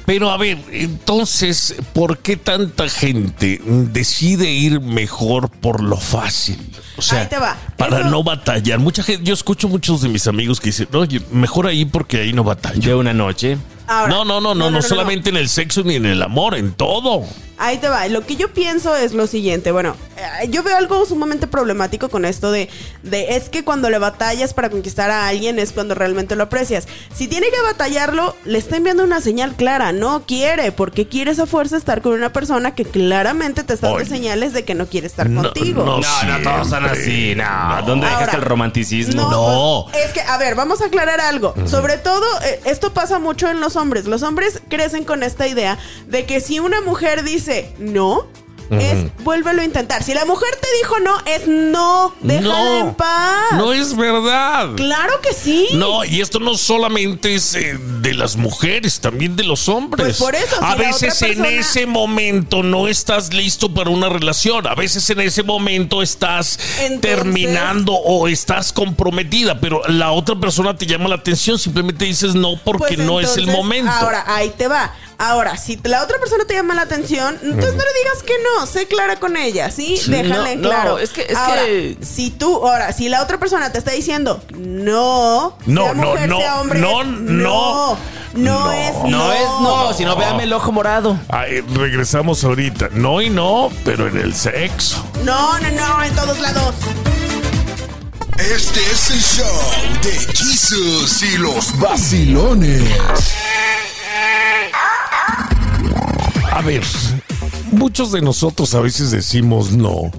Pero 0.06 0.30
a 0.30 0.38
ver, 0.38 0.56
entonces, 0.72 1.74
¿por 1.92 2.18
qué 2.18 2.36
tanta 2.38 2.88
gente 2.88 3.60
decide 3.64 4.50
ir 4.50 4.80
mejor 4.80 5.50
por 5.50 5.82
lo 5.82 5.98
fácil? 5.98 6.58
O 6.96 7.02
sea, 7.02 7.20
Ahí 7.20 7.26
te 7.28 7.36
va. 7.38 7.56
para 7.76 8.00
Eso- 8.00 8.08
no 8.10 8.24
batallar. 8.24 8.78
Mucha 8.78 9.02
gente, 9.02 9.22
yo 9.24 9.34
escucho 9.34 9.68
muchos 9.68 10.00
de 10.00 10.08
mis 10.08 10.26
amigos 10.26 10.60
que 10.60 10.68
dicen, 10.70 10.88
oye, 10.94 11.20
mejor 11.30 11.66
ahí 11.66 11.84
porque 11.84 12.22
ahí 12.22 12.32
no 12.32 12.42
batallo. 12.42 12.80
De 12.88 12.94
una 12.94 13.12
noche. 13.12 13.58
Ahora- 13.88 14.08
no, 14.12 14.24
no, 14.24 14.40
no, 14.40 14.54
no, 14.54 14.70
no, 14.70 14.82
solamente 14.82 15.30
en 15.30 15.36
el 15.36 15.48
sexo 15.48 15.82
ni 15.82 15.96
en 15.96 16.06
el 16.06 16.22
amor, 16.22 16.54
en 16.54 16.72
todo. 16.72 17.24
Ahí 17.58 17.78
te 17.78 17.88
va. 17.88 18.06
Lo 18.08 18.24
que 18.24 18.36
yo 18.36 18.52
pienso 18.52 18.94
es 18.96 19.12
lo 19.14 19.26
siguiente. 19.26 19.72
Bueno, 19.72 19.96
eh, 20.16 20.48
yo 20.48 20.62
veo 20.62 20.76
algo 20.76 21.04
sumamente 21.06 21.46
problemático 21.46 22.08
con 22.08 22.24
esto 22.24 22.52
de, 22.52 22.68
de 23.02 23.36
es 23.36 23.48
que 23.48 23.64
cuando 23.64 23.90
le 23.90 23.98
batallas 23.98 24.54
para 24.54 24.70
conquistar 24.70 25.10
a 25.10 25.26
alguien 25.28 25.58
es 25.58 25.72
cuando 25.72 25.94
realmente 25.94 26.36
lo 26.36 26.44
aprecias. 26.44 26.86
Si 27.14 27.26
tiene 27.26 27.48
que 27.50 27.60
batallarlo, 27.62 28.36
le 28.44 28.58
está 28.58 28.76
enviando 28.76 29.02
una 29.04 29.20
señal 29.20 29.56
clara. 29.56 29.92
No 29.92 30.24
quiere, 30.26 30.70
porque 30.72 31.08
quieres 31.08 31.38
a 31.40 31.46
fuerza 31.46 31.76
estar 31.76 32.00
con 32.00 32.12
una 32.12 32.32
persona 32.32 32.74
que 32.74 32.84
claramente 32.84 33.64
te 33.64 33.74
está 33.74 33.88
dando 33.88 34.04
señales 34.04 34.52
de 34.52 34.64
que 34.64 34.74
no 34.74 34.86
quiere 34.86 35.06
estar 35.08 35.28
No, 35.28 35.42
contigo. 35.42 35.84
no. 35.84 35.98
No, 36.00 36.22
no, 36.38 36.42
todos 36.42 36.68
son 36.68 36.84
así. 36.84 37.34
No, 37.34 37.80
No. 37.80 37.86
¿dónde 37.86 38.06
dejaste 38.06 38.24
Ahora, 38.26 38.38
el 38.38 38.44
romanticismo? 38.48 39.22
No, 39.22 39.30
No. 39.30 39.90
pues, 39.90 40.04
es 40.06 40.12
que, 40.12 40.20
a 40.20 40.38
ver, 40.38 40.54
vamos 40.54 40.80
a 40.80 40.86
aclarar 40.86 41.20
algo. 41.20 41.54
Sobre 41.66 41.98
todo, 41.98 42.24
eh, 42.44 42.60
esto 42.66 42.92
pasa 42.94 43.18
mucho 43.18 43.48
en 43.50 43.60
los 43.60 43.74
hombres. 43.76 44.04
Los 44.04 44.22
hombres 44.22 44.60
crecen 44.68 45.04
con 45.04 45.22
esta 45.22 45.48
idea 45.48 45.76
de 46.06 46.24
que 46.24 46.40
si 46.40 46.60
una 46.60 46.80
mujer 46.82 47.24
dice 47.24 47.47
no, 47.78 48.26
es 48.70 48.98
vuélvelo 49.24 49.62
a 49.62 49.64
intentar. 49.64 50.02
Si 50.02 50.12
la 50.12 50.26
mujer 50.26 50.50
te 50.60 50.68
dijo 50.82 50.98
no, 51.00 51.16
es 51.24 51.46
no. 51.48 52.14
Déjala 52.20 52.48
no, 52.48 52.78
en 52.88 52.94
paz. 52.94 53.52
no 53.54 53.72
es 53.72 53.96
verdad. 53.96 54.74
Claro 54.76 55.20
que 55.22 55.32
sí. 55.32 55.68
No, 55.72 56.04
y 56.04 56.20
esto 56.20 56.38
no 56.38 56.54
solamente 56.54 57.34
es 57.34 57.54
eh, 57.54 57.78
de 58.02 58.12
las 58.12 58.36
mujeres, 58.36 59.00
también 59.00 59.36
de 59.36 59.44
los 59.44 59.70
hombres. 59.70 60.04
Pues 60.06 60.18
por 60.18 60.34
eso, 60.34 60.56
si 60.58 60.64
a 60.64 60.74
veces 60.74 61.22
en 61.22 61.46
ese 61.46 61.86
momento 61.86 62.62
no 62.62 62.88
estás 62.88 63.32
listo 63.32 63.72
para 63.72 63.88
una 63.88 64.10
relación. 64.10 64.66
A 64.66 64.74
veces 64.74 65.08
en 65.08 65.20
ese 65.20 65.42
momento 65.42 66.02
estás 66.02 66.58
Entonces- 66.80 67.00
terminando 67.00 67.94
o 67.94 68.28
estás 68.28 68.74
comprometida, 68.74 69.60
pero 69.60 69.80
la 69.88 70.12
otra 70.12 70.36
persona 70.36 70.76
te 70.76 70.84
llama 70.84 71.08
la 71.08 71.14
atención. 71.14 71.58
Simplemente 71.58 72.04
dices 72.04 72.34
no 72.34 72.60
porque 72.62 72.96
Pues 72.96 72.98
no 72.98 73.18
es 73.18 73.28
el 73.38 73.44
entonces, 73.44 73.56
momento. 73.56 73.90
Ahora, 73.90 74.24
ahí 74.26 74.50
te 74.50 74.68
va. 74.68 74.94
Ahora, 75.20 75.56
si 75.56 75.76
la 75.82 76.04
otra 76.04 76.18
persona 76.18 76.44
te 76.46 76.54
llama 76.54 76.74
la 76.74 76.82
atención, 76.82 77.36
entonces 77.42 77.74
no 77.74 77.82
le 77.82 77.92
digas 78.04 78.22
que 78.24 78.34
no, 78.56 78.66
sé 78.66 78.86
clara 78.86 79.16
con 79.18 79.36
ella, 79.36 79.68
¿sí? 79.68 80.00
Déjale 80.06 80.52
en 80.52 80.60
no, 80.62 80.68
no, 80.68 80.74
claro. 80.74 80.98
es 81.00 81.10
que- 81.10 81.22
es 81.28 81.36
ahora, 81.36 81.64
que- 81.64 81.98
si 82.02 82.30
tú, 82.30 82.64
ahora, 82.64 82.92
si 82.92 83.08
la 83.08 83.20
otra 83.20 83.36
persona 83.38 83.72
te 83.72 83.78
está 83.78 83.90
diciendo 83.90 84.40
no, 84.56 85.56
No, 85.66 85.82
sea 85.82 85.94
no, 85.94 86.02
mujer, 86.12 86.28
no, 86.28 86.38
sea 86.38 86.60
hombre, 86.60 86.78
no, 86.78 87.00
es 87.02 87.06
no, 87.08 87.16
no, 87.18 87.98
no, 88.34 88.64
no. 88.64 88.72
es 88.72 88.94
no. 88.94 89.08
No 89.08 89.32
es 89.32 89.42
no, 89.60 89.92
si 89.94 90.04
no 90.04 90.14
véame 90.14 90.44
el 90.44 90.52
ojo 90.52 90.70
morado. 90.70 91.18
Ay, 91.30 91.62
regresamos 91.74 92.44
ahorita. 92.44 92.90
No 92.92 93.20
y 93.20 93.28
no, 93.28 93.70
pero 93.84 94.06
en 94.06 94.18
el 94.18 94.34
sexo. 94.36 95.04
No, 95.24 95.58
no, 95.58 95.70
no, 95.72 96.04
en 96.04 96.14
todos 96.14 96.38
lados. 96.38 96.74
Este 98.38 98.80
es 98.92 99.10
el 99.10 99.20
show 99.20 99.60
de 100.00 100.12
Jesus 100.32 101.22
y 101.24 101.38
los 101.38 101.76
vacilones. 101.80 102.84
A 106.58 106.60
ver, 106.60 106.82
muchos 107.70 108.10
de 108.10 108.20
nosotros 108.20 108.74
a 108.74 108.80
veces 108.80 109.12
decimos 109.12 109.70
no. 109.70 110.10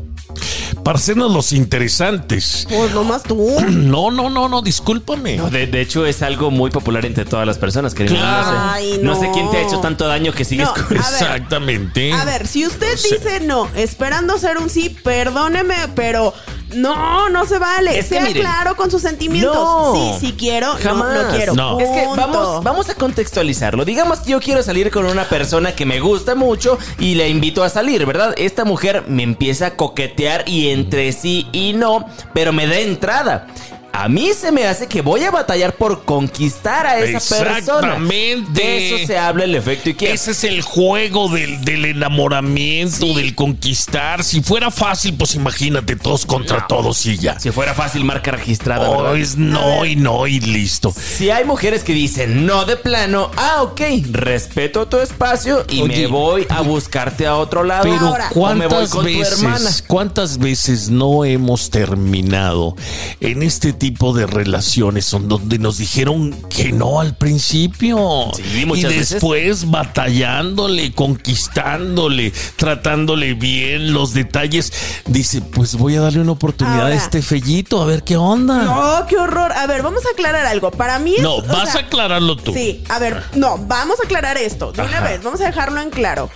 Para 0.85 0.97
hacernos 0.97 1.33
los 1.33 1.51
interesantes. 1.51 2.65
Pues 2.69 2.93
nomás 2.93 3.23
tú. 3.23 3.45
No, 3.69 4.09
no, 4.09 4.29
no, 4.29 4.47
no, 4.47 4.61
discúlpame. 4.61 5.35
No, 5.35 5.49
de, 5.49 5.67
de 5.67 5.81
hecho, 5.81 6.05
es 6.05 6.21
algo 6.21 6.49
muy 6.49 6.71
popular 6.71 7.05
entre 7.05 7.25
todas 7.25 7.45
las 7.45 7.57
personas, 7.57 7.93
querido. 7.93 8.15
Claro. 8.15 8.51
No, 8.51 8.53
sé, 8.53 8.69
Ay, 8.71 8.99
no 9.03 9.13
no. 9.15 9.19
sé 9.19 9.29
quién 9.33 9.51
te 9.51 9.57
ha 9.57 9.67
hecho 9.67 9.79
tanto 9.81 10.07
daño 10.07 10.31
que 10.31 10.45
sigues 10.45 10.67
No, 10.67 10.73
con 10.75 10.83
a 10.83 10.87
ver. 10.87 10.97
Exactamente. 10.99 12.13
A 12.13 12.23
ver, 12.23 12.47
si 12.47 12.65
usted 12.65 12.93
dice 12.95 13.41
no, 13.41 13.67
esperando 13.75 14.37
ser 14.37 14.59
un 14.59 14.69
sí, 14.69 14.95
perdóneme, 15.03 15.75
pero 15.93 16.33
No, 16.73 17.29
no 17.29 17.45
se 17.45 17.57
vale. 17.59 17.97
Es 17.97 18.05
que 18.05 18.15
sea 18.15 18.21
miren, 18.21 18.41
claro 18.41 18.75
con 18.75 18.91
sus 18.91 19.01
sentimientos. 19.01 19.55
No. 19.55 19.93
Sí, 20.19 20.27
sí 20.27 20.35
quiero, 20.37 20.73
Jamás. 20.81 21.13
no, 21.13 21.23
no 21.23 21.29
quiero. 21.35 21.53
No. 21.55 21.79
Es 21.79 21.89
que 21.89 22.05
vamos, 22.15 22.63
vamos 22.63 22.89
a 22.89 22.95
contextualizarlo. 22.95 23.85
Digamos 23.85 24.19
que 24.19 24.31
yo 24.31 24.39
quiero 24.39 24.61
salir 24.63 24.91
con 24.91 25.05
una 25.05 25.25
persona 25.25 25.75
que 25.75 25.85
me 25.85 25.99
gusta 25.99 26.35
mucho 26.35 26.77
y 26.99 27.15
le 27.15 27.29
invito 27.29 27.63
a 27.63 27.69
salir, 27.69 28.05
¿verdad? 28.05 28.33
Esta 28.37 28.65
mujer 28.65 29.05
me 29.07 29.23
empieza 29.23 29.67
a 29.67 29.75
coquetear 29.75 30.47
y 30.47 30.69
entre 30.69 31.11
sí 31.11 31.47
y 31.51 31.73
no, 31.73 32.05
pero 32.33 32.53
me 32.53 32.67
da 32.67 32.77
entrada. 32.79 33.47
A 33.91 34.07
mí 34.07 34.31
se 34.33 34.51
me 34.51 34.65
hace 34.65 34.87
que 34.87 35.01
voy 35.01 35.23
a 35.23 35.31
batallar 35.31 35.75
por 35.75 36.03
conquistar 36.05 36.85
a 36.85 36.99
esa 36.99 37.19
persona. 37.19 37.57
Exactamente. 37.57 38.61
De 38.61 38.95
eso 38.95 39.07
se 39.07 39.17
habla 39.17 39.43
el 39.43 39.55
efecto. 39.55 39.89
Ese 40.05 40.31
es 40.31 40.43
el 40.43 40.61
juego 40.61 41.29
del, 41.29 41.63
del 41.65 41.85
enamoramiento, 41.85 43.05
del 43.13 43.35
conquistar. 43.35 44.23
Si 44.23 44.41
fuera 44.41 44.71
fácil, 44.71 45.15
pues 45.15 45.35
imagínate, 45.35 45.95
todos 45.95 46.25
contra 46.25 46.67
todos 46.67 47.05
y 47.05 47.17
ya. 47.17 47.39
Si 47.39 47.51
fuera 47.51 47.73
fácil, 47.73 48.03
marca 48.05 48.31
registrada, 48.31 48.89
Oh, 48.89 49.13
no 49.37 49.85
y 49.85 49.95
no 49.95 50.27
y 50.27 50.39
listo. 50.39 50.93
Si 50.95 51.29
hay 51.29 51.45
mujeres 51.45 51.83
que 51.83 51.93
dicen 51.93 52.45
no 52.45 52.65
de 52.65 52.77
plano, 52.77 53.31
ah, 53.37 53.61
ok, 53.63 53.81
respeto 54.11 54.87
tu 54.87 54.97
espacio 54.99 55.65
y 55.69 55.81
Oye, 55.81 55.97
me 56.03 56.07
voy 56.07 56.45
a 56.49 56.61
buscarte 56.61 57.25
a 57.25 57.35
otro 57.35 57.63
lado. 57.63 57.83
Pero 57.83 58.07
Ahora, 58.07 58.29
o 58.33 58.53
me 58.55 58.67
voy 58.67 58.87
¿cuántas 58.87 58.89
con 58.91 59.05
tu 59.05 59.21
hermana. 59.21 59.55
veces, 59.59 59.83
cuántas 59.87 60.37
veces 60.37 60.89
no 60.89 61.25
hemos 61.25 61.69
terminado 61.69 62.75
en 63.19 63.43
este 63.43 63.73
tipo 63.79 64.13
de 64.13 64.27
relaciones 64.27 65.11
en 65.13 65.27
donde 65.27 65.57
nos 65.57 65.77
dijeron 65.77 66.31
que 66.49 66.71
no 66.71 66.99
al 66.99 67.15
principio 67.15 68.29
Sí, 68.35 68.43
y 68.61 68.65
veces. 68.83 69.09
después 69.09 69.69
batallándole, 69.71 70.91
conquistándole, 70.93 72.31
tratándole 72.55 73.33
bien 73.33 73.93
los 73.93 74.13
detalles, 74.13 74.71
dice, 75.07 75.41
pues 75.41 75.75
voy 75.75 75.95
a 75.95 76.01
darle 76.01 76.19
una 76.21 76.33
oportunidad 76.33 76.81
Ahora. 76.81 76.93
a 76.93 76.97
este 76.97 77.21
fellito 77.21 77.81
a 77.81 77.85
ver 77.85 78.03
qué 78.03 78.17
onda. 78.17 78.63
No, 78.63 79.05
qué 79.07 79.17
horror. 79.17 79.51
A 79.53 79.65
ver, 79.67 79.81
vamos 79.81 80.05
a 80.05 80.09
aclarar 80.11 80.45
algo. 80.45 80.71
Para 80.71 80.99
mí 80.99 81.15
es, 81.15 81.21
No, 81.23 81.35
o 81.37 81.41
vas 81.41 81.71
sea, 81.71 81.81
a 81.81 81.83
aclararlo 81.85 82.35
tú. 82.35 82.53
Sí, 82.53 82.83
a 82.89 82.99
ver, 82.99 83.23
no, 83.35 83.57
vamos 83.57 83.99
a 83.99 84.05
aclarar 84.05 84.37
esto 84.37 84.71
de 84.71 84.81
una 84.81 85.01
vez, 85.01 85.23
vamos 85.23 85.41
a 85.41 85.45
dejarlo 85.45 85.81
en 85.81 85.89
claro. 85.89 86.29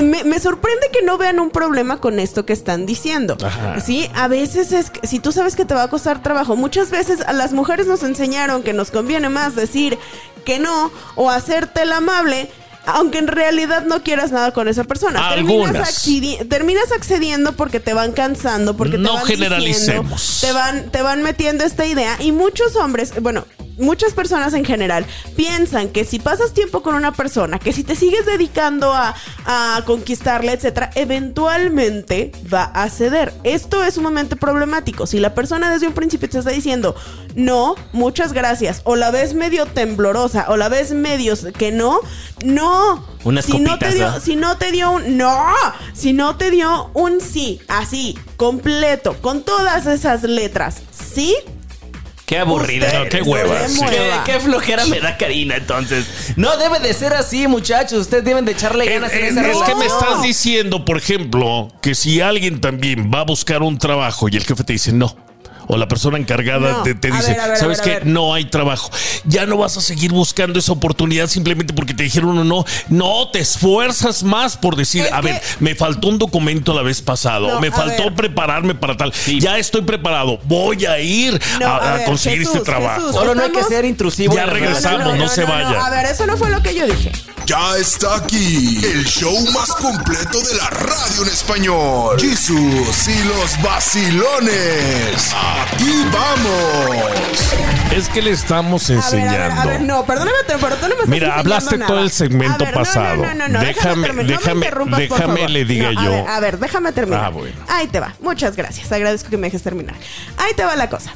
Me, 0.00 0.24
me 0.24 0.40
sorprende 0.40 0.88
que 0.92 1.02
no 1.04 1.18
vean 1.18 1.38
un 1.40 1.50
problema 1.50 1.98
con 2.00 2.18
esto 2.18 2.46
que 2.46 2.52
están 2.52 2.86
diciendo. 2.86 3.36
Ajá. 3.44 3.80
Sí, 3.80 4.08
a 4.14 4.28
veces 4.28 4.72
es 4.72 4.90
que, 4.90 5.06
si 5.06 5.18
tú 5.18 5.32
sabes 5.32 5.54
que 5.56 5.64
te 5.64 5.74
va 5.74 5.82
a 5.84 5.88
costar 5.90 6.22
trabajo, 6.22 6.56
muchas 6.56 6.90
veces 6.90 7.20
a 7.22 7.32
las 7.32 7.52
mujeres 7.52 7.86
nos 7.86 8.02
enseñaron 8.02 8.62
que 8.62 8.72
nos 8.72 8.90
conviene 8.90 9.28
más 9.28 9.54
decir 9.54 9.98
que 10.44 10.58
no 10.58 10.90
o 11.14 11.30
hacerte 11.30 11.82
el 11.82 11.92
amable. 11.92 12.48
Aunque 12.84 13.18
en 13.18 13.28
realidad 13.28 13.84
no 13.84 14.02
quieras 14.02 14.32
nada 14.32 14.50
con 14.50 14.66
esa 14.66 14.82
persona. 14.82 15.28
Terminas, 15.32 15.76
accedi- 15.76 16.48
terminas 16.48 16.90
accediendo 16.90 17.52
porque 17.52 17.78
te 17.78 17.94
van 17.94 18.10
cansando, 18.10 18.76
porque 18.76 18.96
te 18.96 18.98
No 18.98 19.14
van 19.14 19.24
generalicemos. 19.24 20.10
diciendo, 20.10 20.40
te 20.40 20.52
van, 20.52 20.90
te 20.90 21.00
van 21.02 21.22
metiendo 21.22 21.62
esta 21.62 21.86
idea. 21.86 22.16
Y 22.18 22.32
muchos 22.32 22.74
hombres, 22.74 23.12
bueno, 23.22 23.44
muchas 23.78 24.12
personas 24.12 24.54
en 24.54 24.64
general 24.64 25.06
piensan 25.36 25.88
que 25.88 26.04
si 26.04 26.18
pasas 26.18 26.52
tiempo 26.52 26.82
con 26.82 26.94
una 26.94 27.12
persona, 27.12 27.58
que 27.58 27.72
si 27.72 27.84
te 27.84 27.96
sigues 27.96 28.26
dedicando 28.26 28.92
a, 28.92 29.14
a 29.44 29.82
conquistarla, 29.84 30.52
etcétera, 30.52 30.90
eventualmente 30.94 32.32
va 32.52 32.64
a 32.64 32.88
ceder. 32.90 33.32
Esto 33.44 33.84
es 33.84 33.94
sumamente 33.94 34.36
problemático. 34.36 35.06
Si 35.06 35.18
la 35.18 35.34
persona 35.34 35.70
desde 35.70 35.86
un 35.86 35.94
principio 35.94 36.28
te 36.28 36.38
está 36.38 36.50
diciendo 36.50 36.94
no, 37.34 37.76
muchas 37.92 38.32
gracias, 38.32 38.82
o 38.84 38.96
la 38.96 39.10
ves 39.10 39.34
medio 39.34 39.66
temblorosa, 39.66 40.46
o 40.48 40.56
la 40.56 40.68
ves 40.68 40.92
medio 40.92 41.34
que 41.56 41.72
no, 41.72 42.00
no. 42.44 43.06
Unas 43.24 43.44
si 43.44 43.58
no 43.58 43.78
te 43.78 43.94
dio, 43.94 44.10
¿no? 44.10 44.20
si 44.20 44.36
no 44.36 44.56
te 44.58 44.70
dio 44.70 44.90
un 44.90 45.16
no, 45.16 45.44
si 45.94 46.12
no 46.12 46.36
te 46.36 46.50
dio 46.50 46.90
un 46.94 47.20
sí, 47.20 47.60
así, 47.68 48.18
completo, 48.36 49.16
con 49.20 49.42
todas 49.42 49.86
esas 49.86 50.24
letras, 50.24 50.82
sí, 50.90 51.34
Qué 52.32 52.38
aburrida. 52.38 52.92
No, 52.92 53.08
qué 53.08 53.22
hueva, 53.22 53.68
sí. 53.68 53.80
Qué, 54.24 54.40
flojera 54.40 54.86
me 54.86 55.00
da 55.00 55.16
Karina 55.18 55.56
entonces. 55.56 56.06
No 56.36 56.56
debe 56.56 56.78
de 56.80 56.94
ser 56.94 57.12
así, 57.12 57.46
muchachos. 57.46 58.00
Ustedes 58.00 58.24
deben 58.24 58.44
de 58.44 58.52
echarle 58.52 58.86
Eh, 58.86 58.94
ganas 58.94 59.12
en 59.12 59.24
eh, 59.24 59.28
esa 59.28 59.40
es 59.40 59.46
relación. 59.46 59.66
que 59.66 59.74
me 59.76 59.86
estás 59.86 60.22
diciendo, 60.22 60.84
por 60.84 60.96
ejemplo, 60.96 61.68
que 61.82 61.94
si 61.94 62.20
alguien 62.20 62.60
también 62.60 63.10
va 63.14 63.20
a 63.20 63.24
buscar 63.24 63.62
un 63.62 63.76
trabajo 63.78 64.28
y 64.30 64.36
el 64.36 64.44
jefe 64.44 64.64
te 64.64 64.72
dice 64.72 64.92
no. 64.92 65.14
O 65.68 65.76
la 65.76 65.88
persona 65.88 66.18
encargada 66.18 66.72
No. 66.72 66.82
te, 66.82 66.94
dice, 66.94 67.34
ver, 67.34 67.48
ver, 67.50 67.56
¿sabes 67.56 67.80
qué? 67.80 68.00
No 68.04 68.34
hay 68.34 68.44
trabajo. 68.46 68.90
Ya 69.24 69.46
no 69.46 69.56
vas 69.56 69.76
a 69.76 69.80
seguir 69.80 70.12
buscando 70.12 70.58
esa 70.58 70.72
oportunidad 70.72 71.28
simplemente 71.28 71.72
porque 71.72 71.94
te 71.94 72.02
dijeron 72.02 72.36
un 72.38 72.48
no. 72.48 72.64
No, 72.88 73.28
te 73.30 73.38
esfuerzas 73.40 74.22
más 74.22 74.56
por 74.56 74.76
decir, 74.76 75.04
Es 75.06 75.12
a 75.12 75.20
que- 75.20 75.28
ver, 75.32 75.42
me 75.60 75.74
faltó 75.74 76.08
un 76.08 76.18
documento 76.18 76.74
la 76.74 76.82
vez 76.82 77.00
pasado. 77.00 77.48
No, 77.54 77.60
me 77.60 77.70
faltó 77.70 78.04
ver. 78.04 78.14
prepararme 78.14 78.74
para 78.74 78.96
tal. 78.96 79.12
Ya 79.38 79.58
estoy 79.58 79.82
preparado. 79.82 80.38
Voy 80.44 80.84
a 80.84 80.98
ir 81.00 81.40
No, 81.60 81.66
a, 81.66 81.76
a 81.76 81.92
a 81.94 81.96
ver, 81.98 82.04
conseguir 82.06 82.40
Jesús, 82.40 82.56
este 82.56 82.64
trabajo. 82.66 83.00
Jesús. 83.00 83.14
Solo 83.16 83.34
no 83.34 83.42
hay 83.42 83.50
que 83.52 83.62
ser 83.64 83.84
intrusivo. 83.84 84.34
Ya 84.34 84.46
regresamos, 84.46 85.16
no 85.16 85.28
se 85.28 85.44
vaya. 85.44 85.84
A 85.86 85.90
ver, 85.90 86.06
eso 86.06 86.26
no 86.26 86.36
fue 86.36 86.50
lo 86.50 86.62
que 86.62 86.74
yo 86.74 86.86
dije. 86.86 87.12
Ya 87.46 87.76
está 87.76 88.16
aquí 88.16 88.78
el 88.84 89.04
show 89.04 89.34
más 89.52 89.68
completo 89.74 90.38
de 90.42 90.54
la 90.54 90.70
radio 90.70 91.22
en 91.22 91.28
español. 91.28 92.16
Jesús 92.20 93.08
y 93.08 93.24
los 93.24 93.60
vacilones. 93.62 95.34
Aquí 95.34 96.04
vamos. 96.12 97.92
Es 97.94 98.08
que 98.08 98.22
le 98.22 98.30
estamos 98.30 98.88
A 98.88 98.94
ver, 98.94 99.02
enseñando. 99.04 99.34
a 99.34 99.48
ver, 99.48 99.58
a 99.58 99.64
ver, 99.66 99.80
no, 99.82 100.04
perdóname, 100.06 100.36
pero 100.46 100.76
tú 100.76 100.88
no 100.88 100.94
me 100.96 101.06
Mira, 101.06 101.34
hablaste 101.38 101.76
nada. 101.78 101.88
todo 101.92 102.00
el 102.02 102.10
segmento 102.10 102.54
A 102.64 102.66
ver, 102.66 102.74
no, 102.74 102.80
pasado. 102.80 103.16
No, 103.16 103.34
no, 103.34 103.34
no, 103.34 103.48
no, 103.48 103.60
Déjame- 103.60 104.02
terminar, 104.02 104.14
no 104.14 104.22
me 104.22 104.24
déjame- 104.36 104.54
interrumpas, 104.64 105.00
por 105.00 105.18
déjame 105.18 105.34
favor. 105.34 105.50
le 105.50 105.64
diga 105.64 105.92
No, 105.92 106.00
a 106.00 106.04
yo. 106.04 106.10
ver, 106.10 106.28
a 106.28 106.40
ver, 106.40 106.58
déjame 106.58 106.92
terminar. 106.92 107.24
Ah, 107.24 107.28
bueno. 107.30 107.56
Ahí 107.68 107.86
te 107.88 108.00
va. 108.00 108.14
Muchas 108.20 108.56
gracias. 108.56 108.90
Agradezco 108.92 109.28
que 109.30 109.36
me 109.36 109.48
dejes 109.48 109.62
terminar. 109.62 109.96
Ahí 110.38 110.54
te 110.54 110.64
va 110.64 110.74
la 110.76 110.88
cosa. 110.88 111.12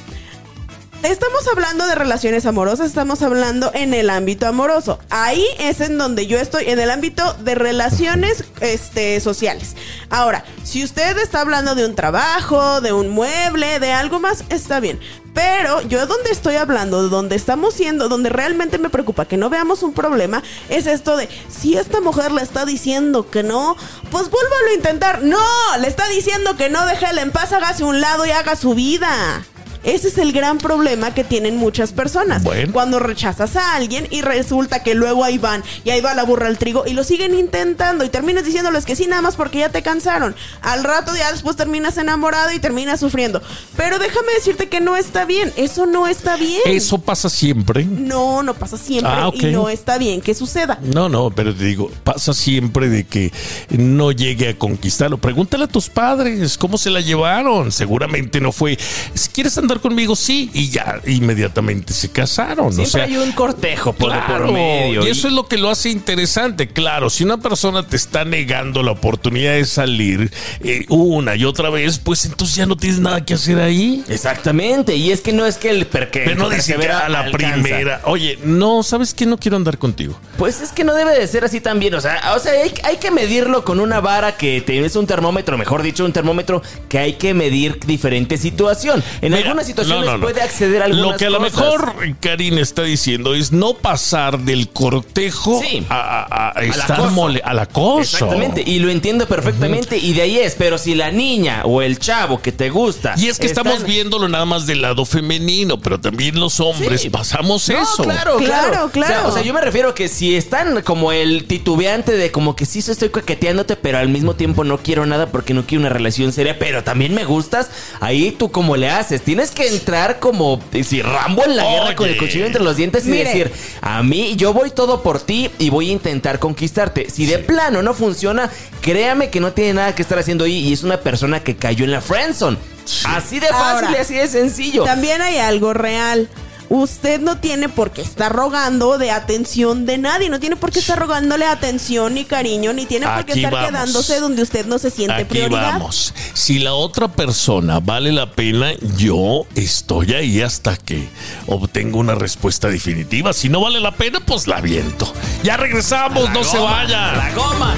Estamos 1.03 1.47
hablando 1.47 1.85
de 1.85 1.93
relaciones 1.93 2.47
amorosas, 2.47 2.87
estamos 2.87 3.21
hablando 3.21 3.71
en 3.75 3.93
el 3.93 4.09
ámbito 4.09 4.47
amoroso. 4.47 4.97
Ahí 5.11 5.45
es 5.59 5.79
en 5.79 5.97
donde 5.99 6.25
yo 6.25 6.39
estoy, 6.39 6.65
en 6.67 6.79
el 6.79 6.89
ámbito 6.89 7.33
de 7.35 7.53
relaciones 7.53 8.43
este, 8.61 9.19
sociales. 9.19 9.75
Ahora, 10.09 10.43
si 10.63 10.83
usted 10.83 11.17
está 11.19 11.41
hablando 11.41 11.75
de 11.75 11.85
un 11.85 11.93
trabajo, 11.93 12.81
de 12.81 12.93
un 12.93 13.09
mueble, 13.09 13.79
de 13.79 13.91
algo 13.91 14.19
más, 14.19 14.43
está 14.49 14.79
bien. 14.79 14.99
Pero 15.35 15.81
yo 15.83 16.07
donde 16.07 16.31
estoy 16.31 16.55
hablando, 16.55 17.03
de 17.03 17.09
donde 17.09 17.35
estamos 17.35 17.75
siendo, 17.75 18.09
donde 18.09 18.29
realmente 18.29 18.79
me 18.79 18.89
preocupa 18.89 19.25
que 19.25 19.37
no 19.37 19.51
veamos 19.51 19.83
un 19.83 19.93
problema, 19.93 20.41
es 20.67 20.87
esto 20.87 21.15
de, 21.15 21.29
si 21.47 21.77
esta 21.77 22.01
mujer 22.01 22.31
le 22.31 22.41
está 22.41 22.65
diciendo 22.65 23.29
que 23.29 23.43
no, 23.43 23.77
pues 24.09 24.31
vuélvalo 24.31 24.67
a 24.71 24.73
intentar. 24.73 25.21
No, 25.21 25.37
le 25.79 25.87
está 25.87 26.07
diciendo 26.07 26.57
que 26.57 26.71
no, 26.71 26.83
déjala 26.87 27.21
en 27.21 27.31
paz, 27.31 27.53
hágase 27.53 27.83
un 27.83 28.01
lado 28.01 28.25
y 28.25 28.31
haga 28.31 28.55
su 28.55 28.73
vida. 28.73 29.45
Ese 29.87 30.09
es 30.09 30.17
el 30.17 30.33
gran 30.33 30.57
problema 30.57 31.13
que 31.13 31.23
tienen 31.23 31.55
muchas 31.55 31.93
personas. 31.93 32.43
Bueno. 32.43 32.73
Cuando 32.73 32.99
rechazas 32.99 33.55
a 33.55 33.73
alguien 33.75 34.05
y 34.11 34.19
resulta 34.21 34.83
que 34.83 34.95
luego 34.95 35.23
ahí 35.23 35.37
van 35.37 35.63
y 35.85 35.91
ahí 35.91 36.01
va 36.01 36.13
la 36.13 36.23
burra 36.23 36.47
al 36.47 36.57
trigo 36.57 36.83
y 36.85 36.91
lo 36.91 37.05
siguen 37.05 37.33
intentando 37.33 38.03
y 38.03 38.09
terminas 38.09 38.43
diciéndoles 38.43 38.85
que 38.85 38.97
sí 38.97 39.07
nada 39.07 39.21
más 39.21 39.37
porque 39.37 39.59
ya 39.59 39.69
te 39.69 39.81
cansaron. 39.81 40.35
Al 40.61 40.83
rato 40.83 41.15
ya 41.15 41.31
después 41.31 41.55
terminas 41.55 41.97
enamorado 41.97 42.51
y 42.51 42.59
terminas 42.59 42.99
sufriendo. 42.99 43.41
Pero 43.77 43.97
déjame 43.97 44.33
decirte 44.33 44.67
que 44.67 44.81
no 44.81 44.97
está 44.97 45.23
bien. 45.23 45.53
Eso 45.55 45.85
no 45.85 46.05
está 46.05 46.35
bien. 46.35 46.61
Eso 46.65 46.97
pasa 46.99 47.29
siempre. 47.29 47.85
No, 47.85 48.43
no 48.43 48.55
pasa 48.55 48.77
siempre 48.77 49.09
Ah, 49.09 49.31
y 49.33 49.45
no 49.45 49.69
está 49.69 49.97
bien 49.97 50.19
que 50.19 50.35
suceda. 50.35 50.79
No, 50.81 51.07
no, 51.07 51.29
pero 51.29 51.55
te 51.55 51.63
digo, 51.63 51.89
pasa 52.03 52.33
siempre 52.33 52.89
de 52.89 53.05
que 53.05 53.31
no 53.69 54.11
llegue 54.11 54.49
a 54.49 54.57
conquistarlo. 54.57 55.17
Pregúntale 55.17 55.63
a 55.63 55.67
tus 55.67 55.89
padres 55.89 56.57
cómo 56.57 56.77
se 56.77 56.89
la 56.89 56.99
llevaron. 56.99 57.71
Seguramente 57.71 58.41
no 58.41 58.51
fue, 58.51 58.77
si 59.13 59.29
quieres 59.29 59.57
andar 59.57 59.76
conmigo, 59.79 60.15
sí, 60.15 60.49
y 60.53 60.69
ya 60.69 61.01
inmediatamente 61.05 61.93
se 61.93 62.09
casaron. 62.09 62.73
Siempre 62.73 62.83
o 62.83 62.91
sea, 62.91 63.03
hay 63.03 63.17
un 63.17 63.31
cortejo 63.33 63.93
por, 63.93 64.11
medio. 64.51 65.05
Y 65.05 65.09
eso 65.09 65.27
es 65.27 65.33
lo 65.33 65.47
que 65.47 65.57
lo 65.57 65.69
hace 65.69 65.89
interesante. 65.89 66.69
Claro, 66.69 67.09
si 67.09 67.23
una 67.23 67.37
persona 67.37 67.85
te 67.85 67.95
está 67.95 68.25
negando 68.25 68.81
la 68.83 68.91
oportunidad 68.91 69.53
de 69.53 69.65
salir 69.65 70.31
eh, 70.61 70.85
una 70.89 71.35
y 71.35 71.45
otra 71.45 71.69
vez, 71.69 71.99
pues 71.99 72.25
entonces 72.25 72.55
ya 72.55 72.65
no 72.65 72.77
tienes 72.77 72.99
nada 72.99 73.23
que 73.25 73.33
hacer 73.33 73.59
ahí. 73.59 74.03
Exactamente. 74.07 74.95
Y 74.95 75.11
es 75.11 75.21
que 75.21 75.33
no 75.33 75.45
es 75.45 75.57
que 75.57 75.69
el 75.69 75.85
perque. 75.85 76.23
Pero 76.25 76.35
no 76.35 76.49
dice 76.49 76.75
que 76.75 76.89
a 76.89 77.09
la 77.09 77.21
alcanza. 77.21 77.61
primera. 77.61 78.01
Oye, 78.05 78.39
no, 78.43 78.83
¿sabes 78.83 79.13
qué? 79.13 79.25
No 79.25 79.37
quiero 79.37 79.57
andar 79.57 79.77
contigo. 79.77 80.17
Pues 80.37 80.61
es 80.61 80.71
que 80.71 80.83
no 80.83 80.93
debe 80.93 81.17
de 81.17 81.27
ser 81.27 81.43
así 81.43 81.59
también. 81.59 81.93
O 81.93 82.01
sea, 82.01 82.33
o 82.35 82.39
sea 82.39 82.53
hay, 82.53 82.73
hay 82.83 82.97
que 82.97 83.11
medirlo 83.11 83.63
con 83.63 83.79
una 83.79 83.99
vara 83.99 84.37
que 84.37 84.61
te 84.61 84.77
es 84.85 84.95
un 84.95 85.07
termómetro, 85.07 85.57
mejor 85.57 85.81
dicho, 85.81 86.05
un 86.05 86.13
termómetro 86.13 86.61
que 86.89 86.99
hay 86.99 87.13
que 87.13 87.33
medir 87.33 87.79
diferente 87.85 88.37
situación. 88.37 89.03
En 89.21 89.31
Mira. 89.31 89.45
algunas 89.45 89.66
situaciones 89.67 90.05
No, 90.05 90.11
no, 90.13 90.17
no. 90.17 90.23
puede 90.23 90.41
acceder 90.41 90.81
a 90.81 90.85
algunas 90.85 91.11
Lo 91.11 91.17
que 91.17 91.25
a 91.25 91.29
lo 91.29 91.37
cosas. 91.39 91.53
mejor 91.53 91.93
Karin 92.19 92.57
está 92.57 92.83
diciendo 92.83 93.33
es 93.35 93.51
no 93.51 93.73
pasar 93.75 94.39
del 94.39 94.69
cortejo 94.69 95.61
Sí. 95.63 95.85
a, 95.89 96.49
a- 96.49 96.59
a 96.59 96.63
estar 96.63 97.11
mole, 97.11 97.41
al 97.43 97.59
acoso. 97.59 98.01
Exactamente, 98.01 98.63
y 98.65 98.79
lo 98.79 98.89
entiendo 98.89 99.27
perfectamente, 99.27 99.97
y 99.97 100.13
de 100.13 100.21
ahí 100.23 100.37
es, 100.39 100.55
pero 100.55 100.77
si 100.77 100.95
la 100.95 101.11
niña 101.11 101.61
o 101.65 101.81
el 101.81 101.99
chavo 101.99 102.41
que 102.41 102.51
te 102.51 102.69
gusta. 102.69 103.13
Y 103.17 103.27
es 103.27 103.37
que 103.39 103.45
están- 103.47 103.67
estamos 103.67 103.87
viéndolo 103.87 104.27
nada 104.27 104.45
más 104.45 104.65
del 104.65 104.81
lado 104.81 105.05
femenino, 105.05 105.79
pero 105.79 105.99
también 105.99 106.39
los 106.39 106.59
hombres 106.59 107.01
Sí. 107.01 107.09
pasamos 107.09 107.67
No, 107.69 107.81
eso. 107.81 108.03
claro, 108.03 108.37
Claro, 108.37 108.69
claro, 108.71 108.89
claro. 108.91 109.13
O 109.13 109.21
sea, 109.21 109.27
o 109.27 109.31
sea, 109.33 109.41
yo 109.43 109.53
me 109.53 109.61
refiero 109.61 109.93
que 109.93 110.07
si 110.07 110.35
están 110.35 110.81
como 110.81 111.11
el 111.11 111.45
titubeante 111.45 112.13
de 112.13 112.31
como 112.31 112.55
que 112.55 112.65
sí 112.65 112.79
estoy 112.79 113.09
coqueteándote, 113.09 113.75
pero 113.75 113.97
al 113.97 114.07
mismo 114.09 114.35
tiempo 114.35 114.63
no 114.63 114.77
quiero 114.77 115.05
nada 115.05 115.27
porque 115.27 115.53
no 115.53 115.65
quiero 115.65 115.81
una 115.81 115.89
relación 115.89 116.31
seria, 116.31 116.57
pero 116.59 116.83
también 116.83 117.13
me 117.13 117.25
gustas, 117.25 117.69
ahí 117.99 118.31
tú 118.31 118.51
como 118.51 118.77
le 118.77 118.89
haces. 118.89 119.21
Tienes 119.23 119.46
que 119.51 119.67
entrar 119.67 120.19
como 120.19 120.61
eh, 120.73 120.83
si 120.83 121.01
Rambo 121.01 121.43
en 121.45 121.55
la 121.55 121.63
guerra 121.63 121.95
con 121.95 122.09
el 122.09 122.17
cuchillo 122.17 122.45
entre 122.45 122.63
los 122.63 122.77
dientes 122.77 123.05
y 123.05 123.11
Mire. 123.11 123.25
decir, 123.25 123.51
a 123.81 124.03
mí 124.03 124.35
yo 124.35 124.53
voy 124.53 124.69
todo 124.71 125.01
por 125.03 125.19
ti 125.19 125.49
y 125.59 125.69
voy 125.69 125.89
a 125.89 125.93
intentar 125.93 126.39
conquistarte. 126.39 127.09
Si 127.09 127.25
de 127.25 127.39
plano 127.39 127.81
no 127.81 127.93
funciona, 127.93 128.49
créame 128.81 129.29
que 129.29 129.39
no 129.39 129.53
tiene 129.53 129.73
nada 129.75 129.95
que 129.95 130.01
estar 130.01 130.19
haciendo 130.19 130.45
ahí 130.45 130.67
y 130.67 130.73
es 130.73 130.83
una 130.83 130.99
persona 131.01 131.43
que 131.43 131.55
cayó 131.55 131.85
en 131.85 131.91
la 131.91 132.01
friendzone. 132.01 132.57
Así 133.05 133.39
de 133.39 133.47
fácil 133.47 133.87
Ahora, 133.87 133.91
y 133.91 134.01
así 134.01 134.15
de 134.15 134.27
sencillo. 134.27 134.83
También 134.83 135.21
hay 135.21 135.37
algo 135.37 135.73
real. 135.73 136.29
Usted 136.69 137.21
no 137.21 137.37
tiene 137.37 137.69
por 137.69 137.91
qué 137.91 138.01
estar 138.01 138.33
rogando 138.33 138.97
de 138.97 139.11
atención 139.11 139.85
de 139.85 139.97
nadie, 139.97 140.29
no 140.29 140.39
tiene 140.39 140.55
por 140.57 140.71
qué 140.71 140.79
estar 140.79 140.99
rogándole 140.99 141.45
atención 141.45 142.13
ni 142.15 142.25
cariño, 142.25 142.73
ni 142.73 142.85
tiene 142.85 143.05
por 143.07 143.23
qué 143.25 143.31
Aquí 143.31 143.39
estar 143.43 143.53
vamos. 143.53 143.69
quedándose 143.69 144.19
donde 144.19 144.41
usted 144.41 144.65
no 144.65 144.77
se 144.77 144.89
siente 144.91 145.13
Aquí 145.15 145.23
prioridad. 145.25 145.73
vamos. 145.73 146.13
Si 146.33 146.59
la 146.59 146.73
otra 146.73 147.07
persona 147.07 147.79
vale 147.79 148.11
la 148.11 148.31
pena, 148.31 148.73
yo 148.97 149.45
estoy 149.55 150.13
ahí 150.13 150.41
hasta 150.41 150.75
que 150.75 151.07
obtengo 151.47 151.99
una 151.99 152.15
respuesta 152.15 152.67
definitiva. 152.67 153.31
Si 153.33 153.47
no 153.49 153.61
vale 153.61 153.79
la 153.79 153.95
pena, 153.95 154.19
pues 154.25 154.47
la 154.47 154.59
viento. 154.61 155.13
Ya 155.43 155.55
regresamos, 155.57 156.25
La 156.25 156.33
no 156.33 156.43
se 156.43 156.57
vayan. 156.57 157.17
La 157.17 157.31
goma. 157.33 157.75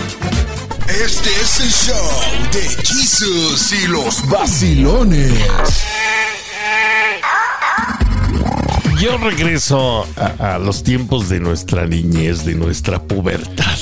Este 0.88 1.30
es 1.42 1.60
el 1.60 1.70
show 1.72 2.52
de 2.52 2.62
Jesus 2.84 3.72
y 3.74 3.88
los 3.88 4.28
vacilones. 4.28 5.32
Yo 9.00 9.18
regreso 9.18 10.06
a, 10.40 10.58
los 10.58 10.84
tiempos 10.84 11.30
de 11.30 11.40
nuestra 11.40 11.88
niñez, 11.88 12.44
de 12.44 12.56
nuestra 12.56 13.02
pubertad. 13.02 13.78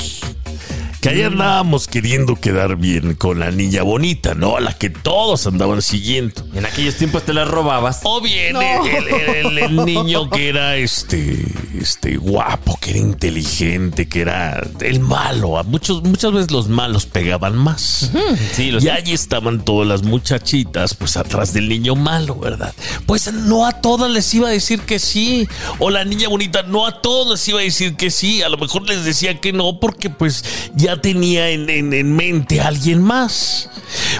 Que 1.02 1.10
ahí 1.10 1.22
andábamos 1.22 1.88
queriendo 1.88 2.36
quedar 2.36 2.76
bien 2.76 3.14
con 3.14 3.40
la 3.40 3.52
niña 3.52 3.84
bonita, 3.84 4.34
¿no? 4.34 4.58
A 4.58 4.60
la 4.62 4.74
que 4.74 4.90
todos 4.90 5.46
andaban 5.46 5.82
siguiendo. 5.84 6.44
En 6.56 6.66
aquellos 6.66 6.96
tiempos 6.96 7.24
te 7.24 7.34
las 7.36 7.48
robabas. 7.48 8.00
O 8.04 8.20
bien 8.20 8.54
No. 8.54 8.62
el, 8.86 9.08
el- 9.08 9.36
el- 9.36 9.58
el 9.60 9.86
niño 9.86 10.30
que 10.32 10.50
era 10.50 10.76
este, 10.76 11.46
este 11.80 12.18
guapo, 12.18 12.78
que 12.82 12.90
era 12.92 13.00
inteligente, 13.00 14.10
que 14.10 14.22
era 14.22 14.66
el 14.82 15.00
malo. 15.00 15.60
A 15.60 15.64
muchos, 15.64 16.02
muchas 16.04 16.32
veces 16.32 16.50
los 16.52 16.68
malos 16.68 17.06
pegaban 17.06 17.56
más. 17.56 18.10
Sí, 18.54 18.70
y 18.76 18.82
sé. 18.82 18.92
allí 18.92 19.14
estaban 19.14 19.64
todas 19.64 19.88
las 19.88 20.02
muchachitas, 20.04 20.96
pues 20.96 21.16
atrás 21.16 21.54
del 21.54 21.70
niño 21.70 21.96
malo, 21.96 22.36
¿verdad? 22.40 22.74
Pues 23.06 23.32
no 23.32 23.68
a 23.68 23.82
todas 23.82 24.10
les 24.10 24.34
iba 24.34 24.48
a 24.48 24.52
decir 24.52 24.82
que 24.82 24.98
sí. 24.98 25.48
O 25.78 25.92
la 25.92 26.04
niña 26.06 26.28
bonita, 26.28 26.64
no 26.64 26.88
a 26.88 27.02
todos 27.02 27.30
les 27.30 27.48
iba 27.48 27.60
a 27.60 27.64
decir 27.64 27.96
que 27.96 28.10
sí. 28.10 28.42
A 28.42 28.50
lo 28.50 28.58
mejor 28.58 28.88
les 28.90 29.06
decía 29.06 29.40
que 29.40 29.54
no, 29.54 29.80
porque 29.80 30.10
pues 30.10 30.44
ya 30.76 30.87
tenía 30.96 31.50
en, 31.50 31.70
en- 31.70 31.92
en 31.94 32.16
mente 32.16 32.62
a 32.62 32.68
alguien 32.70 33.02
más. 33.02 33.70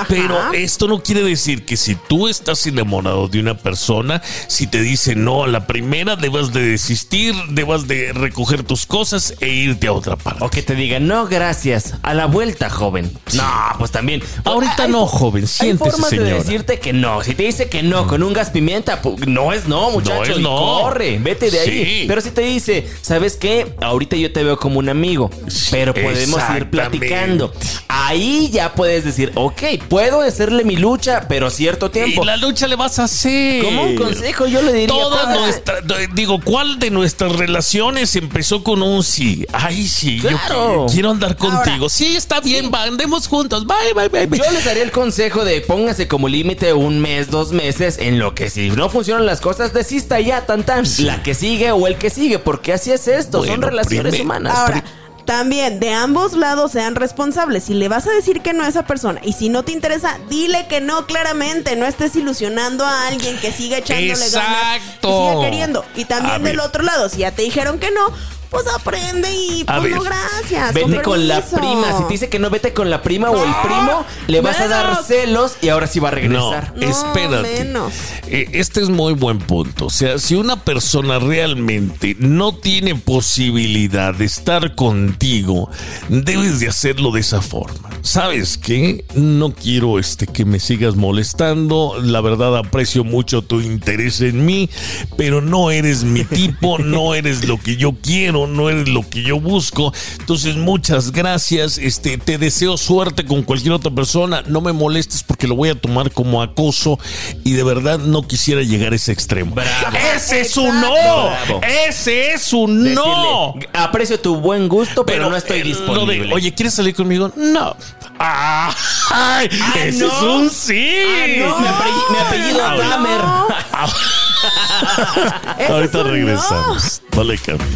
Pero 0.08 0.54
esto 0.54 0.88
no 0.88 1.02
quiere 1.02 1.24
decir 1.24 1.66
que 1.66 1.76
si 1.78 1.96
tú 1.96 2.28
estás 2.28 2.66
enamorado 2.68 3.28
de 3.28 3.40
una 3.40 3.58
persona, 3.58 4.22
si 4.48 4.68
te 4.68 4.82
dice 4.82 5.16
no 5.16 5.44
a 5.44 5.48
la 5.48 5.66
primera, 5.68 6.16
debas 6.16 6.54
de 6.54 6.62
desistir, 6.62 7.34
debas 7.50 7.88
de 7.88 8.14
recoger 8.14 8.64
tus 8.64 8.86
cosas 8.86 9.34
e 9.40 9.48
irte 9.50 9.88
a 9.88 9.94
otra 9.94 10.16
parte. 10.16 10.44
O 10.44 10.50
que 10.50 10.62
te 10.62 10.76
digan, 10.76 11.08
no, 11.08 11.28
gracias. 11.28 11.96
A 12.04 12.14
la 12.14 12.26
vuelta, 12.28 12.70
joven. 12.70 13.12
No, 13.34 13.44
pues 13.78 13.92
también. 13.92 14.22
Ahorita 14.44 14.84
Hay- 14.84 14.92
no, 14.92 15.06
joven, 15.06 15.44
Hay 15.44 15.48
siéntese, 15.48 15.92
formas 15.92 16.12
de 16.12 16.20
decirte 16.20 16.80
que 16.80 16.94
no. 16.94 17.24
Si 17.24 17.34
te 17.34 17.44
dice 17.44 17.70
que 17.70 17.82
no 17.84 18.08
con 18.08 18.24
un 18.24 18.34
gas 18.34 18.50
pimienta, 18.52 19.02
no 19.26 19.54
es 19.54 19.68
no, 19.68 19.92
muchacho. 19.92 20.16
No 20.18 20.24
es 20.24 20.38
y 20.40 20.42
no. 20.42 20.50
corre, 20.82 21.20
vete 21.20 21.50
de 21.52 21.60
ahí. 21.60 22.06
Pero 22.08 22.22
si 22.22 22.32
te 22.32 22.42
dice, 22.42 22.88
¿sabes 23.02 23.36
qué? 23.36 23.76
Ahorita 23.82 24.16
yo 24.16 24.32
te 24.32 24.44
veo 24.44 24.58
como 24.58 24.80
un 24.80 24.90
amigo, 24.90 25.30
Sí, 25.48 25.70
pero 25.72 25.94
podemos 25.94 26.40
platicando. 26.66 27.54
Ahí 27.88 28.50
ya 28.52 28.74
puedes 28.74 29.04
decir, 29.06 29.32
ok, 29.36 29.62
puedo 29.88 30.22
hacerle 30.22 30.64
mi 30.64 30.76
lucha, 30.76 31.26
pero 31.28 31.50
cierto 31.50 31.92
tiempo. 31.92 32.24
Y 32.24 32.26
la 32.26 32.38
lucha 32.38 32.68
le 32.68 32.76
vas 32.76 33.00
a 33.00 33.04
hacer. 33.06 33.64
Como 33.64 33.84
un 33.84 33.96
consejo, 33.96 34.48
yo 34.48 34.62
le 34.62 34.72
diría. 34.74 34.88
Toda 34.88 35.36
nuestra, 35.36 35.76
digo, 36.14 36.40
¿cuál 36.44 36.80
de 36.80 36.90
nuestras 36.90 37.34
relaciones 37.36 38.16
empezó 38.16 38.64
con 38.64 38.82
un 38.82 39.04
sí? 39.04 39.46
Ay, 39.54 39.88
sí, 39.88 40.20
yo 40.22 40.30
Claro. 40.30 40.86
qui- 40.88 40.94
quiero 40.94 41.12
andar 41.12 41.36
contigo. 41.38 41.76
Ahora, 41.86 41.90
sí, 41.90 42.16
está 42.16 42.40
bien, 42.42 42.72
va, 42.74 42.84
andemos 42.84 43.28
juntos. 43.28 43.66
Bye, 43.66 43.94
bye, 43.96 44.10
bye. 44.10 44.26
bye. 44.28 44.40
Yo 44.40 44.52
les 44.52 44.66
daría 44.66 44.84
el 44.84 44.92
consejo 44.92 45.46
de 45.46 45.62
póngase 45.62 46.08
como 46.08 46.28
límite 46.28 46.74
un 46.74 47.00
mes, 47.00 47.30
dos 47.30 47.52
meses, 47.52 47.98
en 48.00 48.20
lo 48.20 48.34
que 48.36 48.50
si 48.50 48.70
no 48.72 48.90
funcionan 48.90 49.26
las 49.26 49.42
cosas, 49.42 49.74
desista 49.74 50.20
ya, 50.20 50.46
tan 50.46 50.64
tan. 50.64 50.86
La 51.00 51.24
que 51.24 51.34
sigue 51.34 51.72
o 51.72 51.88
el 51.88 51.96
que 51.98 52.10
sigue, 52.10 52.40
porque 52.40 52.74
así 52.74 52.92
es 52.92 53.08
esto, 53.08 53.44
son 53.46 53.62
relaciones 53.62 54.12
primer- 54.12 54.26
humanas. 54.26 54.58
Ahora, 54.58 54.84
también 55.28 55.82
de 55.82 55.92
ambos 55.92 56.34
lados 56.34 56.72
sean 56.72 56.96
responsables. 56.96 57.66
Si 57.66 57.74
le 57.74 57.90
vas 57.90 58.08
a 58.08 58.12
decir 58.12 58.42
que 58.42 58.54
no 58.54 58.64
a 58.64 58.70
esa 58.70 58.88
persona 58.88 59.20
y 59.22 59.34
si 59.34 59.50
no 59.50 59.64
te 59.64 59.74
interesa, 59.74 60.18
dile 60.30 60.68
que 60.68 60.80
no 60.80 61.06
claramente. 61.06 61.76
No 61.76 61.86
estés 61.86 62.16
ilusionando 62.16 62.86
a 62.86 63.08
alguien 63.08 63.38
que 63.38 63.52
siga 63.52 63.78
echándole 63.78 64.14
ganas. 64.14 64.34
Exacto. 64.34 65.10
Que 65.10 65.32
siga 65.32 65.42
queriendo. 65.44 65.86
Y 65.96 66.06
también 66.06 66.44
del 66.44 66.62
otro 66.62 66.82
lado, 66.82 67.10
si 67.10 67.20
ya 67.20 67.32
te 67.32 67.42
dijeron 67.42 67.78
que 67.78 67.92
no, 67.92 68.08
pues 68.50 68.66
aprende 68.68 69.32
y 69.34 69.64
A 69.68 69.80
pues 69.80 69.96
no 69.96 70.02
gracias. 70.02 70.74
Vete 70.74 71.02
con 71.02 71.28
la 71.28 71.42
prima. 71.42 71.98
Si 71.98 72.04
te 72.04 72.10
dice 72.10 72.30
que 72.30 72.40
no, 72.40 72.50
vete 72.50 72.74
con 72.74 72.90
la 72.90 73.02
prima 73.02 73.30
o 73.30 73.44
el 73.44 73.54
primo, 73.64 74.06
le 74.28 74.42
vas 74.42 74.60
a 74.60 74.68
dar 74.68 75.04
celos 75.04 75.58
y 75.62 75.70
ahora 75.70 75.88
sí 75.88 76.00
va 76.00 76.10
a 76.10 76.12
regresar. 76.12 76.74
No, 76.76 76.88
espérate. 76.88 77.64
menos. 77.64 77.94
Eh, 78.28 78.50
este 78.54 78.82
es 78.82 78.90
muy 78.90 79.14
buen 79.14 79.40
punto. 79.40 79.88
O 79.88 79.90
sea, 79.90 80.20
si 80.20 80.36
una 80.36 80.64
persona 80.64 81.20
realmente 81.20 82.16
no 82.20 82.56
tiene 82.56 82.96
posibilidad 82.96 84.14
de 84.14 84.26
estar 84.26 84.76
contigo, 84.76 85.70
debes 86.10 86.60
de 86.60 86.68
hacerlo 86.68 87.12
de 87.12 87.22
esa 87.22 87.42
forma. 87.42 87.90
¿Sabes 88.02 88.58
qué? 88.58 89.06
No 89.16 89.54
quiero 89.54 90.00
este 90.00 90.28
que 90.28 90.46
me 90.46 90.60
sigas 90.60 90.96
molestando. 90.96 91.96
La 92.02 92.22
verdad 92.22 92.58
aprecio 92.58 93.04
mucho 93.04 93.42
tu 93.42 93.62
interés 93.62 94.22
en 94.22 94.46
mí, 94.46 94.70
pero 95.18 95.42
no 95.42 95.72
eres 95.72 96.04
mi 96.04 96.24
tipo, 96.24 96.78
no 96.80 97.16
eres 97.16 97.48
lo 97.48 97.58
que 97.58 97.76
yo 97.76 97.94
quiero, 98.02 98.37
no 98.46 98.70
eres 98.70 98.88
lo 98.90 99.08
que 99.10 99.24
yo 99.24 99.40
busco. 99.40 99.92
Entonces, 100.20 100.58
muchas 100.58 101.12
gracias. 101.12 101.78
Este, 101.80 102.18
te 102.20 102.38
deseo 102.38 102.78
suerte 102.78 103.26
con 103.26 103.42
cualquier 103.44 103.74
otra 103.74 103.90
persona. 103.90 104.44
No 104.46 104.62
me 104.62 104.74
molestes 104.74 105.24
porque 105.24 105.48
lo 105.48 105.56
voy 105.56 105.70
a 105.70 105.76
tomar 105.76 106.12
como 106.12 106.42
acoso 106.44 107.00
y 107.44 107.54
de 107.54 107.64
verdad 107.64 107.98
no 108.00 108.22
quisiera 108.28 108.62
llegar 108.62 108.94
a 108.94 108.98
ese 108.98 109.14
extremo. 109.14 109.56
Bravo. 109.56 109.98
Ese 110.16 110.42
es 110.42 110.58
un 110.58 110.80
no. 110.82 110.92
Bravo. 110.94 111.62
Ese 111.88 112.34
es 112.34 112.52
un 112.54 112.94
no. 112.94 113.54
Decirle, 113.56 113.70
aprecio 113.80 114.20
tu 114.20 114.36
buen 114.36 114.68
gusto, 114.68 115.06
pero, 115.06 115.30
no 115.30 115.38
estoy 115.38 115.60
de, 115.60 115.64
disponible. 115.70 116.34
Oye, 116.34 116.54
¿quieres 116.54 116.74
salir 116.74 116.94
conmigo? 116.94 117.32
No. 117.36 117.76
Ah, 118.20 118.74
ay, 119.12 119.48
ese 119.76 120.06
¿no? 120.06 120.08
es 120.08 120.22
un 120.24 120.50
sí. 120.50 120.92
no, 121.40 121.60
mi, 121.60 121.68
apellido- 121.68 122.10
mi 122.12 122.18
apellido 122.18 122.60
Ah, 122.66 122.76
Dahmer. 122.76 123.22
Ese 125.60 125.72
Ahorita 125.72 126.02
es 126.02 126.08
regresamos. 126.08 127.02
No 127.16 127.24
le 127.24 127.38
cambie. 127.38 127.68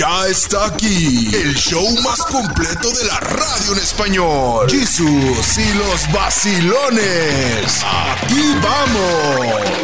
Ya 0.00 0.26
está 0.28 0.64
aquí 0.64 1.28
el 1.34 1.54
show 1.56 1.86
más 2.00 2.22
completo 2.22 2.90
de 2.90 3.04
la 3.04 3.20
radio 3.20 3.72
en 3.72 3.78
español. 3.80 4.70
Jesús 4.70 5.58
y 5.58 5.74
los 5.74 6.10
vacilones. 6.10 7.84
Aquí 7.84 8.54
vamos. 8.62 9.76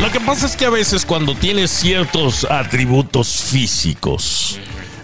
Lo 0.00 0.10
que 0.10 0.18
pasa 0.18 0.46
es 0.46 0.56
que 0.56 0.64
a 0.64 0.70
veces 0.70 1.06
cuando 1.06 1.36
tienes 1.36 1.70
ciertos 1.70 2.48
atributos 2.50 3.44
físicos, 3.44 4.58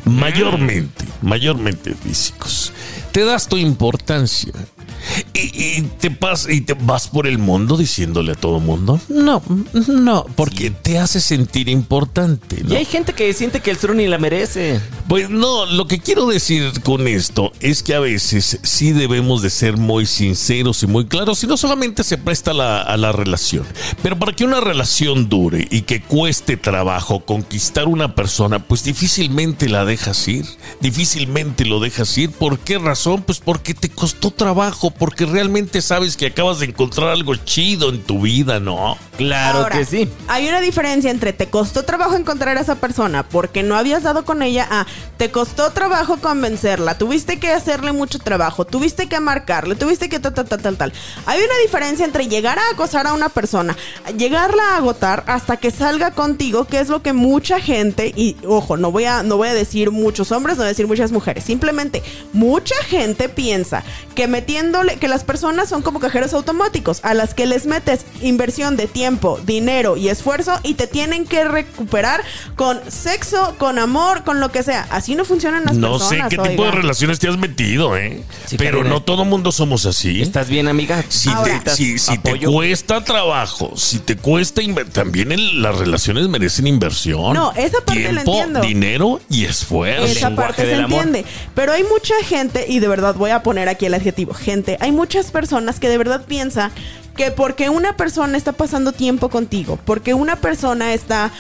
mayormente, 0.05 1.05
mayormente 1.21 1.95
físicos, 1.95 2.73
te 3.13 3.25
das 3.25 3.47
tu 3.47 3.57
importancia. 3.57 4.53
Y, 5.35 5.41
y 5.79 5.83
te 6.01 6.11
pas- 6.11 6.53
y 6.53 6.61
te 6.61 6.75
vas 6.75 7.09
por 7.09 7.27
el 7.27 7.39
mundo 7.39 7.77
diciéndole 7.77 8.33
a 8.33 8.35
todo 8.35 8.61
mundo, 8.61 9.01
no, 9.09 9.43
no, 9.89 10.25
porque 10.37 10.71
te 10.71 10.99
hace 10.99 11.21
sentir 11.21 11.69
importante. 11.69 12.63
¿no? 12.65 12.73
Y 12.75 12.77
hay 12.77 12.85
gente 12.85 13.13
que 13.13 13.33
siente 13.35 13.61
que 13.61 13.71
el 13.71 13.79
sur 13.79 13.95
ni 13.95 14.07
la 14.07 14.19
merece. 14.19 14.81
Pues 15.09 15.29
no, 15.31 15.67
lo 15.67 15.87
que 15.87 15.99
quiero 16.01 16.27
decir 16.27 16.73
con 16.83 17.07
esto 17.09 17.53
es 17.61 17.83
que 17.83 17.95
a 17.95 18.01
veces 18.01 18.59
sí 18.63 18.93
debemos 18.93 19.43
de 19.43 19.51
ser 19.51 19.77
muy 19.77 20.07
sinceros 20.07 20.83
y 20.83 20.87
muy 20.87 21.07
claros 21.07 21.43
y 21.43 21.47
no 21.47 21.57
solamente 21.57 22.05
se 22.05 22.19
presta 22.19 22.53
la- 22.53 22.83
a 22.83 22.97
la 22.97 23.13
relación, 23.13 23.65
pero 24.03 24.19
para 24.19 24.33
que 24.33 24.45
una 24.45 24.61
relación 24.61 25.29
dure 25.29 25.67
y 25.71 25.83
que 25.83 26.01
cueste 26.03 26.57
trabajo 26.57 27.25
conquistar 27.25 27.89
una 27.89 28.15
persona, 28.15 28.61
pues 28.67 28.85
difícilmente 28.85 29.69
la 29.69 29.85
dejas 29.85 30.27
ir, 30.29 30.47
difícilmente 30.81 31.65
lo 31.65 31.81
dejas 31.81 32.17
ir. 32.19 32.31
¿Por 32.31 32.59
qué 32.59 32.79
razón? 32.79 33.23
Pues 33.23 33.41
porque 33.41 33.75
te 33.75 33.89
costó 33.89 34.31
trabajo, 34.31 34.91
porque 35.03 35.27
realmente 35.27 35.83
sabes 35.83 36.17
que 36.17 36.27
acabas 36.27 36.61
de 36.61 36.67
encontrar 36.67 37.09
algo 37.09 37.35
chido 37.35 37.89
en 37.89 38.05
tu 38.05 38.21
vida, 38.21 38.61
¿no? 38.61 38.97
Claro 39.17 39.59
Ahora, 39.59 39.77
que 39.77 39.85
sí. 39.85 40.09
Hay 40.29 40.49
una 40.49 40.61
diferencia 40.61 41.11
entre 41.11 41.33
te 41.33 41.49
costó 41.49 41.83
trabajo 41.83 42.15
encontrar 42.15 42.57
a 42.57 42.61
esa 42.61 42.77
persona 42.77 43.29
porque 43.29 43.65
no 43.65 43.75
habías 43.75 44.05
dado 44.05 44.25
con 44.25 44.45
ella 44.45 44.65
a 44.71 44.87
te 45.17 45.33
costó 45.33 45.73
trabajo 45.73 46.19
convencerla, 46.19 46.99
tuviste 46.99 47.41
que 47.41 47.51
hacerle 47.51 47.91
mucho 47.91 48.21
trabajo, 48.21 48.65
tuviste 48.65 49.09
que 49.09 49.19
marcarle, 49.19 49.75
tuviste 49.75 50.09
que 50.09 50.21
tal, 50.21 50.35
tal, 50.35 50.47
tal, 50.47 50.63
tal, 50.63 50.77
tal. 50.77 50.93
Hay 51.27 51.41
una 51.41 51.59
diferencia 51.63 52.05
entre 52.05 52.29
llegar 52.29 52.61
a 52.61 52.71
acosar 52.71 53.09
a 53.09 53.13
una 53.13 53.29
persona, 53.29 53.77
llegarla 54.17 54.63
a 54.71 54.77
agotar 54.77 55.25
hasta 55.27 55.57
que 55.57 55.73
salga 55.73 56.13
contigo, 56.13 56.67
que 56.67 56.79
es 56.79 56.89
lo 56.89 57.03
que 57.03 57.13
mucha 57.13 57.61
gente, 57.61 58.13
y 58.17 58.37
ojo, 58.47 58.77
no 58.77 58.93
voy 58.93 59.05
a, 59.07 59.25
no 59.25 59.37
voy 59.37 59.49
a 59.49 59.55
decir 59.55 59.91
muchos 59.91 60.31
hombres, 60.33 60.57
no 60.57 60.63
voy 60.63 60.67
a 60.67 60.69
decir 60.69 60.87
muchas 60.87 61.11
mujeres, 61.11 61.43
simplemente 61.43 62.03
mucha 62.33 62.77
gente 62.85 63.29
piensa 63.29 63.85
que 64.15 64.29
metiéndole, 64.29 64.92
que 64.99 65.09
las 65.09 65.25
personas 65.25 65.69
son 65.69 65.83
como 65.83 66.01
cajeros 66.01 66.33
automáticos, 66.35 67.01
a 67.03 67.15
las 67.15 67.35
que 67.35 67.47
les 67.47 67.67
metes 67.67 68.05
inversión 68.21 68.77
de 68.77 68.87
tiempo, 68.87 69.41
dinero 69.45 69.97
y 69.97 70.09
esfuerzo 70.09 70.59
y 70.63 70.75
te 70.75 70.87
tienen 70.87 71.25
que 71.27 71.45
recuperar 71.45 72.23
con 72.57 72.81
sexo, 72.91 73.55
con 73.59 73.79
amor, 73.79 74.25
con 74.25 74.41
lo 74.41 74.51
que 74.53 74.63
sea. 74.63 74.87
Así 74.91 75.15
no 75.15 75.25
funcionan 75.25 75.65
las 75.65 75.77
No 75.77 75.99
sé 75.99 76.17
personas. 76.19 76.29
qué 76.31 76.39
tipo 76.51 76.65
de 76.65 76.71
relaciones 76.71 77.19
te 77.19 77.29
has 77.29 77.37
metido, 77.39 77.97
¿eh? 77.97 78.23
Sí, 78.47 78.57
Pero 78.57 78.79
Karina. 78.79 78.95
no 78.95 79.03
todo 79.03 79.25
mundo 79.25 79.53
somos 79.53 79.87
así. 79.87 80.23
¿Estás 80.23 80.49
bien, 80.49 80.69
amiga? 80.69 81.05
Si, 81.09 81.29
Ahora- 81.29 81.43
te, 81.61 81.71
¿Necesitas 81.71 81.77
si, 81.77 81.99
si 81.99 82.19
te 82.19 82.31
apoyo? 82.31 82.53
cuesta 82.53 83.05
trabajo, 83.05 83.73
si 83.77 83.99
te 83.99 84.17
cuesta 84.17 84.61
también 84.93 85.33
el- 85.33 85.63
las 85.63 85.77
relaciones 85.79 86.29
merecen 86.29 86.67
inversión. 86.67 87.35
No, 87.35 87.53
esa 87.53 87.79
parte 87.85 88.01
la 88.13 88.23
Tiempo, 88.23 88.33
entiendo. 88.37 88.61
dinero 88.61 89.21
y 89.29 89.45
esfuerzo. 89.45 90.05
Esa 90.07 90.35
parte 90.35 90.65
se 90.67 90.75
amor. 90.75 91.03
entiende. 91.05 91.25
Pero 91.55 91.73
hay 91.73 91.83
mucha 91.85 92.15
gente, 92.25 92.67
y 92.69 92.79
de 92.81 92.89
verdad 92.89 93.15
voy 93.15 93.31
a 93.31 93.43
poner 93.43 93.69
aquí 93.69 93.87
el 93.87 93.95
adjetivo, 93.95 94.35
gente, 94.35 94.77
hay 94.83 94.91
muchas 94.91 95.31
personas 95.31 95.79
que 95.79 95.89
de 95.89 95.97
verdad 95.97 96.25
piensan 96.27 96.73
que 97.17 97.31
porque 97.31 97.71
una 97.71 97.97
persona 97.97 98.37
está 98.37 98.51
pasando 98.51 98.91
tiempo 98.91 99.29
contigo, 99.29 99.79
porque 99.85 100.13
una 100.13 100.35
persona 100.35 100.93
está 100.93 101.31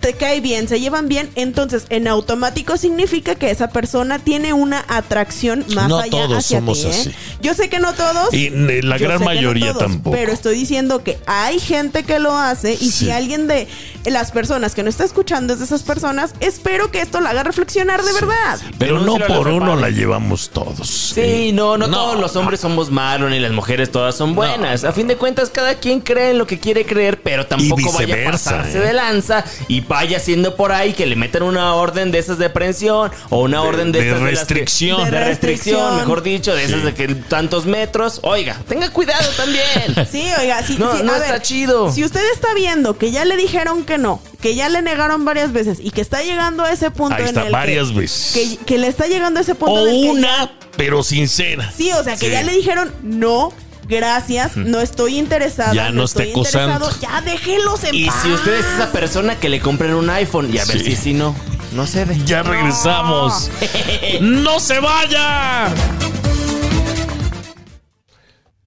te 0.00 0.14
cae 0.14 0.40
bien, 0.40 0.66
se 0.66 0.80
llevan 0.80 1.08
bien, 1.08 1.30
entonces 1.34 1.84
en 1.90 2.08
automático 2.08 2.76
significa 2.78 3.34
que 3.34 3.50
esa 3.50 3.68
persona 3.68 4.18
tiene 4.18 4.52
una 4.54 4.82
atracción 4.88 5.64
más 5.74 5.88
No 5.88 5.98
allá 5.98 6.10
todos 6.10 6.38
hacia 6.38 6.58
somos 6.58 6.80
ti, 6.80 6.86
¿eh? 6.86 6.90
así. 6.90 7.14
Yo 7.42 7.54
sé 7.54 7.68
que 7.68 7.78
no 7.80 7.92
todos. 7.92 8.32
Y 8.32 8.50
la 8.82 8.96
gran 8.98 9.18
no 9.18 9.26
mayoría 9.26 9.72
todos, 9.72 9.82
tampoco. 9.84 10.16
Pero 10.16 10.32
estoy 10.32 10.54
diciendo 10.56 11.04
que 11.04 11.18
hay 11.26 11.60
gente 11.60 12.02
que 12.04 12.18
lo 12.18 12.34
hace 12.36 12.72
y 12.72 12.90
Sí. 12.90 12.90
si 12.90 13.10
alguien 13.10 13.46
de 13.46 13.68
las 14.06 14.32
personas 14.32 14.74
que 14.74 14.82
no 14.82 14.88
está 14.88 15.04
escuchando 15.04 15.52
es 15.52 15.58
de 15.58 15.66
esas 15.66 15.82
personas, 15.82 16.34
espero 16.40 16.90
que 16.90 17.02
esto 17.02 17.20
la 17.20 17.30
haga 17.30 17.42
reflexionar 17.42 18.02
de 18.02 18.12
verdad. 18.14 18.58
Pero 18.78 19.00
no 19.00 19.18
por 19.18 19.48
uno 19.48 19.76
la 19.76 19.90
llevamos 19.90 20.48
todos. 20.50 20.88
Sí, 21.14 21.52
no, 21.52 21.76
no, 21.76 21.90
todos 21.90 22.18
los 22.18 22.34
hombres 22.36 22.60
somos 22.60 22.90
malos 22.90 23.30
ni 23.30 23.38
las 23.38 23.52
mujeres 23.52 23.90
todas 23.90 24.14
son 24.16 24.34
buenas. 24.34 24.84
A 24.84 24.92
fin 24.92 25.06
de 25.06 25.16
cuentas, 25.16 25.50
cada 25.50 25.74
quien 25.74 26.00
cree 26.00 26.30
en 26.30 26.38
lo 26.38 26.46
que 26.46 26.58
quiere 26.58 26.86
creer, 26.86 27.20
pero 27.20 27.46
tampoco 27.46 27.92
vaya 27.92 28.28
a 28.28 28.32
pasarse 28.32 28.78
¿eh? 28.78 28.80
de 28.80 28.92
lanza 28.94 29.44
y 29.68 29.82
vaya 29.90 30.18
haciendo 30.18 30.54
por 30.54 30.70
ahí 30.70 30.92
que 30.92 31.04
le 31.04 31.16
metan 31.16 31.42
una 31.42 31.74
orden 31.74 32.12
de 32.12 32.20
esas 32.20 32.38
de 32.38 32.46
aprehensión 32.46 33.10
o 33.28 33.40
una 33.40 33.60
orden 33.62 33.90
de, 33.90 34.00
de 34.00 34.08
esas 34.08 34.20
las 34.20 34.30
que- 34.30 34.36
restricción. 34.36 35.04
de 35.04 35.10
De 35.10 35.24
restricción, 35.24 35.96
mejor 35.96 36.22
dicho, 36.22 36.54
de 36.54 36.62
esas 36.64 36.84
de 36.84 36.94
que 36.94 37.08
tantos 37.08 37.66
metros. 37.66 38.20
Oiga, 38.22 38.56
tenga 38.68 38.88
cuidado 38.90 39.28
también. 39.36 40.06
Sí, 40.10 40.24
oiga, 40.38 40.62
sí, 40.62 40.76
No, 40.78 40.96
sí, 40.96 41.02
no 41.02 41.12
a 41.12 41.16
está 41.18 41.32
ver, 41.32 41.42
chido. 41.42 41.92
Si 41.92 42.04
usted 42.04 42.22
está 42.32 42.54
viendo 42.54 42.96
que 42.96 43.10
ya 43.10 43.24
le 43.24 43.36
dijeron 43.36 43.84
que 43.84 43.98
no, 43.98 44.22
que 44.40 44.54
ya 44.54 44.68
le 44.68 44.80
negaron 44.80 45.24
varias 45.24 45.52
veces 45.52 45.78
y 45.82 45.90
que 45.90 46.00
está 46.00 46.22
llegando 46.22 46.62
a 46.64 46.70
ese 46.72 46.90
punto 46.92 47.16
Ahí 47.16 47.22
en 47.22 47.28
está, 47.30 47.46
el 47.46 47.52
varias 47.52 47.88
que, 47.88 47.94
veces. 47.98 48.32
que, 48.58 48.64
que 48.64 48.78
le 48.78 48.86
está 48.86 49.08
llegando 49.08 49.40
a 49.40 49.42
ese 49.42 49.56
punto 49.56 49.74
O 49.74 49.86
en 49.88 49.94
el 49.96 50.00
que 50.02 50.10
una, 50.10 50.28
ya- 50.44 50.52
pero 50.76 51.02
sincera. 51.02 51.70
sí, 51.76 51.90
o 51.92 52.04
sea, 52.04 52.14
que 52.16 52.26
Sí. 52.26 52.32
ya 52.32 52.42
le 52.42 52.52
dijeron 52.52 52.92
no. 53.02 53.52
Gracias, 53.90 54.56
no 54.56 54.80
estoy 54.80 55.18
interesada. 55.18 55.74
Ya 55.74 55.90
no 55.90 56.04
estoy 56.04 56.28
interesado. 56.28 56.88
Ya 57.00 57.20
déjelos 57.22 57.82
en 57.84 57.94
Y 57.94 58.06
paz. 58.06 58.14
si 58.22 58.30
usted 58.32 58.54
es 58.60 58.66
esa 58.66 58.92
persona 58.92 59.34
que 59.38 59.48
le 59.48 59.60
compren 59.60 59.94
un 59.94 60.08
iPhone 60.10 60.48
y 60.54 60.58
a 60.58 60.64
ver 60.64 60.78
si 60.80 60.94
si 60.94 61.12
no, 61.12 61.34
no 61.72 61.86
cede. 61.86 62.16
Ya 62.24 62.42
regresamos. 62.44 63.50
¡No 64.20 64.60
se 64.60 64.78
vaya! 64.78 65.68